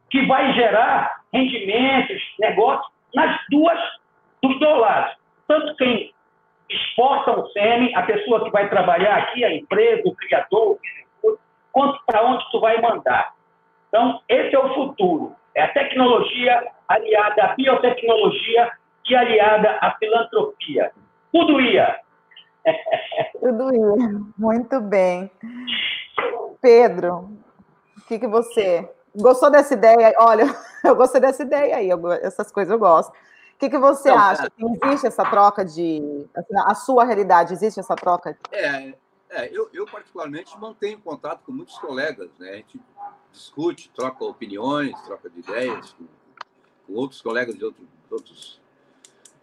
[0.10, 3.80] que vai gerar rendimentos, negócios nas duas,
[4.42, 5.16] dos dois lados.
[5.48, 6.14] Tanto quem
[6.70, 10.78] exporta o sêmen, a pessoa que vai trabalhar aqui, a empresa, o criador,
[11.72, 13.34] quanto para onde tu vai mandar.
[13.88, 15.36] Então, esse é o futuro.
[15.56, 18.72] É a tecnologia aliada à biotecnologia
[19.08, 20.92] e aliada à filantropia.
[21.32, 22.00] Tudo ia.
[23.40, 24.22] Tudo ia.
[24.38, 25.30] Muito bem.
[26.62, 27.30] Pedro,
[27.98, 30.14] o que, que você gostou dessa ideia?
[30.18, 30.46] Olha,
[30.84, 33.12] eu gostei dessa ideia aí, eu, essas coisas eu gosto.
[33.12, 34.52] O que, que você Não, acha?
[34.58, 36.28] Existe essa troca de.
[36.36, 38.38] Assim, a sua realidade, existe essa troca?
[38.52, 38.94] É,
[39.30, 42.50] é eu, eu, particularmente mantenho contato com muitos colegas, né?
[42.50, 42.82] A gente
[43.32, 46.06] discute, troca opiniões, troca de ideias com,
[46.88, 48.62] com outros colegas de, outro, de, outros,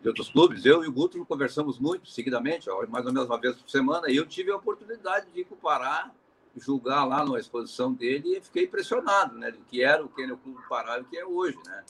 [0.00, 0.64] de outros clubes.
[0.64, 4.16] Eu e o Guto conversamos muito, seguidamente, mais ou menos uma vez por semana, e
[4.16, 6.10] eu tive a oportunidade de ir para o Pará
[6.56, 10.60] julgar lá numa exposição dele e fiquei impressionado, né, do que era o Kennel Clube
[10.68, 11.84] Pará e o que é hoje, né?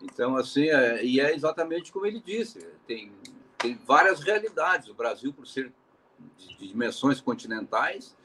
[0.00, 3.12] Então, assim, é, e é exatamente como ele disse, tem,
[3.58, 4.88] tem várias realidades.
[4.88, 5.72] O Brasil, por ser
[6.36, 8.16] de, de dimensões continentais,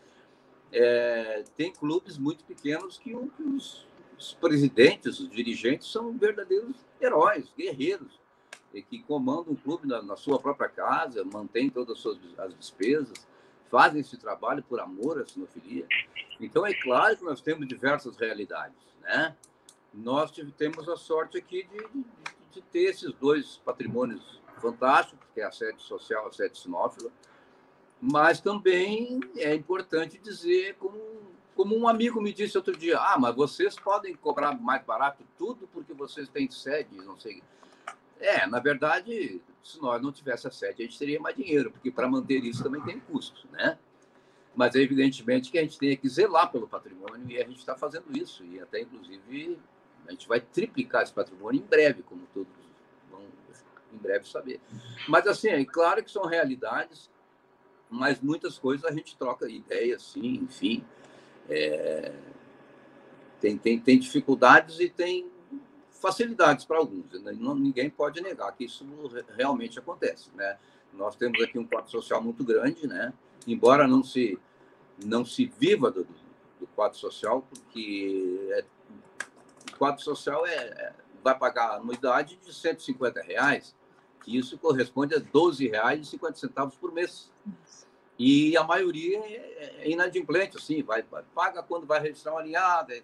[0.71, 3.85] é, tem clubes muito pequenos que, que os,
[4.17, 8.19] os, presidentes, os dirigentes são verdadeiros heróis, guerreiros,
[8.81, 13.27] que comandam um clube na, na sua própria casa, mantêm todas as suas as despesas,
[13.69, 15.85] fazem esse trabalho por amor à sinofilia.
[16.39, 19.35] Então, é claro que nós temos diversas realidades, né?
[19.93, 22.05] Nós temos a sorte aqui de, de,
[22.51, 27.11] de ter esses dois patrimônios fantásticos, que é a sede social, a sede sinófila,
[27.99, 30.99] mas também é importante dizer, como,
[31.55, 35.67] como um amigo me disse outro dia, ah, mas vocês podem cobrar mais barato tudo
[35.67, 37.41] porque vocês têm sede, não sei.
[38.19, 41.91] É, na verdade, se nós não tivéssemos a sede, a gente teria mais dinheiro, porque
[41.91, 43.77] para manter isso também tem custo, né?
[44.55, 47.75] Mas é evidentemente que a gente tem que zelar pelo patrimônio e a gente está
[47.75, 48.43] fazendo isso.
[48.43, 49.59] E até, inclusive,
[50.07, 52.51] a gente vai triplicar esse patrimônio em breve, como todos
[53.11, 53.21] vão
[53.93, 54.59] em breve saber.
[55.07, 57.07] Mas, assim, é claro que são realidades
[57.89, 60.83] mas muitas coisas a gente troca ideias, sim, enfim.
[61.49, 62.13] É...
[63.39, 65.29] Tem, tem, tem dificuldades e tem
[65.99, 67.11] facilidades para alguns.
[67.21, 67.33] Né?
[67.39, 68.85] Não, ninguém pode negar que isso
[69.35, 70.29] realmente acontece.
[70.35, 70.57] Né?
[70.93, 73.13] Nós temos aqui um quadro social muito grande, né?
[73.45, 74.37] embora não se,
[75.03, 76.07] não se viva do,
[76.59, 78.65] do quadro social, porque é,
[79.73, 80.93] o quadro social é, é,
[81.23, 83.75] vai pagar anuidade de 150 reais,
[84.23, 87.31] que isso corresponde a R$ 12,50 por mês.
[88.19, 91.03] E a maioria é, é inadimplente, assim, vai,
[91.33, 93.03] paga quando vai registrar uma linhada, é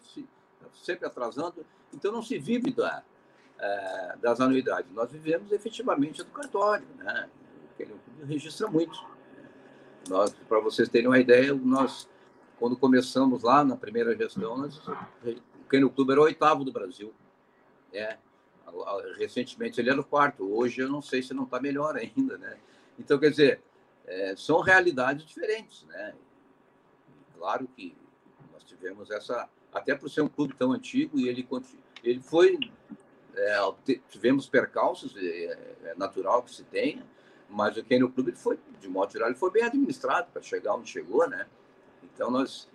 [0.73, 1.65] sempre atrasando.
[1.93, 3.03] Então, não se vive da,
[3.59, 4.91] é, das anuidades.
[4.91, 7.29] Nós vivemos efetivamente do cartório, né?
[7.79, 7.95] Ele
[8.25, 9.03] registra muito.
[10.47, 12.09] Para vocês terem uma ideia, nós,
[12.59, 17.13] quando começamos lá na primeira gestão, nós, o Kennel Clube era o oitavo do Brasil.
[17.93, 18.17] É,
[19.17, 20.43] recentemente ele era o quarto.
[20.43, 22.57] Hoje eu não sei se não está melhor ainda, né?
[22.99, 23.61] Então, quer dizer,
[24.05, 26.13] é, são realidades diferentes, né?
[27.37, 27.95] Claro que
[28.51, 31.43] nós tivemos essa, até por ser um clube tão antigo e ele
[32.03, 32.59] ele foi,
[33.35, 33.57] é,
[34.09, 37.05] tivemos percalços, é, é, natural que se tenha,
[37.49, 40.89] mas o Kennel Clube foi, de modo geral, ele foi bem administrado para chegar onde
[40.89, 41.47] chegou, né?
[42.03, 42.67] Então nós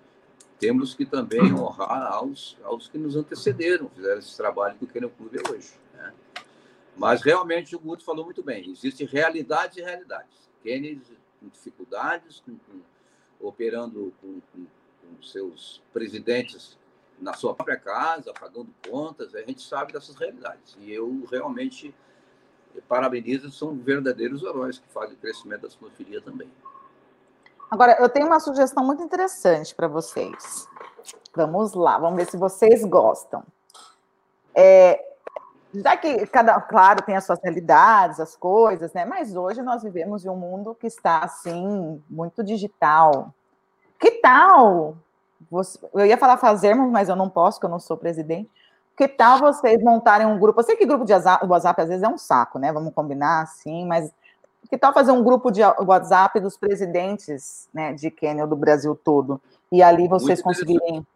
[0.58, 5.10] temos que também honrar aos, aos que nos antecederam, fizeram esse trabalho que o Kennel
[5.10, 5.72] Clube é hoje.
[5.94, 6.12] Né?
[6.96, 10.48] Mas realmente o Guto falou muito bem, existem realidades e realidades.
[10.62, 12.80] Kennedy com dificuldades, com, com,
[13.46, 14.66] operando com, com,
[15.22, 16.78] seus presidentes
[17.20, 20.76] na sua própria casa, pagando contas, a gente sabe dessas realidades.
[20.78, 21.94] E eu realmente
[22.88, 26.50] parabenizo, são verdadeiros heróis que fazem o crescimento da sinofilia também.
[27.70, 30.68] Agora, eu tenho uma sugestão muito interessante para vocês.
[31.34, 33.42] Vamos lá, vamos ver se vocês gostam.
[34.54, 35.04] É,
[35.74, 39.04] já que cada, claro, tem as suas realidades, as coisas, né?
[39.04, 43.34] Mas hoje nós vivemos em um mundo que está assim muito digital.
[43.98, 44.96] Que tal?
[45.50, 48.50] Você, eu ia falar fazermos, mas eu não posso, porque eu não sou presidente.
[48.96, 50.60] Que tal vocês montarem um grupo?
[50.60, 52.72] Eu sei que grupo de WhatsApp às vezes é um saco, né?
[52.72, 54.12] Vamos combinar assim, mas
[54.68, 59.40] que tal fazer um grupo de WhatsApp dos presidentes, né, de Quênia do Brasil todo?
[59.72, 61.06] E ali vocês conseguirem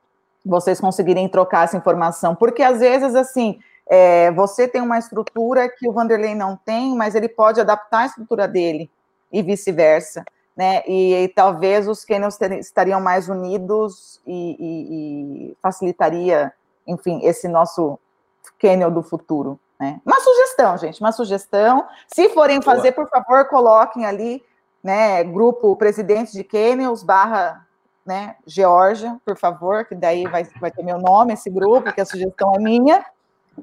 [0.44, 5.88] vocês conseguirem trocar essa informação, porque às vezes assim, é, você tem uma estrutura que
[5.88, 8.90] o Vanderlei não tem, mas ele pode adaptar a estrutura dele
[9.30, 10.24] e vice-versa,
[10.56, 10.82] né?
[10.86, 16.52] E, e, talvez os Canyons estariam mais unidos e, e, e, facilitaria,
[16.86, 17.98] enfim, esse nosso
[18.58, 20.00] Canyon do futuro, né?
[20.04, 21.86] Uma sugestão, gente, uma sugestão.
[22.12, 24.42] Se forem fazer, por favor, coloquem ali,
[24.82, 25.24] né?
[25.24, 27.66] Grupo Presidente de Canyons barra
[28.04, 32.04] né, Georgia, por favor, que daí vai, vai ter meu nome, esse grupo, que a
[32.04, 33.04] sugestão é minha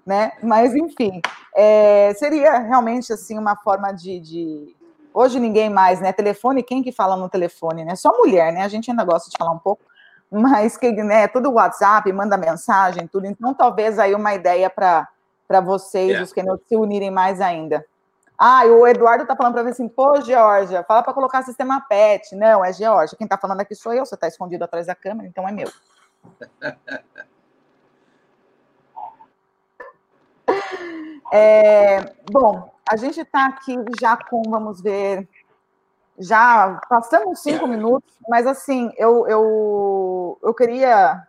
[0.06, 0.32] né?
[0.42, 1.22] Mas enfim,
[1.56, 4.76] é, seria realmente assim uma forma de, de,
[5.14, 6.12] hoje ninguém mais, né?
[6.14, 7.96] Telefone, quem que fala no telefone, né?
[7.96, 8.64] Só mulher, né?
[8.64, 9.84] A gente ainda gosta de falar um pouco,
[10.32, 11.28] mas que né?
[11.28, 13.26] Tudo WhatsApp, manda mensagem, tudo.
[13.26, 15.08] Então talvez aí uma ideia para
[15.62, 16.22] vocês, é.
[16.22, 17.86] os que não se unirem mais ainda.
[18.38, 22.36] Ah, o Eduardo tá falando para ver assim, pô, Georgia, fala para colocar sistema PET.
[22.36, 23.18] Não, é Georgia.
[23.18, 25.70] Quem tá falando aqui sou eu, você tá escondido atrás da câmera, então é meu.
[31.32, 35.30] É, bom, a gente está aqui já com, vamos ver,
[36.18, 41.24] já passamos cinco minutos, mas assim, eu, eu, eu queria.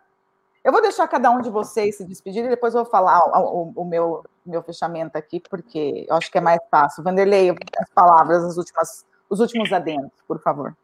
[0.63, 3.71] Eu vou deixar cada um de vocês se despedir e depois eu vou falar o,
[3.75, 7.03] o, o meu, meu fechamento aqui, porque eu acho que é mais fácil.
[7.03, 10.75] Vanderlei, as palavras, as últimas, os últimos adendos, por favor.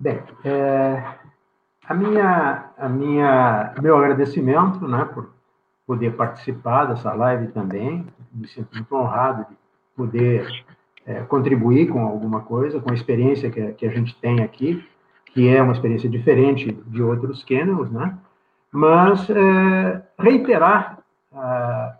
[0.00, 1.02] Bem, é,
[1.86, 5.30] a minha, a minha, meu agradecimento, né, por
[5.86, 8.06] poder participar dessa live também.
[8.30, 9.57] Me sinto muito honrado de
[9.98, 10.46] poder
[11.04, 14.82] é, contribuir com alguma coisa, com a experiência que, que a gente tem aqui,
[15.26, 18.16] que é uma experiência diferente de outros kennels, né?
[18.70, 20.98] Mas é, reiterar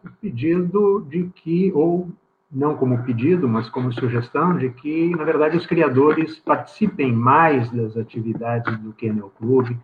[0.05, 2.09] o pedido de que, ou
[2.51, 7.97] não como pedido, mas como sugestão, de que, na verdade, os criadores participem mais das
[7.97, 9.77] atividades do Kennel Club,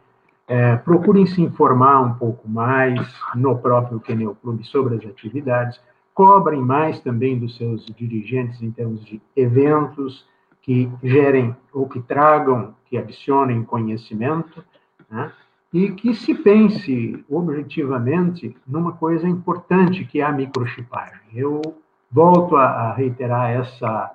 [0.49, 3.01] é, procurem se informar um pouco mais
[3.35, 5.81] no próprio Kennel Club sobre as atividades,
[6.15, 10.24] cobrem mais também dos seus dirigentes em termos de eventos
[10.62, 14.65] que gerem ou que tragam, que adicionem conhecimento,
[15.11, 15.31] né?
[15.73, 21.20] e que se pense objetivamente numa coisa importante que é a microchipagem.
[21.35, 21.61] Eu
[22.11, 24.12] volto a, reiterar essa,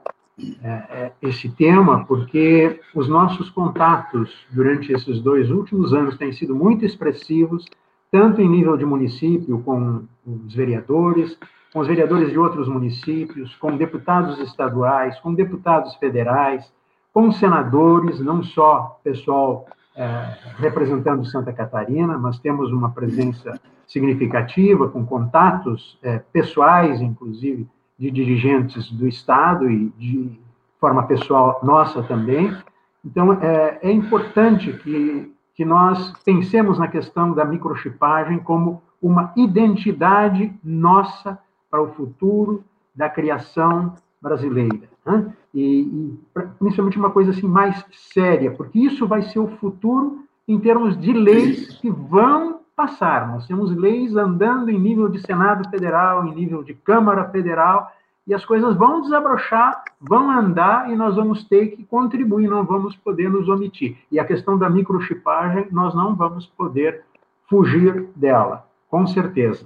[0.64, 6.56] é, é, esse tema porque os nossos contatos durante esses dois últimos anos têm sido
[6.56, 7.66] muito expressivos,
[8.10, 11.38] tanto em nível de município, com os vereadores,
[11.74, 16.72] com os vereadores de outros municípios, com deputados estaduais, com deputados federais,
[17.14, 25.06] com senadores, não só pessoal é, representando Santa Catarina, mas temos uma presença significativa, com
[25.06, 27.68] contatos é, pessoais, inclusive,
[27.98, 30.40] de dirigentes do Estado e de
[30.80, 32.56] forma pessoal nossa também.
[33.04, 40.54] Então, é, é importante que, que nós pensemos na questão da microchipagem como uma identidade
[40.64, 41.38] nossa
[41.70, 42.64] para o futuro
[42.96, 44.90] da criação brasileira.
[45.06, 45.34] Né?
[45.54, 46.20] E, e,
[46.60, 47.84] principalmente uma coisa assim mais
[48.14, 53.28] séria, porque isso vai ser o futuro em termos de leis que vão passar.
[53.28, 57.92] Nós temos leis andando em nível de Senado Federal, em nível de Câmara Federal,
[58.26, 62.96] e as coisas vão desabrochar, vão andar e nós vamos ter que contribuir, não vamos
[62.96, 63.98] poder nos omitir.
[64.12, 67.04] E a questão da microchipagem, nós não vamos poder
[67.50, 69.66] fugir dela, com certeza.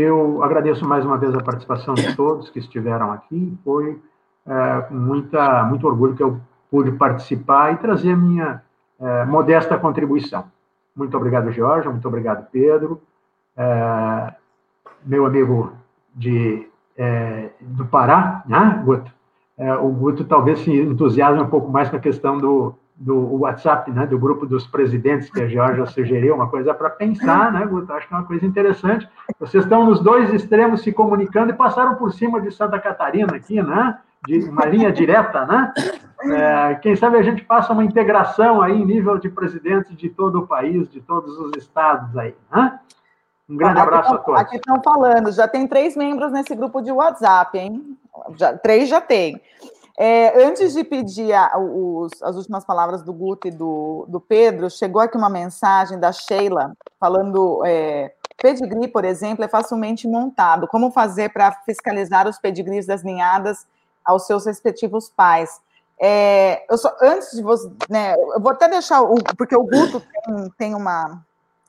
[0.00, 3.58] Eu agradeço mais uma vez a participação de todos que estiveram aqui.
[3.64, 4.00] Foi
[4.46, 8.62] é, com muita, muito orgulho que eu pude participar e trazer a minha
[9.00, 10.44] é, modesta contribuição.
[10.94, 11.88] Muito obrigado, Jorge.
[11.88, 13.02] Muito obrigado, Pedro.
[13.56, 14.34] É,
[15.04, 15.72] meu amigo
[16.14, 19.12] de, é, do Pará, né, Guto?
[19.56, 23.90] É, o Guto talvez se entusiasme um pouco mais com a questão do, do WhatsApp,
[23.92, 27.92] né, do grupo dos presidentes que a Georgia sugeriu, uma coisa para pensar, né, Guto?
[27.92, 29.08] Acho que é uma coisa interessante.
[29.38, 33.62] Vocês estão nos dois extremos se comunicando e passaram por cima de Santa Catarina aqui,
[33.62, 33.98] né?
[34.26, 35.72] De uma linha direta, né?
[36.20, 40.40] É, quem sabe a gente passa uma integração aí em nível de presidentes de todo
[40.40, 42.80] o país, de todos os estados aí, né?
[43.48, 44.40] Um grande abraço a todos.
[44.40, 47.96] Aqui estão falando, já tem três membros nesse grupo de WhatsApp, hein?
[48.36, 49.40] Já, três já tem.
[50.00, 54.70] É, antes de pedir a, os, as últimas palavras do Guto e do, do, Pedro,
[54.70, 60.68] chegou aqui uma mensagem da Sheila falando: é, pedigree, por exemplo, é facilmente montado.
[60.68, 63.66] Como fazer para fiscalizar os pedigrees das ninhadas
[64.04, 65.60] aos seus respectivos pais?
[66.00, 70.00] É, eu só, antes de você, né, eu vou até deixar o, porque o Guto
[70.00, 71.20] tem, tem uma,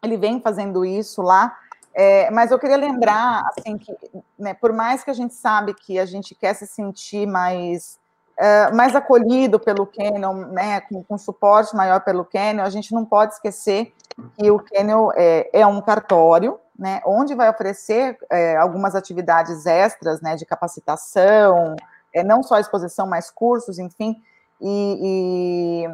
[0.03, 1.57] ele vem fazendo isso lá.
[1.95, 3.91] É, mas eu queria lembrar, assim, que
[4.38, 7.97] né, por mais que a gente sabe que a gente quer se sentir mais
[8.40, 13.06] uh, mais acolhido pelo Canon, né, com, com, suporte maior pelo Canon, a gente não
[13.06, 13.94] pode esquecer
[14.38, 20.22] que o Canon é, é um cartório, né, onde vai oferecer é, algumas atividades extras,
[20.22, 21.76] né, de capacitação,
[22.14, 24.22] é, não só exposição, mas cursos, enfim,
[24.61, 25.90] e, e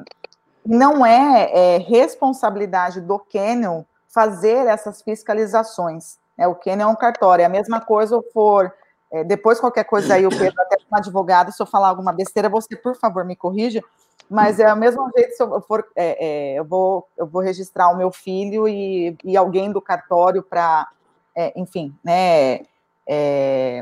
[0.65, 6.17] não é, é, responsabilidade do Canon fazer essas fiscalizações.
[6.37, 8.71] Né, o Canon é um cartório, é a mesma coisa for
[9.15, 12.49] é, depois, qualquer coisa aí, o Pedro, até como advogado, se eu falar alguma besteira,
[12.49, 13.81] você, por favor, me corrija.
[14.29, 17.89] Mas é o mesmo jeito se eu for, é, é, eu vou, eu vou registrar
[17.89, 20.87] o meu filho e, e alguém do cartório para,
[21.35, 22.61] é, enfim, né,
[23.07, 23.81] é,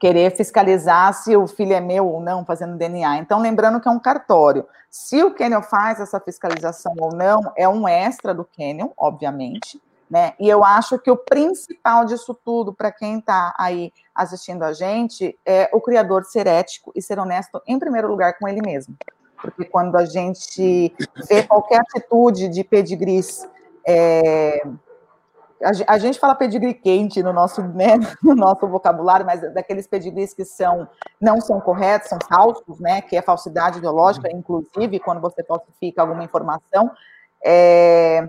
[0.00, 3.18] querer fiscalizar se o filho é meu ou não, fazendo DNA.
[3.18, 4.66] Então, lembrando que é um cartório.
[4.90, 9.80] Se o Kenyon faz essa fiscalização ou não, é um extra do Kenyon, obviamente,
[10.12, 10.34] né?
[10.38, 15.38] E eu acho que o principal disso tudo, para quem está aí assistindo a gente,
[15.42, 18.94] é o criador ser ético e ser honesto, em primeiro lugar, com ele mesmo.
[19.40, 20.94] Porque quando a gente
[21.26, 23.48] vê qualquer atitude de pedigris,
[23.88, 24.62] é,
[25.86, 30.44] a, gente fala pedigree quente no nosso, né, no nosso vocabulário, mas daqueles pedigris que
[30.44, 30.86] são,
[31.18, 36.22] não são corretos, são falsos, né, que é falsidade ideológica, inclusive, quando você falsifica alguma
[36.22, 36.90] informação,
[37.42, 38.28] é,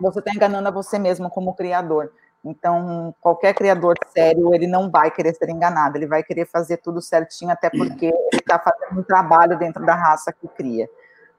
[0.00, 2.12] você está enganando a você mesmo como criador.
[2.44, 7.02] Então, qualquer criador sério, ele não vai querer ser enganado, ele vai querer fazer tudo
[7.02, 10.88] certinho, até porque ele está fazendo um trabalho dentro da raça que cria.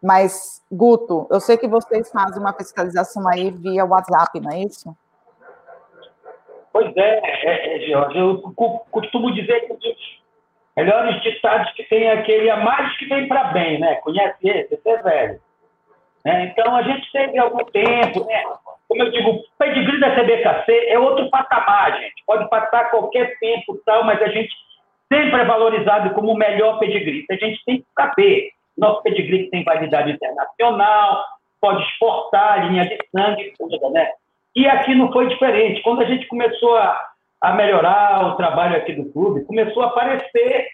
[0.04, 4.96] Mas, Guto, eu sei que vocês fazem uma fiscalização aí via WhatsApp, não é isso?
[6.74, 8.54] Pois é, é, é eu
[8.92, 9.80] costumo dizer que os
[10.76, 13.96] melhores ditados que tem é aquele a mais que vem para bem, né?
[13.96, 14.76] Conhece esse?
[14.76, 15.42] Esse é velho.
[16.28, 16.52] Né?
[16.52, 18.44] Então, a gente teve algum tempo, né?
[18.90, 22.22] como eu digo, o pedigree da CBKC é outro patamar, gente.
[22.26, 24.54] Pode passar qualquer tempo tal, mas a gente
[25.08, 27.26] sempre é valorizado como o melhor pedigree.
[27.32, 28.50] A gente tem que saber.
[28.78, 31.24] Nosso pedigree tem validade internacional,
[31.62, 34.12] pode exportar linha de sangue, tudo, né?
[34.54, 35.82] E aqui não foi diferente.
[35.82, 37.10] Quando a gente começou a,
[37.40, 40.68] a melhorar o trabalho aqui do clube, começou a aparecer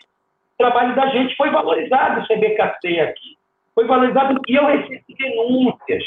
[0.56, 3.38] o trabalho da gente, foi valorizado o CBKC aqui.
[3.76, 6.04] Foi valorizado e eu recebi denúncias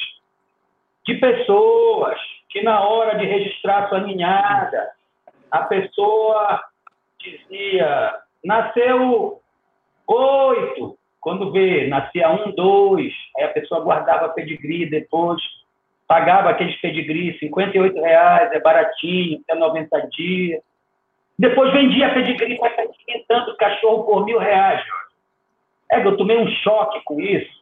[1.04, 2.18] de pessoas
[2.50, 4.90] que na hora de registrar sua ninhada,
[5.50, 6.60] a pessoa
[7.20, 8.14] dizia,
[8.44, 9.40] nasceu
[10.06, 15.42] oito, quando vê, nascia um, dois, aí a pessoa guardava pedigree depois,
[16.06, 20.62] pagava aqueles pedigree, 58 reais, é baratinho, até 90 dias.
[21.38, 24.82] Depois vendia pedigree para estar esquentando cachorro por mil reais,
[25.90, 27.55] É, eu tomei um choque com isso.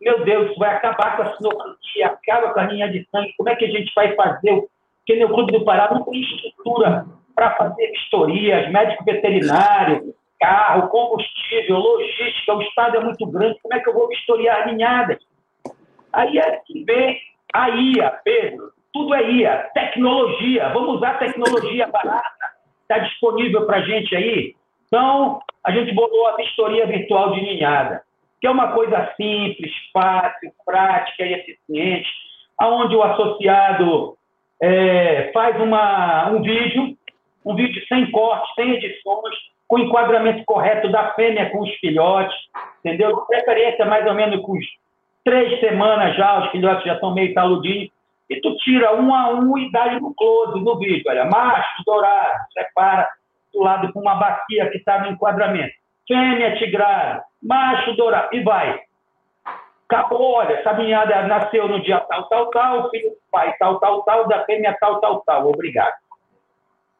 [0.00, 3.34] Meu Deus, vai acabar com a sinopia, acaba com a linha de sangue.
[3.36, 4.62] Como é que a gente vai fazer?
[4.98, 7.04] Porque no Clube do Pará não tem estrutura
[7.34, 12.54] para fazer vistorias, médico veterinário, carro, combustível, logística.
[12.54, 13.58] O Estado é muito grande.
[13.62, 15.18] Como é que eu vou vistoriar ninhadas?
[16.12, 17.18] Aí é que vem
[17.52, 18.72] a IA, Pedro.
[18.92, 19.70] Tudo é IA.
[19.74, 20.70] Tecnologia.
[20.70, 22.24] Vamos usar tecnologia barata.
[22.82, 24.54] Está disponível para a gente aí?
[24.86, 28.02] Então, a gente botou a vistoria virtual de ninhada,
[28.40, 32.08] que é uma coisa simples, fácil, prática e eficiente,
[32.58, 34.16] aonde o associado
[34.60, 36.96] é, faz uma, um vídeo,
[37.44, 39.34] um vídeo sem cortes, sem edições,
[39.68, 42.36] com enquadramento correto da fêmea com os filhotes,
[42.84, 43.14] entendeu?
[43.14, 44.66] De preferência mais ou menos com os
[45.24, 47.90] três semanas já, os filhotes já estão meio taludinhos,
[48.28, 52.44] e tu tira um a um e dá no close, no vídeo, olha, macho, dourado,
[52.52, 53.08] separa
[53.52, 55.74] do lado com uma bacia que está no enquadramento,
[56.10, 58.80] fêmea tigrada, macho, dourado, e vai.
[59.88, 64.02] Acabou, olha, essa ninhada nasceu no dia tal, tal, tal, filho do pai tal, tal,
[64.02, 65.94] tal, da fêmea tal, tal, tal, obrigado.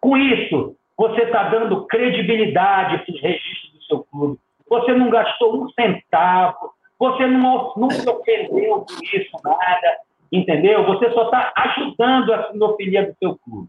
[0.00, 4.38] Com isso, você está dando credibilidade para os registros do seu clube.
[4.68, 9.96] Você não gastou um centavo, você não, não se ofendeu por isso, nada,
[10.30, 10.84] entendeu?
[10.86, 13.68] Você só está ajudando a sinofilia do seu clube.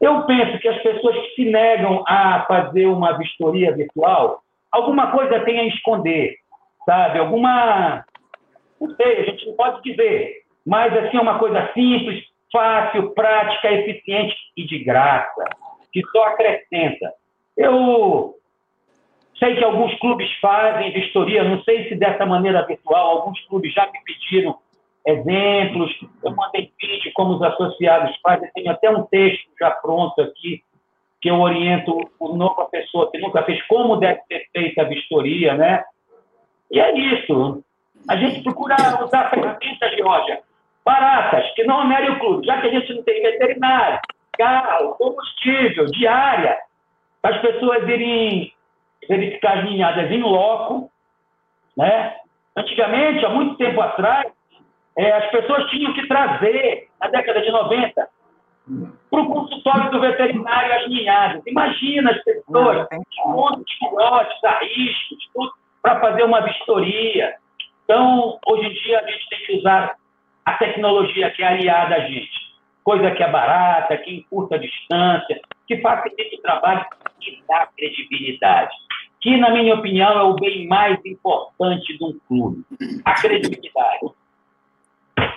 [0.00, 4.42] Eu penso que as pessoas que se negam a fazer uma vistoria virtual,
[4.72, 6.36] alguma coisa tem a esconder,
[6.84, 7.18] sabe?
[7.18, 8.04] Alguma.
[8.80, 13.72] Não sei, a gente não pode dizer, mas assim, é uma coisa simples, fácil, prática,
[13.72, 15.44] eficiente e de graça,
[15.92, 17.12] que só acrescenta.
[17.56, 18.38] Eu
[19.38, 23.86] Sei que alguns clubes fazem vistoria, não sei se dessa maneira virtual, alguns clubes já
[23.86, 24.58] me pediram
[25.06, 25.90] exemplos,
[26.24, 30.62] eu mandei vídeo como os associados fazem, tenho até um texto já pronto aqui,
[31.20, 35.54] que eu oriento o nova pessoa que nunca fez como deve ser feita a vistoria,
[35.54, 35.84] né?
[36.70, 37.62] E é isso.
[38.08, 40.38] A gente procura usar ferramentas de loja
[40.88, 44.00] baratas, que não amerem o clube, já que a gente não tem veterinário,
[44.38, 46.56] carro, combustível, diária,
[47.20, 48.50] para as pessoas irem
[49.06, 50.90] verificar as ninhadas em loco,
[51.76, 52.16] né?
[52.56, 54.32] Antigamente, há muito tempo atrás,
[54.96, 58.08] é, as pessoas tinham que trazer, na década de 90,
[59.10, 61.42] para o consultório do veterinário as ninhadas.
[61.46, 62.86] Imagina as pessoas,
[63.26, 67.34] um monte de filhotes, arriscos, tudo, para fazer uma vistoria.
[67.84, 69.94] Então, hoje em dia, a gente tem que usar
[70.44, 72.48] a tecnologia que é aliada a gente.
[72.84, 76.86] Coisa que é barata, que encurta a distância, que facilita o trabalho,
[77.20, 78.74] que dá credibilidade
[79.20, 82.64] que, na minha opinião, é o bem mais importante de um clube,
[83.04, 84.06] a credibilidade.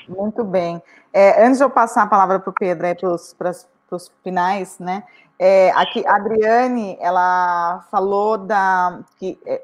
[0.07, 0.81] Muito bem.
[1.13, 3.51] É, antes de eu passar a palavra para o Pedro, é, para
[3.91, 5.03] os finais, né?
[5.37, 9.61] É, aqui, a Adriane, ela falou da, que é,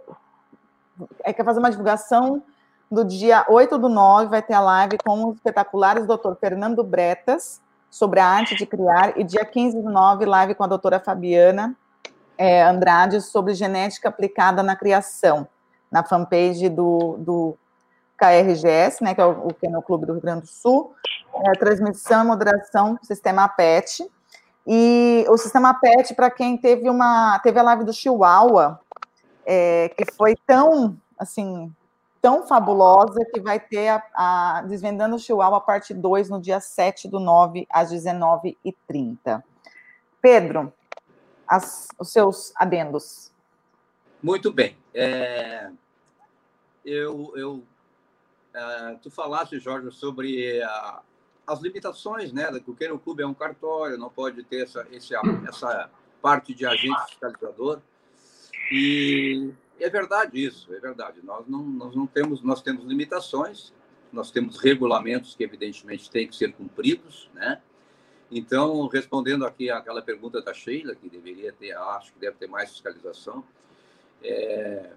[1.23, 2.41] é, quer fazer uma divulgação
[2.89, 7.61] do dia 8 do 9, vai ter a live com os espetaculares doutor Fernando Bretas,
[7.89, 11.76] sobre a arte de criar, e dia 15 do 9, live com a doutora Fabiana,
[12.38, 15.48] é, Andrade sobre genética aplicada na criação,
[15.91, 17.57] na fanpage do, do
[18.18, 20.94] KRGS, né, que é o, o Kennel Clube do Rio Grande do Sul,
[21.34, 24.10] é, transmissão e moderação sistema PET.
[24.65, 28.80] E o sistema PET, para quem teve uma teve a live do Chihuahua,
[29.45, 31.73] é, que foi tão assim
[32.22, 37.07] tão fabulosa que vai ter a, a Desvendando o Chihuahua, parte 2, no dia 7
[37.07, 39.41] do 9, às 19h30.
[40.22, 40.73] Pedro,
[41.48, 43.31] as, os seus adendos.
[44.22, 44.76] Muito bem.
[44.94, 45.69] É,
[46.84, 47.64] eu, eu
[48.57, 51.01] é, tu falaste, Jorge, sobre a,
[51.45, 52.51] as limitações, né?
[52.59, 55.13] Que o Clube é um cartório, não pode ter essa, esse,
[55.47, 55.89] essa
[56.21, 57.79] parte de agente fiscalizador.
[58.71, 61.19] E é verdade isso, é verdade.
[61.23, 63.71] Nós não, nós não temos, nós temos limitações,
[64.11, 67.61] nós temos regulamentos que evidentemente têm que ser cumpridos, né?
[68.29, 72.71] Então, respondendo aqui àquela pergunta da Sheila, que deveria ter, acho que deve ter mais
[72.71, 73.43] fiscalização,
[74.21, 74.89] é,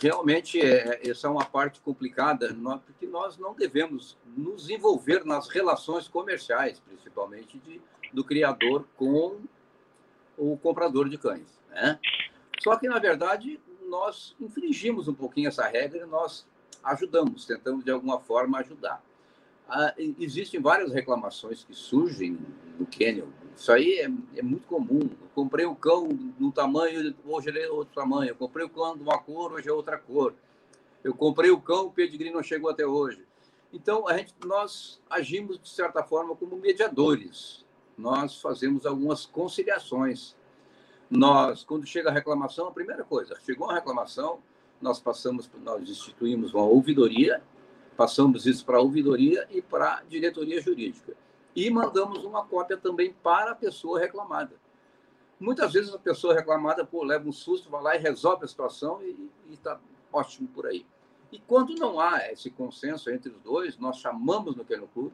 [0.00, 2.54] realmente é, essa é uma parte complicada,
[2.84, 7.80] porque nós não devemos nos envolver nas relações comerciais, principalmente de,
[8.12, 9.40] do criador com
[10.36, 11.58] o comprador de cães.
[11.70, 11.98] Né?
[12.60, 16.46] Só que, na verdade, nós infringimos um pouquinho essa regra e nós
[16.82, 19.02] ajudamos, tentamos de alguma forma ajudar.
[19.68, 22.38] Ah, existem várias reclamações que surgem
[22.78, 23.28] no Canyon.
[23.56, 25.00] Isso aí é, é muito comum.
[25.00, 26.06] Eu comprei o cão
[26.38, 28.30] num tamanho, hoje ele é outro tamanho.
[28.30, 30.34] Eu comprei o cão de uma cor, hoje é outra cor.
[31.02, 33.26] Eu comprei o cão, o pedigree não chegou até hoje.
[33.72, 37.64] Então, a gente, nós agimos, de certa forma, como mediadores.
[37.96, 40.36] Nós fazemos algumas conciliações.
[41.08, 44.40] Nós, quando chega a reclamação, a primeira coisa, chegou a reclamação,
[44.80, 47.42] nós passamos, nós instituímos uma ouvidoria,
[47.96, 51.16] passamos isso para a ouvidoria e para a diretoria jurídica.
[51.56, 54.54] E mandamos uma cópia também para a pessoa reclamada.
[55.40, 59.02] Muitas vezes a pessoa reclamada pô, leva um susto, vai lá e resolve a situação
[59.02, 59.80] e está
[60.12, 60.86] ótimo por aí.
[61.32, 65.12] E quando não há esse consenso entre os dois, nós chamamos no Kennel Club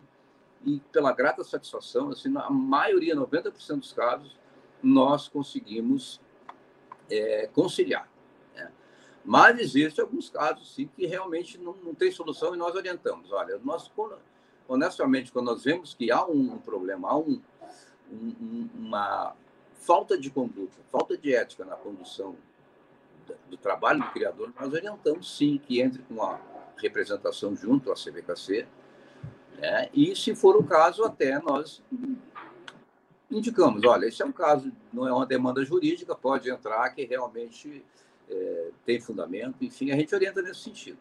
[0.65, 4.37] e, pela grata satisfação, assim, na maioria, 90% dos casos,
[4.83, 6.21] nós conseguimos
[7.09, 8.13] é, conciliar.
[9.25, 13.31] Mas existem alguns casos, sim, que realmente não, não tem solução e nós orientamos.
[13.31, 13.91] Olha, nós,
[14.69, 17.41] honestamente, quando nós vemos que há um problema, há um,
[18.11, 19.35] um, uma
[19.75, 22.37] falta de conduta, falta de ética na condução
[23.49, 26.41] do trabalho do criador, nós orientamos, sim, que entre com a
[26.77, 28.67] representação junto à CVKC,
[29.59, 29.89] né?
[29.93, 31.83] e, se for o caso, até nós
[33.31, 37.85] indicamos, olha, esse é um caso, não é uma demanda jurídica, pode entrar que realmente
[38.29, 40.99] é, tem fundamento, enfim, a gente orienta nesse sentido.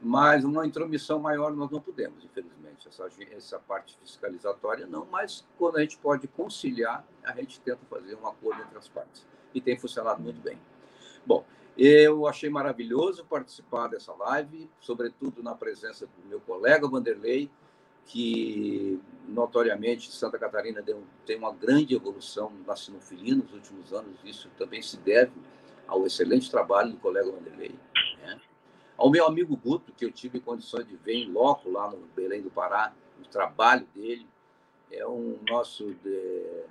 [0.00, 2.86] Mas uma intromissão maior nós não podemos, infelizmente.
[2.86, 8.14] Essa, essa parte fiscalizatória não, mas quando a gente pode conciliar, a gente tenta fazer
[8.14, 9.26] um acordo entre as partes.
[9.52, 10.58] E tem funcionado muito bem.
[11.26, 11.44] Bom,
[11.76, 17.50] eu achei maravilhoso participar dessa live, sobretudo na presença do meu colega Vanderlei,
[18.04, 24.18] que notoriamente Santa Catarina deu, tem uma grande evolução na sinofilia nos últimos anos.
[24.24, 25.32] Isso também se deve
[25.86, 27.74] ao excelente trabalho do colega Vanderlei,
[28.22, 28.40] né?
[28.98, 32.42] Ao meu amigo Guto, que eu tive condições de ver em loco lá no Belém
[32.42, 34.26] do Pará, o trabalho dele,
[34.90, 36.64] é um nosso The,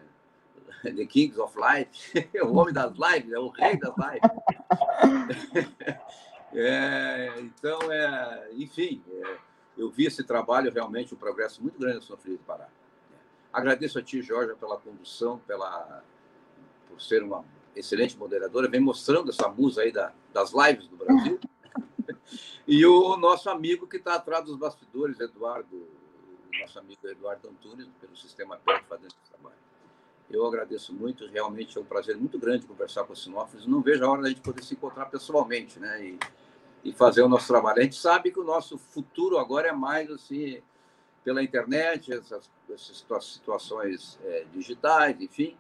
[0.92, 4.32] the Kings of Life, o homem das lives, é o rei das lives.
[6.54, 9.38] é, então, é, enfim, é,
[9.78, 12.68] eu vi esse trabalho, realmente, um progresso muito grande na sua filha do Pará.
[13.54, 16.04] Agradeço a ti, Jorge, pela condução, pela,
[16.90, 21.40] por ser uma excelente moderadora, vem mostrando essa musa aí da, das lives do Brasil.
[22.68, 25.88] E o nosso amigo que está atrás dos bastidores, Eduardo,
[26.60, 29.56] nosso amigo Eduardo Antunes, pelo Sistema PET, fazendo esse trabalho.
[30.30, 33.66] Eu agradeço muito, realmente é um prazer muito grande conversar com o Sinófilos.
[33.66, 36.04] Não vejo a hora da gente poder se encontrar pessoalmente, né?
[36.04, 36.20] E,
[36.84, 37.80] e fazer o nosso trabalho.
[37.80, 40.62] A gente sabe que o nosso futuro agora é mais assim
[41.24, 45.58] pela internet, essas, essas situações é, digitais, enfim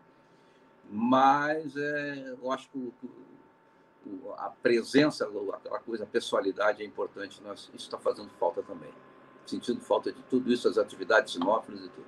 [0.89, 2.93] mas é, eu acho que o,
[4.37, 7.41] a presença, aquela coisa, a pessoalidade é importante.
[7.43, 8.91] Nós, isso está fazendo falta também.
[9.45, 12.07] Sentindo falta de tudo isso, as atividades sinófilos e tudo.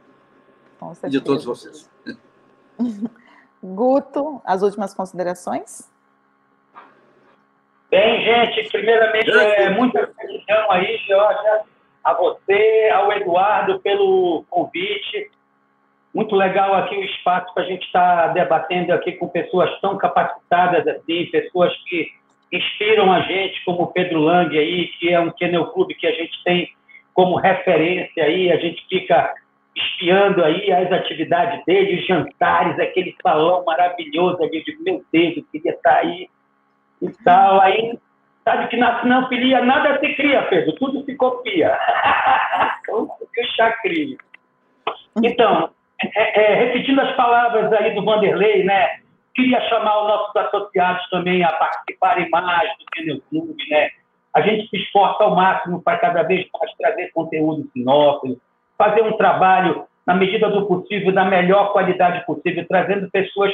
[1.03, 1.89] E de todos vocês.
[3.61, 5.89] Guto, as últimas considerações?
[7.89, 11.63] Bem, gente, primeiramente, é, muita gratidão aí, Georgia,
[12.03, 15.31] a você, ao Eduardo, pelo convite.
[16.14, 19.98] Muito legal aqui o espaço para a gente estar tá debatendo aqui com pessoas tão
[19.98, 22.07] capacitadas assim, pessoas que
[22.52, 26.11] inspiram a gente, como o Pedro Lang aí, que é um kennel clube que a
[26.11, 26.72] gente tem
[27.14, 29.34] como referência aí, a gente fica
[29.76, 35.44] espiando aí as atividades dele, os jantares, aquele salão maravilhoso ali de meu Deus, eu
[35.52, 36.27] queria estar tá aí
[37.02, 37.61] e tal.
[37.61, 37.98] Aí,
[38.44, 41.77] sabe que na sinofilia nada se cria, Pedro, tudo se copia.
[42.90, 43.07] o.
[45.23, 45.69] Então,
[46.03, 48.99] é, é, repetindo as palavras aí do Vanderlei, né?
[49.35, 53.89] Queria chamar os nossos associados também a participarem mais do Kennel Clube, né?
[54.34, 58.38] A gente se esforça ao máximo para cada vez mais trazer conteúdo sinófilo,
[58.77, 63.53] fazer um trabalho na medida do possível, da melhor qualidade possível, trazendo pessoas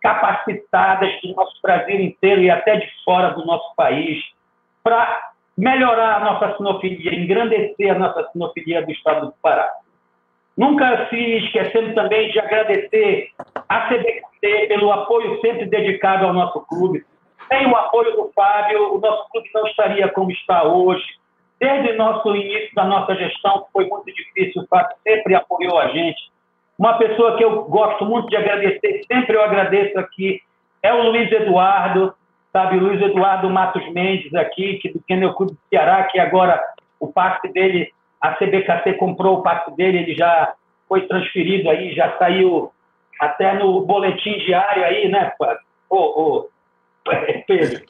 [0.00, 4.22] capacitadas do nosso Brasil inteiro e até de fora do nosso país,
[4.82, 9.68] para melhorar a nossa sinofilia, engrandecer a nossa sinofilia do estado do Pará.
[10.56, 13.30] Nunca se esquecendo também de agradecer
[13.68, 17.04] a CBC pelo apoio sempre dedicado ao nosso clube.
[17.48, 21.04] Sem o apoio do Fábio, o nosso clube não estaria como está hoje.
[21.60, 25.88] Desde o nosso início da nossa gestão, foi muito difícil, o Fábio sempre apoiou a
[25.88, 26.30] gente.
[26.78, 30.40] Uma pessoa que eu gosto muito de agradecer, sempre eu agradeço aqui,
[30.82, 32.14] é o Luiz Eduardo,
[32.52, 32.78] sabe?
[32.78, 36.62] Luiz Eduardo Matos Mendes aqui, que do Kennel Clube do Ceará, que agora
[37.00, 37.92] o passe dele,
[38.26, 40.52] a CBKC comprou o passe dele, ele já
[40.88, 42.72] foi transferido aí, já saiu
[43.20, 45.32] até no boletim diário aí, né,
[45.88, 46.48] ô, ô,
[47.46, 47.84] Pedro?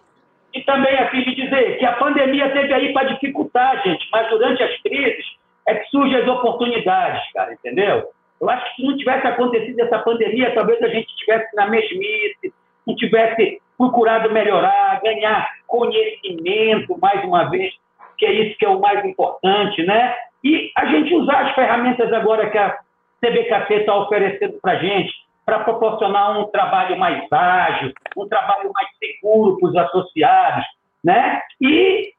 [0.55, 4.63] E também aqui de dizer que a pandemia teve aí para dificultar, gente, mas durante
[4.63, 5.25] as crises
[5.67, 8.09] é que surgem as oportunidades, cara, entendeu?
[8.41, 12.55] Eu acho que se não tivesse acontecido essa pandemia, talvez a gente estivesse na mesmice,
[12.87, 17.75] não tivesse procurado melhorar, ganhar conhecimento, mais uma vez,
[18.17, 20.15] que é isso que é o mais importante, né?
[20.43, 22.79] E a gente usar as ferramentas agora que a
[23.21, 25.13] CBKC está oferecendo para a gente,
[25.45, 30.65] para proporcionar um trabalho mais ágil, um trabalho mais seguro para os associados,
[31.05, 31.41] né?
[31.61, 32.13] E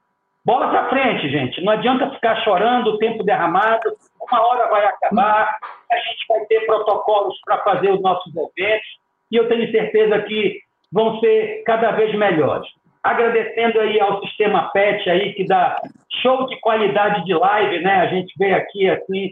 [0.46, 1.62] bola para frente, gente.
[1.62, 5.58] Não adianta ficar chorando o tempo derramado, uma hora vai acabar,
[5.92, 8.88] a gente vai ter protocolos para fazer os nossos eventos,
[9.30, 10.62] e eu tenho certeza que
[10.92, 12.68] vão ser cada vez melhores.
[13.08, 15.82] Agradecendo aí ao Sistema PET aí, que dá
[16.22, 18.02] show de qualidade de live, né?
[18.02, 19.32] A gente vê aqui, assim,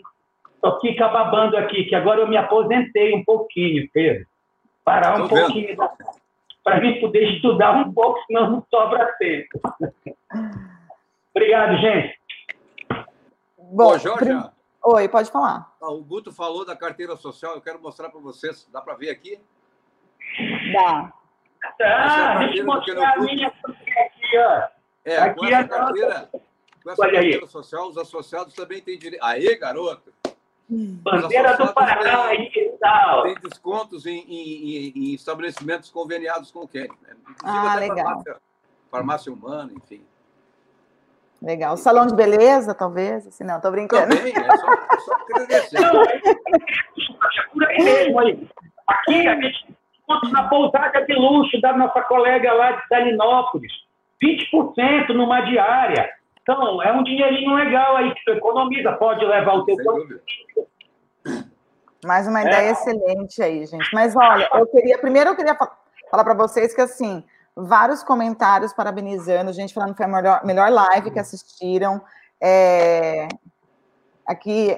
[0.62, 4.26] só fica babando aqui, que agora eu me aposentei um pouquinho, Pedro.
[4.86, 5.76] Parar um Tô pouquinho,
[6.64, 9.60] para mim poder estudar um pouco, senão não sobra tempo.
[11.36, 12.18] Obrigado, gente.
[13.58, 14.24] Bom, Ô, Jorge.
[14.24, 14.42] Prim...
[14.86, 15.76] Oi, pode falar.
[15.82, 18.70] Ah, o Guto falou da carteira social, eu quero mostrar para vocês.
[18.72, 19.38] Dá para ver aqui?
[20.72, 21.12] Dá.
[21.82, 24.68] Ah, deixa eu mostrar a minha aqui, ó.
[25.04, 26.30] É, aqui com essa é carteira,
[26.84, 29.24] com essa carteira social, os associados também têm direito.
[29.24, 30.14] Aí, garoto!
[30.68, 33.24] Bandeira do Paraná aí e tal.
[33.24, 36.90] Tem descontos em, em, em, estabelecimentos conveniados com o Kenny.
[37.04, 37.16] Né?
[37.30, 38.06] Inclusive ah, legal.
[38.06, 38.38] Farmácia,
[38.90, 40.04] farmácia humana, enfim.
[41.40, 41.78] Legal.
[41.78, 43.28] Salão de beleza, talvez?
[43.28, 44.16] Assim, não, tô brincando.
[44.16, 45.80] Também, é só, é só agradecer.
[45.80, 46.20] Não, é,
[47.54, 48.20] por aí mesmo.
[48.20, 48.50] Aí.
[48.88, 49.76] Aqui, a gente
[50.32, 53.72] na pousada de luxo da nossa colega lá de Salinópolis.
[54.24, 56.10] 20% numa diária.
[56.42, 59.76] Então, é um dinheirinho legal aí que você economiza, pode levar o teu
[62.06, 62.72] Mais uma ideia é.
[62.72, 63.90] excelente aí, gente.
[63.94, 65.58] Mas olha, eu queria, primeiro eu queria
[66.12, 67.24] falar para vocês que assim,
[67.56, 72.00] vários comentários parabenizando, gente falando que foi a melhor, melhor live que assistiram.
[72.40, 73.28] É,
[74.26, 74.76] aqui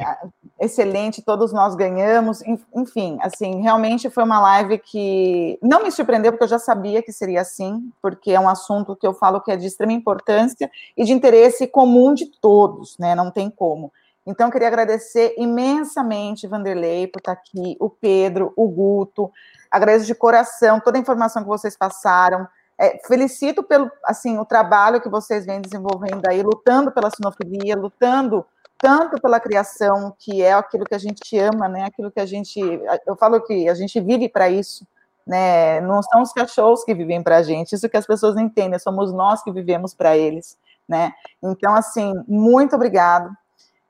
[0.60, 2.42] excelente, todos nós ganhamos,
[2.76, 7.12] enfim, assim, realmente foi uma live que não me surpreendeu porque eu já sabia que
[7.12, 11.04] seria assim, porque é um assunto que eu falo que é de extrema importância e
[11.04, 13.14] de interesse comum de todos, né?
[13.16, 13.92] Não tem como.
[14.26, 19.32] Então, queria agradecer imensamente, Vanderlei, por estar aqui, o Pedro, o Guto,
[19.72, 22.46] agradeço de coração toda a informação que vocês passaram.
[22.80, 28.46] É, felicito pelo assim o trabalho que vocês vêm desenvolvendo aí, lutando pela sinofilia, lutando
[28.80, 31.86] tanto pela criação, que é aquilo que a gente ama, né?
[31.86, 32.60] Aquilo que a gente,
[33.06, 34.86] eu falo que a gente vive para isso,
[35.26, 35.82] né?
[35.82, 38.80] Não são os cachorros que vivem para a gente, isso que as pessoas não entendem,
[38.80, 41.12] somos nós que vivemos para eles, né?
[41.44, 43.30] Então, assim, muito obrigado.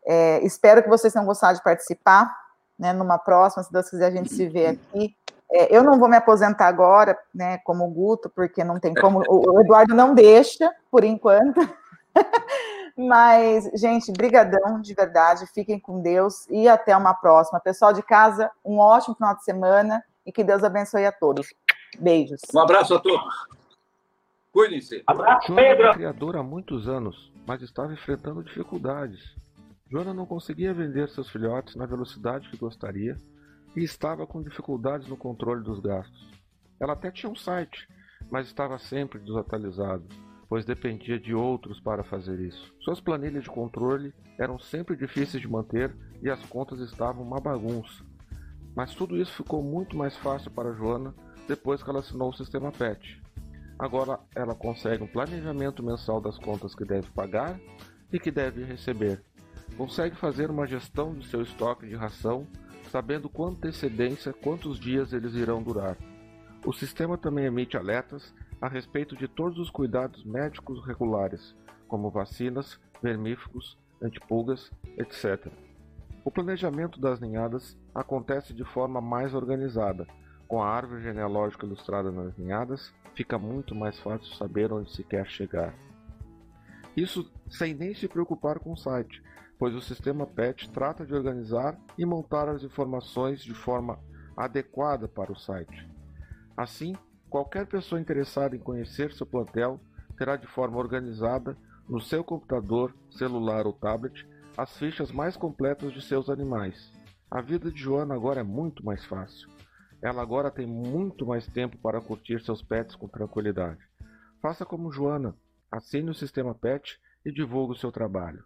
[0.05, 2.33] É, espero que vocês tenham gostado de participar,
[2.79, 2.93] né?
[2.93, 5.15] Numa próxima, se Deus quiser, a gente se vê aqui.
[5.51, 7.57] É, eu não vou me aposentar agora, né?
[7.59, 9.21] Como o Guto, porque não tem como.
[9.27, 11.59] O Eduardo não deixa, por enquanto.
[12.97, 15.45] Mas, gente, brigadão, de verdade.
[15.53, 17.59] Fiquem com Deus e até uma próxima.
[17.59, 21.53] Pessoal de casa, um ótimo final de semana e que Deus abençoe a todos.
[21.99, 22.41] Beijos.
[22.53, 23.47] Um abraço a todos.
[24.51, 25.03] Cuidem-se.
[25.05, 25.87] Abraço, Pedro.
[25.87, 29.35] É criadora há muitos anos, mas estava enfrentando dificuldades.
[29.91, 33.15] Joana não conseguia vender seus filhotes na velocidade que gostaria
[33.75, 36.27] e estava com dificuldades no controle dos gastos.
[36.79, 37.87] Ela até tinha um site,
[38.31, 40.03] mas estava sempre desatualizado
[40.49, 42.73] pois dependia de outros para fazer isso.
[42.79, 48.03] Suas planilhas de controle eram sempre difíceis de manter e as contas estavam uma bagunça.
[48.75, 51.13] Mas tudo isso ficou muito mais fácil para Joana
[51.47, 53.21] depois que ela assinou o sistema PET.
[53.79, 57.59] Agora ela consegue um planejamento mensal das contas que deve pagar
[58.11, 59.23] e que deve receber.
[59.75, 62.47] Consegue fazer uma gestão de seu estoque de ração,
[62.91, 65.97] sabendo com antecedência quantos dias eles irão durar.
[66.65, 71.55] O sistema também emite alertas a respeito de todos os cuidados médicos regulares,
[71.87, 75.51] como vacinas, vermífugos, antipulgas, etc.
[76.23, 80.07] O planejamento das ninhadas acontece de forma mais organizada.
[80.47, 85.27] Com a árvore genealógica ilustrada nas ninhadas, fica muito mais fácil saber onde se quer
[85.27, 85.73] chegar.
[86.95, 89.21] Isso sem nem se preocupar com o site,
[89.59, 93.99] pois o sistema PET trata de organizar e montar as informações de forma
[94.35, 95.89] adequada para o site.
[96.55, 96.93] Assim,
[97.29, 99.79] Qualquer pessoa interessada em conhecer seu plantel
[100.17, 104.27] terá de forma organizada, no seu computador, celular ou tablet,
[104.57, 106.91] as fichas mais completas de seus animais.
[107.29, 109.49] A vida de Joana agora é muito mais fácil.
[110.01, 113.79] Ela agora tem muito mais tempo para curtir seus pets com tranquilidade.
[114.41, 115.35] Faça como Joana,
[115.71, 118.43] assine o sistema PET e divulgue o seu trabalho.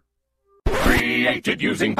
[0.66, 1.94] Created using.